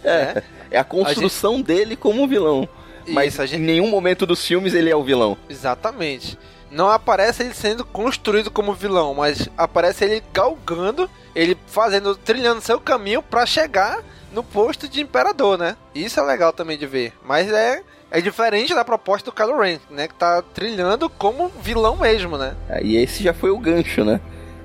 é, 0.04 0.41
é 0.72 0.80
a 0.80 0.84
construção 0.84 1.54
a 1.54 1.58
gente... 1.58 1.67
dele 1.67 1.95
como 1.95 2.28
vilão. 2.28 2.67
Mas 3.08 3.34
Isso, 3.34 3.45
gente... 3.45 3.62
em 3.62 3.65
nenhum 3.65 3.88
momento 3.88 4.26
dos 4.26 4.43
filmes 4.43 4.74
ele 4.74 4.89
é 4.89 4.95
o 4.95 5.04
vilão. 5.04 5.38
Exatamente. 5.48 6.38
Não 6.72 6.90
aparece 6.90 7.44
ele 7.44 7.54
sendo 7.54 7.84
construído 7.84 8.52
como 8.52 8.74
vilão, 8.74 9.14
mas 9.14 9.50
aparece 9.58 10.06
ele 10.06 10.24
galgando, 10.34 11.10
ele 11.36 11.58
fazendo, 11.68 12.16
trilhando 12.16 12.62
seu 12.62 12.80
caminho 12.80 13.22
para 13.22 13.46
chegar 13.46 14.04
no 14.32 14.44
posto 14.44 14.88
de 14.88 15.02
imperador, 15.02 15.58
né? 15.58 15.76
Isso 15.94 16.20
é 16.20 16.24
legal 16.24 16.54
também 16.54 16.78
de 16.78 16.86
ver. 16.86 17.14
Mas 17.24 17.52
é 17.52 17.82
é 18.12 18.20
diferente 18.20 18.74
da 18.74 18.84
proposta 18.84 19.30
do 19.30 19.36
Kylo 19.36 19.60
Ren, 19.60 19.78
né? 19.90 20.08
Que 20.08 20.16
tá 20.16 20.42
trilhando 20.42 21.10
como 21.10 21.50
vilão 21.62 21.96
mesmo, 21.96 22.38
né? 22.38 22.56
É, 22.68 22.84
e 22.84 22.98
esse 22.98 23.24
já 23.24 23.34
foi 23.34 23.52
o 23.52 23.60
gancho, 23.60 24.04
né? 24.04 24.20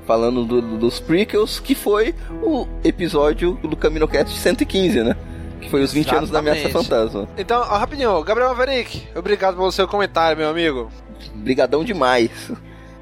Falando 0.07 0.45
do, 0.45 0.61
do, 0.61 0.79
dos 0.79 1.01
prequels, 1.01 1.61
que 1.61 1.75
foi 1.75 2.15
o 2.43 2.67
episódio 2.83 3.55
do 3.63 3.77
CaminoCast 3.77 4.39
115, 4.39 5.03
né? 5.03 5.17
Que 5.61 5.71
foi 5.71 5.83
os 5.83 5.93
20 5.93 6.03
Exatamente. 6.03 6.19
anos 6.19 6.31
da 6.31 6.39
Ameaça 6.39 6.69
Fantasma. 6.69 7.29
Então, 7.39 7.61
ó, 7.61 7.77
rapidinho, 7.79 8.23
Gabriel 8.23 8.51
Maverick, 8.51 9.09
obrigado 9.15 9.57
pelo 9.57 9.73
seu 9.73 9.89
comentário, 9.89 10.37
meu 10.37 10.49
amigo. 10.49 10.91
Obrigadão 11.35 11.85
demais. 11.85 12.31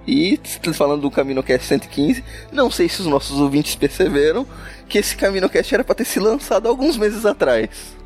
E 0.07 0.39
falando 0.75 1.03
do 1.03 1.11
CaminoCast 1.11 1.67
115, 1.67 2.25
não 2.51 2.71
sei 2.71 2.89
se 2.89 3.01
os 3.01 3.07
nossos 3.07 3.39
ouvintes 3.39 3.75
perceberam 3.77 4.47
que 4.89 4.99
esse 4.99 5.17
CaminoCast 5.17 5.75
era 5.75 5.85
para 5.85 5.95
ter 5.95 6.05
se 6.05 6.19
lançado 6.19 6.69
alguns 6.69 6.97
meses 6.97 7.25
atrás. 7.25 7.97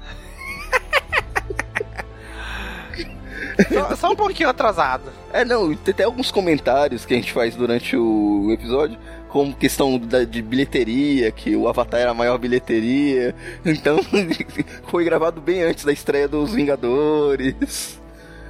só, 3.73 3.97
só, 3.97 4.13
um 4.13 4.17
pouquinho 4.17 4.51
atrasado. 4.51 5.11
É, 5.33 5.45
não, 5.45 5.75
tem 5.75 5.93
até 5.93 6.05
alguns 6.05 6.31
comentários 6.31 7.07
que 7.07 7.15
a 7.15 7.17
gente 7.17 7.33
faz 7.33 7.57
durante 7.57 7.97
o 7.97 8.53
episódio, 8.53 8.99
como 9.29 9.57
questão 9.57 9.99
da, 9.99 10.25
de 10.25 10.43
bilheteria, 10.43 11.33
que 11.33 11.57
o 11.57 11.67
Avatar 11.67 12.01
era 12.01 12.11
a 12.11 12.15
maior 12.15 12.37
bilheteria. 12.39 13.35
Então, 13.65 13.99
foi 14.89 15.05
gravado 15.05 15.41
bem 15.41 15.63
antes 15.63 15.85
da 15.85 15.93
estreia 15.93 16.29
dos 16.29 16.53
Vingadores. 16.53 17.99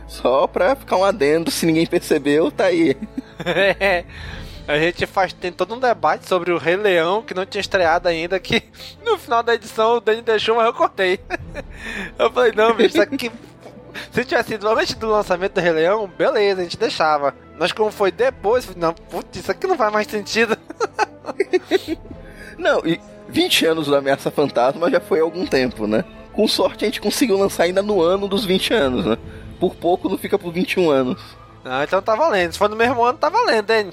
Só 0.07 0.47
pra 0.47 0.77
ficar 0.77 0.97
um 0.97 1.05
adendo, 1.05 1.51
se 1.51 1.67
ninguém 1.67 1.87
percebeu, 1.87 2.51
tá 2.51 2.67
aí. 2.67 2.97
É. 3.45 4.05
A 4.69 4.79
gente 4.79 5.07
faz, 5.07 5.33
tem 5.33 5.53
todo 5.53 5.77
um 5.77 5.79
debate 5.79 6.27
sobre 6.27 6.51
o 6.51 6.59
Rei 6.59 6.75
Leão 6.77 7.23
que 7.23 7.33
não 7.33 7.47
tinha 7.47 7.61
estreado 7.61 8.09
ainda, 8.09 8.41
que 8.41 8.65
no 9.05 9.17
final 9.17 9.41
da 9.41 9.55
edição 9.55 9.97
o 9.97 10.01
Dani 10.01 10.23
deixou, 10.23 10.57
mas 10.57 10.67
eu 10.67 10.75
cortei. 10.75 11.21
Eu 12.19 12.33
falei, 12.33 12.53
não, 12.53 12.75
bicho, 12.75 12.89
isso 12.89 13.03
aqui. 13.03 13.31
Se 14.11 14.25
tivesse 14.25 14.51
sido 14.51 14.69
antes 14.69 14.95
do 14.95 15.09
lançamento 15.09 15.53
do 15.53 15.61
Rei 15.61 15.71
Leão, 15.71 16.09
beleza, 16.09 16.61
a 16.61 16.65
gente 16.65 16.77
deixava. 16.77 17.33
Mas 17.57 17.71
como 17.71 17.93
foi 17.93 18.11
depois, 18.11 18.75
não, 18.75 18.93
putz, 18.93 19.39
isso 19.39 19.53
aqui 19.53 19.69
não 19.69 19.77
faz 19.77 19.93
mais 19.93 20.07
sentido. 20.09 20.59
Não, 22.59 22.81
e 22.87 22.99
20 23.29 23.67
anos 23.67 23.89
da 23.89 23.99
Ameaça 23.99 24.31
Fantasma 24.31 24.91
já 24.91 24.99
foi 24.99 25.21
algum 25.21 25.45
tempo, 25.47 25.87
né? 25.87 26.05
Com 26.33 26.49
sorte 26.49 26.85
a 26.85 26.89
gente 26.89 27.03
conseguiu 27.03 27.37
lançar 27.37 27.65
ainda 27.65 27.83
no 27.83 28.01
ano 28.01 28.27
dos 28.27 28.47
20 28.47 28.73
anos, 28.73 29.05
né? 29.05 29.19
Por 29.57 29.75
pouco 29.75 30.09
não 30.09 30.19
fica 30.19 30.39
por 30.39 30.53
21 30.53 30.91
anos. 30.91 31.21
Ah, 31.65 31.83
então 31.83 32.01
tá 32.01 32.15
valendo. 32.15 32.53
Se 32.53 32.59
for 32.59 32.69
no 32.69 32.77
mesmo 32.77 33.03
ano, 33.05 33.19
tá 33.19 33.29
valendo, 33.29 33.71
hein? 33.71 33.93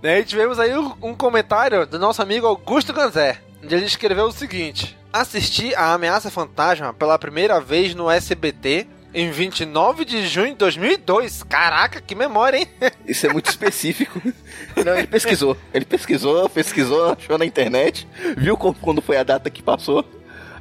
Daí 0.00 0.24
tivemos 0.24 0.58
aí 0.58 0.74
um 0.76 1.14
comentário 1.14 1.86
do 1.86 1.98
nosso 1.98 2.22
amigo 2.22 2.46
Augusto 2.46 2.92
Ganzé, 2.92 3.38
onde 3.62 3.74
ele 3.74 3.84
escreveu 3.84 4.26
o 4.26 4.32
seguinte: 4.32 4.96
Assisti 5.12 5.74
a 5.74 5.92
Ameaça 5.92 6.30
Fantasma 6.30 6.94
pela 6.94 7.18
primeira 7.18 7.60
vez 7.60 7.94
no 7.94 8.10
SBT 8.10 8.86
em 9.14 9.30
29 9.30 10.04
de 10.04 10.26
junho 10.26 10.48
de 10.48 10.56
2002. 10.56 11.44
Caraca, 11.44 12.00
que 12.00 12.14
memória, 12.14 12.58
hein? 12.58 12.68
Isso 13.06 13.26
é 13.26 13.32
muito 13.32 13.48
específico. 13.48 14.20
Não, 14.84 14.96
ele 14.96 15.06
pesquisou. 15.06 15.56
Ele 15.72 15.84
pesquisou, 15.84 16.48
pesquisou, 16.48 17.12
achou 17.12 17.38
na 17.38 17.44
internet, 17.44 18.08
viu 18.36 18.56
quando 18.56 19.00
foi 19.00 19.16
a 19.16 19.22
data 19.22 19.48
que 19.50 19.62
passou 19.62 20.04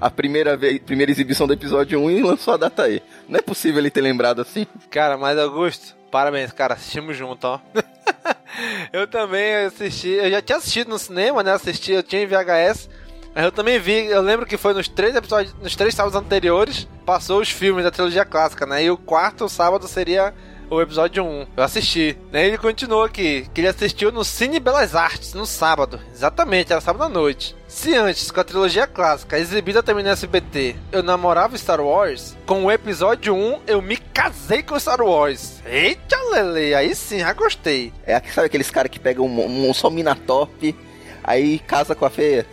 a 0.03 0.09
primeira, 0.09 0.57
vez, 0.57 0.79
primeira 0.79 1.09
exibição 1.09 1.47
do 1.47 1.53
episódio 1.53 1.97
1 1.97 2.11
e 2.11 2.21
lançou 2.21 2.53
a 2.53 2.57
data 2.57 2.83
aí. 2.83 3.01
Não 3.25 3.39
é 3.39 3.41
possível 3.41 3.79
ele 3.79 3.89
ter 3.89 4.01
lembrado 4.01 4.41
assim. 4.41 4.67
Cara, 4.89 5.17
mas 5.17 5.39
Augusto, 5.39 5.95
parabéns, 6.11 6.51
cara. 6.51 6.73
Assistimos 6.73 7.15
junto, 7.15 7.47
ó. 7.47 7.59
eu 8.91 9.07
também 9.07 9.55
assisti, 9.65 10.09
eu 10.09 10.29
já 10.29 10.41
tinha 10.41 10.57
assistido 10.57 10.89
no 10.89 10.99
cinema, 10.99 11.41
né? 11.41 11.53
Assisti, 11.53 11.93
eu 11.93 12.03
tinha 12.03 12.21
em 12.21 12.25
VHS. 12.25 12.89
Mas 13.33 13.45
eu 13.45 13.51
também 13.53 13.79
vi, 13.79 14.07
eu 14.07 14.21
lembro 14.21 14.45
que 14.45 14.57
foi 14.57 14.73
nos 14.73 14.89
três 14.89 15.15
episódios, 15.15 15.55
nos 15.61 15.73
três 15.73 15.95
sábados 15.95 16.19
anteriores, 16.19 16.85
passou 17.05 17.39
os 17.39 17.49
filmes 17.49 17.85
da 17.85 17.89
trilogia 17.89 18.25
clássica, 18.25 18.65
né? 18.65 18.83
E 18.83 18.91
o 18.91 18.97
quarto 18.97 19.47
sábado 19.47 19.87
seria 19.87 20.33
o 20.73 20.81
episódio 20.81 21.23
1. 21.23 21.47
Eu 21.55 21.63
assisti. 21.63 22.17
Né? 22.31 22.47
Ele 22.47 22.57
continuou 22.57 23.03
aqui, 23.03 23.47
que 23.53 23.61
ele 23.61 23.67
assistiu 23.67 24.11
no 24.11 24.23
Cine 24.23 24.59
Belas 24.59 24.95
Artes, 24.95 25.33
no 25.33 25.45
sábado. 25.45 25.99
Exatamente, 26.13 26.71
era 26.71 26.81
sábado 26.81 27.03
à 27.03 27.09
noite. 27.09 27.55
Se 27.67 27.95
antes, 27.95 28.29
com 28.29 28.39
a 28.39 28.43
trilogia 28.43 28.85
clássica, 28.85 29.37
exibida 29.37 29.81
também 29.81 30.03
no 30.03 30.11
SBT, 30.11 30.75
eu 30.91 31.01
namorava 31.01 31.57
Star 31.57 31.81
Wars, 31.81 32.37
com 32.45 32.65
o 32.65 32.71
episódio 32.71 33.33
1 33.33 33.61
eu 33.65 33.81
me 33.81 33.97
casei 33.97 34.61
com 34.61 34.79
Star 34.79 35.01
Wars. 35.01 35.61
Eita, 35.65 36.17
Lele, 36.31 36.75
aí 36.75 36.93
sim, 36.95 37.19
já 37.19 37.33
gostei. 37.33 37.91
É, 38.05 38.21
sabe 38.33 38.47
aqueles 38.47 38.69
caras 38.69 38.91
que 38.91 38.99
pegam 38.99 39.25
um, 39.25 39.69
um 39.69 39.73
só 39.73 39.89
mina 39.89 40.15
top, 40.15 40.75
aí 41.23 41.59
casa 41.59 41.95
com 41.95 42.05
a 42.05 42.09
feia? 42.09 42.45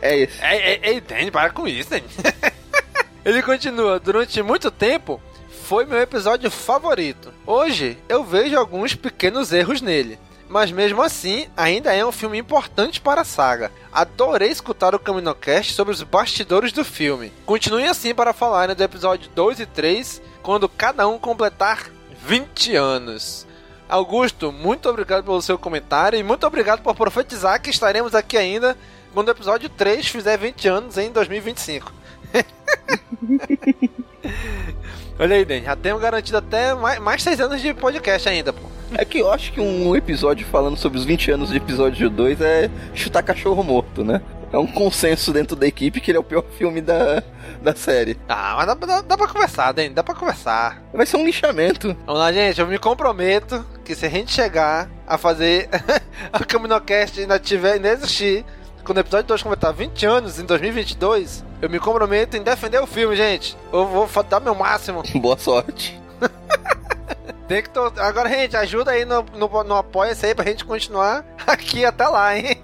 É 0.00 0.16
isso. 0.16 0.38
É, 0.40 0.56
é, 0.56 0.94
é, 0.94 1.00
Danny, 1.00 1.30
para 1.30 1.50
com 1.50 1.66
isso, 1.66 1.90
Danny. 1.90 2.04
Ele 3.24 3.42
continua, 3.42 3.98
durante 3.98 4.40
muito 4.42 4.70
tempo, 4.70 5.20
foi 5.68 5.84
meu 5.84 6.00
episódio 6.00 6.50
favorito. 6.50 7.30
Hoje, 7.46 7.98
eu 8.08 8.24
vejo 8.24 8.56
alguns 8.56 8.94
pequenos 8.94 9.52
erros 9.52 9.82
nele 9.82 10.18
mas 10.48 10.72
mesmo 10.72 11.02
assim, 11.02 11.46
ainda 11.54 11.94
é 11.94 12.02
um 12.02 12.10
filme 12.10 12.38
importante 12.38 13.02
para 13.02 13.20
a 13.20 13.24
saga. 13.24 13.70
Adorei 13.92 14.48
escutar 14.48 14.94
o 14.94 14.98
CaminoCast 14.98 15.74
sobre 15.74 15.92
os 15.92 16.02
bastidores 16.02 16.72
do 16.72 16.82
filme. 16.82 17.30
Continue 17.44 17.84
assim 17.84 18.14
para 18.14 18.32
falar 18.32 18.68
né, 18.68 18.74
do 18.74 18.82
episódio 18.82 19.28
2 19.34 19.60
e 19.60 19.66
3, 19.66 20.22
quando 20.42 20.66
cada 20.66 21.06
um 21.06 21.18
completar 21.18 21.90
20 22.24 22.74
anos. 22.74 23.46
Augusto, 23.86 24.50
muito 24.50 24.88
obrigado 24.88 25.24
pelo 25.24 25.42
seu 25.42 25.58
comentário 25.58 26.18
e 26.18 26.22
muito 26.22 26.46
obrigado 26.46 26.80
por 26.80 26.94
profetizar 26.94 27.60
que 27.60 27.68
estaremos 27.68 28.14
aqui 28.14 28.38
ainda 28.38 28.74
quando 29.12 29.28
o 29.28 29.32
episódio 29.32 29.68
3 29.68 30.08
fizer 30.08 30.38
20 30.38 30.66
anos 30.66 30.96
em 30.96 31.12
2025. 31.12 31.92
Olha 35.18 35.34
aí, 35.34 35.44
Dan, 35.44 35.62
já 35.62 35.74
temos 35.74 36.00
garantido 36.00 36.38
até 36.38 36.72
mais, 36.74 37.00
mais 37.00 37.22
6 37.24 37.40
anos 37.40 37.60
de 37.60 37.74
podcast 37.74 38.28
ainda, 38.28 38.52
pô. 38.52 38.68
É 38.94 39.04
que 39.04 39.18
eu 39.18 39.32
acho 39.32 39.52
que 39.52 39.60
um 39.60 39.96
episódio 39.96 40.46
falando 40.46 40.76
sobre 40.76 40.96
os 40.96 41.04
20 41.04 41.32
anos 41.32 41.50
de 41.50 41.56
episódio 41.56 42.08
2 42.08 42.40
é 42.40 42.70
chutar 42.94 43.24
cachorro 43.24 43.64
morto, 43.64 44.04
né? 44.04 44.22
É 44.52 44.56
um 44.56 44.66
consenso 44.66 45.32
dentro 45.32 45.56
da 45.56 45.66
equipe 45.66 46.00
que 46.00 46.10
ele 46.10 46.18
é 46.18 46.20
o 46.20 46.24
pior 46.24 46.44
filme 46.56 46.80
da, 46.80 47.22
da 47.60 47.74
série. 47.74 48.16
Ah, 48.28 48.54
mas 48.56 48.66
dá, 48.66 48.74
dá, 48.74 49.00
dá 49.02 49.16
pra 49.16 49.26
conversar, 49.26 49.72
Dan, 49.72 49.90
dá 49.90 50.04
pra 50.04 50.14
conversar. 50.14 50.82
Vai 50.94 51.04
ser 51.04 51.16
um 51.16 51.26
lixamento. 51.26 51.96
Vamos 52.06 52.20
lá, 52.20 52.32
gente, 52.32 52.60
eu 52.60 52.66
me 52.68 52.78
comprometo 52.78 53.66
que 53.84 53.96
se 53.96 54.06
a 54.06 54.08
gente 54.08 54.32
chegar 54.32 54.88
a 55.04 55.18
fazer 55.18 55.68
a 56.32 56.44
Caminocast 56.44 57.20
ainda 57.20 57.40
tiver, 57.40 57.72
ainda 57.72 57.88
existir, 57.88 58.44
quando 58.84 58.98
o 58.98 59.00
episódio 59.00 59.26
2 59.26 59.42
completar 59.42 59.72
20 59.72 60.06
anos 60.06 60.38
em 60.38 60.44
2022, 60.44 61.44
eu 61.60 61.68
me 61.68 61.78
comprometo 61.78 62.36
em 62.36 62.42
defender 62.42 62.80
o 62.80 62.86
filme, 62.86 63.16
gente. 63.16 63.56
Eu 63.72 63.86
vou 63.86 64.08
dar 64.24 64.40
meu 64.40 64.54
máximo. 64.54 65.02
Boa 65.20 65.38
sorte. 65.38 66.00
Tem 67.48 67.62
que 67.62 67.70
to... 67.70 67.92
Agora, 67.98 68.28
gente, 68.28 68.56
ajuda 68.56 68.90
aí 68.90 69.04
no, 69.04 69.22
no, 69.34 69.64
no 69.64 69.76
apoia-se 69.76 70.26
aí 70.26 70.34
pra 70.34 70.44
gente 70.44 70.64
continuar 70.64 71.24
aqui 71.46 71.84
até 71.84 72.06
lá, 72.06 72.36
hein? 72.36 72.62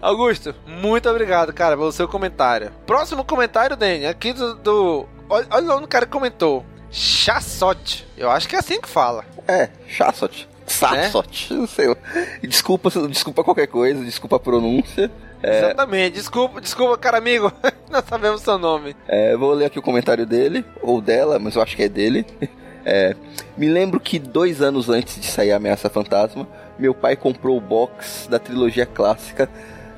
Augusto, 0.00 0.54
muito 0.66 1.08
obrigado, 1.08 1.52
cara, 1.52 1.76
pelo 1.76 1.90
seu 1.90 2.06
comentário. 2.06 2.72
Próximo 2.86 3.24
comentário, 3.24 3.76
Dani, 3.76 4.06
aqui 4.06 4.32
do. 4.32 4.54
do... 4.54 5.06
Olha, 5.28 5.46
olha 5.50 5.76
o 5.76 5.88
cara 5.88 6.06
comentou. 6.06 6.64
Chassote. 6.90 8.06
Eu 8.16 8.30
acho 8.30 8.48
que 8.48 8.56
é 8.56 8.58
assim 8.58 8.80
que 8.80 8.88
fala. 8.88 9.24
É, 9.48 9.68
Chassote. 9.88 10.48
Sassot, 10.66 11.54
né? 11.54 11.56
não 11.60 11.66
sei. 11.66 11.94
Desculpa, 12.42 12.90
desculpa 13.08 13.44
qualquer 13.44 13.66
coisa, 13.66 14.04
desculpa 14.04 14.36
a 14.36 14.40
pronúncia. 14.40 15.10
É... 15.42 15.58
Exatamente, 15.58 16.14
desculpa, 16.14 16.60
desculpa, 16.60 16.98
cara 16.98 17.18
amigo, 17.18 17.52
não 17.90 18.02
sabemos 18.02 18.42
seu 18.42 18.58
nome. 18.58 18.96
É, 19.06 19.36
vou 19.36 19.52
ler 19.52 19.66
aqui 19.66 19.78
o 19.78 19.82
comentário 19.82 20.26
dele, 20.26 20.64
ou 20.82 21.00
dela, 21.00 21.38
mas 21.38 21.54
eu 21.54 21.62
acho 21.62 21.76
que 21.76 21.82
é 21.82 21.88
dele. 21.88 22.26
É, 22.88 23.16
me 23.56 23.68
lembro 23.68 23.98
que 23.98 24.16
dois 24.16 24.62
anos 24.62 24.88
antes 24.88 25.20
de 25.20 25.26
sair 25.26 25.50
a 25.50 25.56
Ameaça 25.56 25.90
Fantasma, 25.90 26.46
meu 26.78 26.94
pai 26.94 27.16
comprou 27.16 27.56
o 27.56 27.60
box 27.60 28.28
da 28.30 28.38
trilogia 28.38 28.86
clássica 28.86 29.50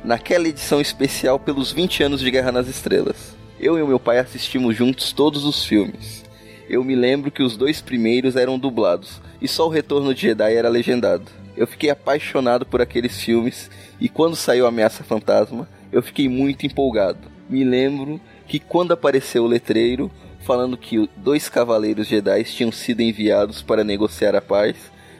naquela 0.03 0.49
edição 0.49 0.81
especial 0.81 1.39
pelos 1.39 1.71
20 1.71 2.05
anos 2.05 2.21
de 2.21 2.31
Guerra 2.31 2.51
nas 2.51 2.66
Estrelas. 2.66 3.37
Eu 3.61 3.79
e 3.79 3.83
o 3.83 3.87
meu 3.87 4.01
pai 4.01 4.19
assistimos 4.19 4.75
juntos 4.75 5.12
todos 5.12 5.45
os 5.45 5.66
filmes. 5.66 6.25
Eu 6.66 6.83
me 6.83 6.95
lembro 6.95 7.31
que 7.31 7.43
os 7.43 7.59
dois 7.59 7.83
primeiros 7.83 8.37
eram 8.37 8.59
dublados 8.59 9.21
e 9.41 9.49
só 9.49 9.66
o 9.66 9.70
Retorno 9.70 10.14
de 10.14 10.22
Jedi 10.22 10.55
era 10.55 10.68
legendado. 10.68 11.26
Eu 11.57 11.66
fiquei 11.66 11.91
apaixonado 11.91 12.64
por 12.64 12.80
aqueles 12.80 13.20
filmes 13.20 13.70
e 14.01 14.09
quando 14.09 14.36
saiu 14.36 14.66
Ameaça 14.66 15.03
Fantasma, 15.03 15.68
eu 15.91 16.03
fiquei 16.03 16.28
muito 16.28 16.66
empolgado. 16.66 17.18
Me 17.49 17.64
lembro 17.64 18.20
que 18.47 18.59
quando 18.59 18.93
apareceu 18.93 19.45
o 19.45 19.49
letreiro, 19.49 20.11
falando 20.41 20.76
que 20.76 21.09
dois 21.16 21.49
cavaleiros 21.49 22.07
Jedi 22.07 22.45
tinham 22.45 22.70
sido 22.70 23.01
enviados 23.01 23.62
para 23.62 23.84
negociar 23.84 24.34
a 24.34 24.41
paz, 24.41 24.76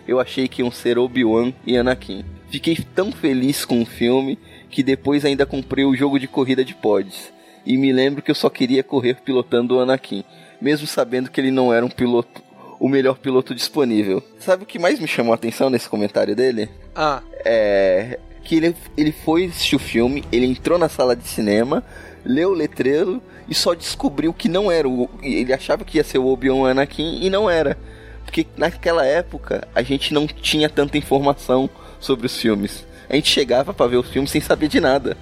eu 0.07 0.19
achei 0.19 0.49
que 0.49 0.63
iam 0.63 0.71
ser 0.71 0.99
Obi-Wan 0.99 1.53
e 1.67 1.77
Anakin. 1.77 2.25
Fiquei 2.51 2.77
tão 2.95 3.13
feliz 3.13 3.65
com 3.65 3.83
o 3.83 3.87
filme 3.87 4.39
que 4.71 4.83
depois 4.83 5.25
ainda 5.25 5.45
comprei 5.45 5.85
o 5.85 5.95
jogo 5.95 6.19
de 6.19 6.27
corrida 6.27 6.65
de 6.65 6.75
pods. 6.75 7.33
E 7.67 7.77
me 7.77 7.93
lembro 7.93 8.23
que 8.23 8.31
eu 8.31 8.35
só 8.35 8.49
queria 8.49 8.83
correr 8.83 9.17
pilotando 9.17 9.77
o 9.77 9.81
Anakin, 9.81 10.25
mesmo 10.61 10.87
sabendo 10.87 11.31
que 11.31 11.41
ele 11.41 11.51
não 11.51 11.73
era 11.73 11.85
um 11.85 11.91
piloto, 11.91 12.43
o 12.79 12.89
melhor 12.89 13.19
piloto 13.19 13.55
disponível. 13.55 14.23
Sabe 14.39 14.63
o 14.63 14.67
que 14.67 14.79
mais 14.79 15.01
me 15.01 15.09
chamou 15.09 15.33
a 15.33 15.37
atenção 15.37 15.71
nesse 15.71 15.89
comentário 15.89 16.35
dele? 16.35 16.69
Ah. 16.95 17.23
É 17.45 18.19
que 18.49 18.57
ele, 18.57 18.75
ele 18.97 19.13
foi 19.13 19.45
assistir 19.45 19.77
o 19.77 19.79
filme, 19.79 20.25
ele 20.33 20.47
entrou 20.47 20.79
na 20.79 20.89
sala 20.89 21.15
de 21.15 21.29
cinema, 21.29 21.85
leu 22.25 22.49
o 22.49 22.55
letreiro 22.55 23.23
e 23.47 23.55
só 23.55 23.75
descobriu 23.75 24.33
que 24.33 24.49
não 24.49 24.73
era 24.73 24.89
o. 24.89 25.07
Ele 25.23 25.53
achava 25.53 25.85
que 25.85 25.99
ia 25.99 26.05
ser 26.05 26.17
o 26.17 26.27
Obi-Wan 26.27 26.71
Anakin 26.71 27.21
e 27.23 27.29
não 27.29 27.51
era. 27.51 27.77
Porque 28.25 28.47
naquela 28.57 29.05
época 29.05 29.69
a 29.75 29.83
gente 29.83 30.15
não 30.15 30.27
tinha 30.27 30.69
tanta 30.71 30.97
informação 30.97 31.69
sobre 32.01 32.25
os 32.27 32.39
filmes. 32.39 32.87
A 33.07 33.17
gente 33.17 33.29
chegava 33.29 33.75
para 33.75 33.87
ver 33.87 33.99
o 33.99 34.03
filme 34.03 34.27
sem 34.27 34.41
saber 34.41 34.69
de 34.69 34.81
nada. 34.81 35.15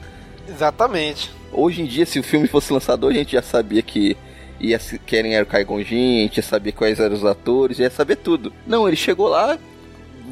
Exatamente. 0.48 1.32
Hoje 1.52 1.82
em 1.82 1.86
dia, 1.86 2.07
se 2.07 2.20
o 2.20 2.22
filme 2.22 2.46
fosse 2.46 2.72
lançado 2.72 3.09
hoje, 3.09 3.16
a 3.16 3.22
gente 3.22 3.32
já 3.32 3.42
sabia 3.42 3.82
que 3.82 4.16
ia 4.61 4.78
querem 5.04 5.34
era 5.34 5.44
o 5.44 5.46
Kai 5.46 5.64
Gonjin, 5.64 6.18
a 6.18 6.22
gente 6.22 6.36
ia 6.38 6.42
saber 6.42 6.72
quais 6.72 6.98
eram 6.98 7.14
os 7.14 7.24
atores, 7.24 7.78
ia 7.78 7.90
saber 7.90 8.16
tudo. 8.16 8.52
Não, 8.66 8.86
ele 8.86 8.96
chegou 8.96 9.28
lá 9.28 9.59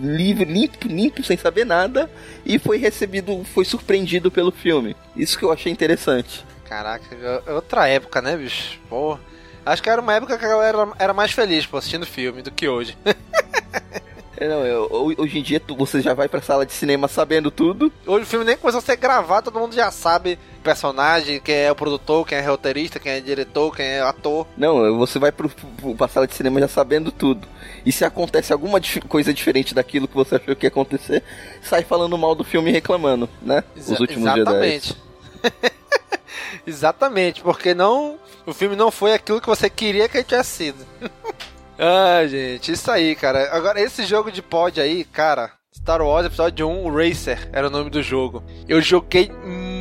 livre, 0.00 0.44
limpo, 0.44 0.88
limpo, 0.88 1.22
sem 1.22 1.36
saber 1.36 1.64
nada 1.64 2.10
e 2.44 2.58
foi 2.58 2.78
recebido, 2.78 3.44
foi 3.44 3.64
surpreendido 3.64 4.30
pelo 4.30 4.50
filme. 4.50 4.96
Isso 5.16 5.38
que 5.38 5.44
eu 5.44 5.52
achei 5.52 5.70
interessante. 5.70 6.44
Caraca, 6.64 7.04
é 7.46 7.52
outra 7.52 7.86
época, 7.88 8.20
né, 8.20 8.36
bicho? 8.36 8.80
Pô. 8.88 9.18
Acho 9.64 9.82
que 9.82 9.88
era 9.88 10.00
uma 10.00 10.12
época 10.12 10.36
que 10.36 10.44
a 10.44 10.48
galera 10.48 10.88
era 10.98 11.14
mais 11.14 11.32
feliz, 11.32 11.64
pô, 11.64 11.78
assistindo 11.78 12.04
filme 12.04 12.42
do 12.42 12.50
que 12.50 12.68
hoje. 12.68 12.96
É, 14.36 14.48
não, 14.48 14.66
eu, 14.66 15.14
hoje 15.18 15.38
em 15.38 15.42
dia 15.42 15.60
tu, 15.60 15.76
você 15.76 16.00
já 16.00 16.12
vai 16.12 16.28
pra 16.28 16.42
sala 16.42 16.66
de 16.66 16.72
cinema 16.72 17.06
sabendo 17.06 17.50
tudo. 17.50 17.92
Hoje 18.06 18.24
o 18.24 18.26
filme 18.26 18.44
nem 18.44 18.56
começou 18.56 18.78
a 18.78 18.82
ser 18.82 18.96
gravado, 18.96 19.50
todo 19.50 19.60
mundo 19.60 19.74
já 19.74 19.90
sabe 19.90 20.38
personagem, 20.62 21.40
quem 21.40 21.54
é 21.54 21.70
o 21.70 21.76
produtor, 21.76 22.26
quem 22.26 22.38
é 22.38 22.40
roteirista, 22.40 22.98
quem 22.98 23.12
é 23.12 23.20
diretor, 23.20 23.74
quem 23.76 23.86
é 23.86 24.00
ator. 24.00 24.46
Não, 24.56 24.96
você 24.96 25.18
vai 25.18 25.30
pro, 25.30 25.48
pro, 25.48 25.94
pra 25.94 26.08
sala 26.08 26.26
de 26.26 26.34
cinema 26.34 26.58
já 26.58 26.68
sabendo 26.68 27.12
tudo. 27.12 27.46
E 27.84 27.92
se 27.92 28.04
acontece 28.04 28.52
alguma 28.52 28.80
coisa 29.08 29.32
diferente 29.32 29.74
daquilo 29.74 30.08
que 30.08 30.14
você 30.14 30.36
achou 30.36 30.56
que 30.56 30.66
ia 30.66 30.68
acontecer, 30.68 31.22
sai 31.62 31.84
falando 31.84 32.16
mal 32.18 32.34
do 32.34 32.42
filme 32.42 32.70
e 32.70 32.72
reclamando, 32.72 33.28
né? 33.42 33.62
Exa 33.76 33.94
Os 33.94 34.00
últimos 34.00 34.24
Exatamente. 34.24 34.96
Exatamente, 36.66 37.42
porque 37.42 37.74
não. 37.74 38.18
O 38.46 38.52
filme 38.52 38.74
não 38.74 38.90
foi 38.90 39.12
aquilo 39.12 39.40
que 39.40 39.46
você 39.46 39.68
queria 39.70 40.08
que 40.08 40.16
ele 40.16 40.24
tivesse 40.24 40.50
sido. 40.50 40.86
ah, 41.78 42.26
gente, 42.26 42.72
isso 42.72 42.90
aí, 42.90 43.14
cara. 43.14 43.54
Agora, 43.54 43.80
esse 43.80 44.04
jogo 44.04 44.30
de 44.30 44.42
pod 44.42 44.80
aí, 44.80 45.04
cara. 45.04 45.52
Star 45.76 46.00
Wars 46.00 46.26
Episódio 46.26 46.68
1 46.68 46.94
Racer 46.94 47.48
era 47.52 47.66
o 47.66 47.70
nome 47.70 47.90
do 47.90 48.02
jogo. 48.02 48.42
Eu 48.68 48.80
joguei 48.80 49.30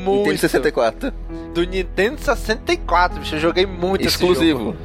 muito. 0.03 0.31
Nintendo 0.31 0.37
64. 0.39 1.13
Do 1.53 1.63
Nintendo 1.63 2.19
64, 2.19 3.19
bicho. 3.19 3.35
Eu 3.35 3.39
joguei 3.39 3.65
muito 3.65 4.05
Exclusivo. 4.05 4.75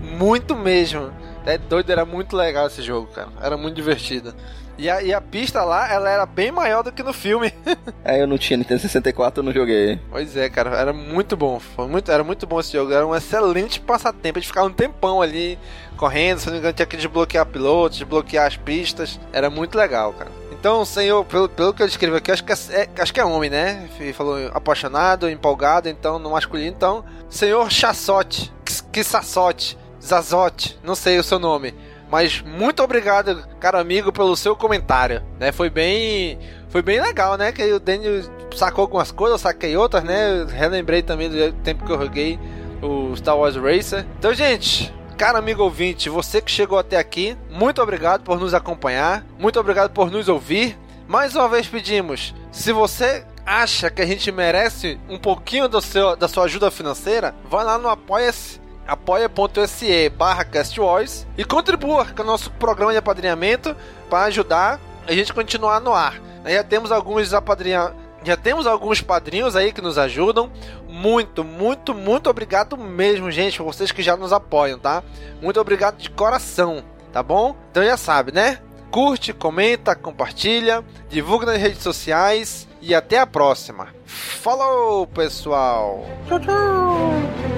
Muito 0.00 0.54
mesmo. 0.54 1.10
É 1.46 1.56
doido, 1.56 1.90
era 1.90 2.04
muito 2.04 2.36
legal 2.36 2.66
esse 2.66 2.82
jogo, 2.82 3.08
cara. 3.08 3.30
Era 3.40 3.56
muito 3.56 3.74
divertido. 3.74 4.34
E 4.78 4.88
a, 4.88 5.02
e 5.02 5.12
a 5.12 5.20
pista 5.20 5.64
lá, 5.64 5.92
ela 5.92 6.08
era 6.08 6.24
bem 6.24 6.52
maior 6.52 6.84
do 6.84 6.92
que 6.92 7.02
no 7.02 7.12
filme. 7.12 7.52
é, 8.04 8.22
eu 8.22 8.28
não 8.28 8.38
tinha 8.38 8.56
Nintendo 8.56 8.80
64, 8.80 9.40
eu 9.40 9.44
não 9.44 9.52
joguei. 9.52 9.98
Pois 10.08 10.36
é, 10.36 10.48
cara, 10.48 10.70
era 10.78 10.92
muito 10.92 11.36
bom. 11.36 11.58
Foi 11.58 11.88
muito, 11.88 12.10
era 12.12 12.22
muito 12.22 12.46
bom 12.46 12.60
esse 12.60 12.72
jogo. 12.72 12.92
Era 12.92 13.04
um 13.04 13.14
excelente 13.14 13.80
passatempo. 13.80 14.38
A 14.38 14.40
gente 14.40 14.48
ficava 14.48 14.68
um 14.68 14.72
tempão 14.72 15.20
ali 15.20 15.58
correndo, 15.96 16.38
se 16.38 16.46
não 16.46 16.52
me 16.52 16.60
engano, 16.60 16.74
tinha 16.74 16.86
que 16.86 16.96
desbloquear 16.96 17.44
pilotos, 17.46 17.98
desbloquear 17.98 18.46
as 18.46 18.56
pistas. 18.56 19.18
Era 19.32 19.50
muito 19.50 19.76
legal, 19.76 20.12
cara. 20.12 20.30
Então, 20.52 20.84
senhor, 20.84 21.24
pelo, 21.24 21.48
pelo 21.48 21.74
que 21.74 21.82
eu 21.82 21.86
descrevo 21.86 22.16
aqui, 22.16 22.30
acho 22.30 22.44
que 22.44 22.52
é, 22.52 22.56
é, 22.70 22.88
acho 23.00 23.12
que 23.12 23.20
é 23.20 23.24
homem, 23.24 23.50
né? 23.50 23.88
Falou 24.14 24.36
apaixonado, 24.52 25.28
empolgado, 25.28 25.88
então, 25.88 26.20
no 26.20 26.30
masculino. 26.30 26.68
Então, 26.68 27.04
senhor 27.28 27.70
Chassote, 27.70 28.52
Kisassote, 28.92 29.76
Zazote, 30.02 30.78
não 30.82 30.94
sei 30.94 31.18
o 31.18 31.22
seu 31.22 31.38
nome. 31.38 31.74
Mas 32.10 32.40
muito 32.40 32.82
obrigado, 32.82 33.46
caro 33.60 33.78
amigo, 33.78 34.12
pelo 34.12 34.36
seu 34.36 34.56
comentário, 34.56 35.22
né? 35.38 35.52
Foi 35.52 35.68
bem, 35.68 36.38
foi 36.68 36.82
bem 36.82 37.00
legal, 37.00 37.36
né? 37.36 37.52
Que 37.52 37.72
o 37.72 37.80
Daniel 37.80 38.22
sacou 38.56 38.82
algumas 38.82 39.10
coisas, 39.12 39.40
saquei 39.40 39.76
outras, 39.76 40.02
né? 40.04 40.40
Eu 40.40 40.46
relembrei 40.46 41.02
também 41.02 41.28
do 41.28 41.52
tempo 41.62 41.84
que 41.84 41.92
eu 41.92 42.00
joguei 42.00 42.38
o 42.82 43.14
Star 43.16 43.36
Wars 43.36 43.56
Racer. 43.56 44.06
Então, 44.18 44.32
gente, 44.32 44.92
Cara 45.18 45.40
amigo 45.40 45.64
ouvinte, 45.64 46.08
você 46.08 46.40
que 46.40 46.48
chegou 46.48 46.78
até 46.78 46.96
aqui, 46.96 47.36
muito 47.50 47.82
obrigado 47.82 48.22
por 48.22 48.38
nos 48.38 48.54
acompanhar, 48.54 49.26
muito 49.36 49.58
obrigado 49.58 49.90
por 49.90 50.12
nos 50.12 50.28
ouvir. 50.28 50.78
Mais 51.08 51.34
uma 51.34 51.48
vez 51.48 51.66
pedimos, 51.66 52.32
se 52.52 52.72
você 52.72 53.26
acha 53.44 53.90
que 53.90 54.00
a 54.00 54.06
gente 54.06 54.30
merece 54.30 54.96
um 55.08 55.18
pouquinho 55.18 55.68
do 55.68 55.80
seu, 55.80 56.14
da 56.14 56.28
sua 56.28 56.44
ajuda 56.44 56.70
financeira, 56.70 57.34
vai 57.50 57.64
lá 57.64 57.76
no 57.78 57.88
apoia-se 57.88 58.60
apoia.se 58.88 60.08
barra 60.08 60.44
castwars 60.44 61.26
e 61.36 61.44
contribua 61.44 62.06
com 62.06 62.22
o 62.22 62.26
nosso 62.26 62.50
programa 62.52 62.92
de 62.92 62.98
apadrinhamento 62.98 63.76
para 64.08 64.24
ajudar 64.24 64.80
a 65.06 65.12
gente 65.12 65.32
continuar 65.32 65.80
no 65.80 65.92
ar. 65.92 66.20
Já 66.46 66.64
temos 66.64 66.90
alguns 66.90 67.34
apadrinha... 67.34 67.92
já 68.24 68.36
temos 68.36 68.66
alguns 68.66 69.02
padrinhos 69.02 69.54
aí 69.54 69.72
que 69.72 69.82
nos 69.82 69.98
ajudam. 69.98 70.50
Muito, 70.88 71.44
muito, 71.44 71.94
muito 71.94 72.30
obrigado 72.30 72.76
mesmo, 72.76 73.30
gente, 73.30 73.60
vocês 73.60 73.92
que 73.92 74.02
já 74.02 74.16
nos 74.16 74.32
apoiam, 74.32 74.78
tá? 74.78 75.02
Muito 75.40 75.60
obrigado 75.60 75.98
de 75.98 76.10
coração, 76.10 76.82
tá 77.12 77.22
bom? 77.22 77.54
Então 77.70 77.84
já 77.84 77.96
sabe, 77.96 78.32
né? 78.32 78.58
Curte, 78.90 79.34
comenta, 79.34 79.94
compartilha, 79.94 80.82
divulga 81.10 81.44
nas 81.44 81.60
redes 81.60 81.82
sociais 81.82 82.66
e 82.80 82.94
até 82.94 83.18
a 83.18 83.26
próxima. 83.26 83.88
Falou, 84.06 85.06
pessoal! 85.06 86.06
Tchau, 86.26 86.40
tchau! 86.40 87.57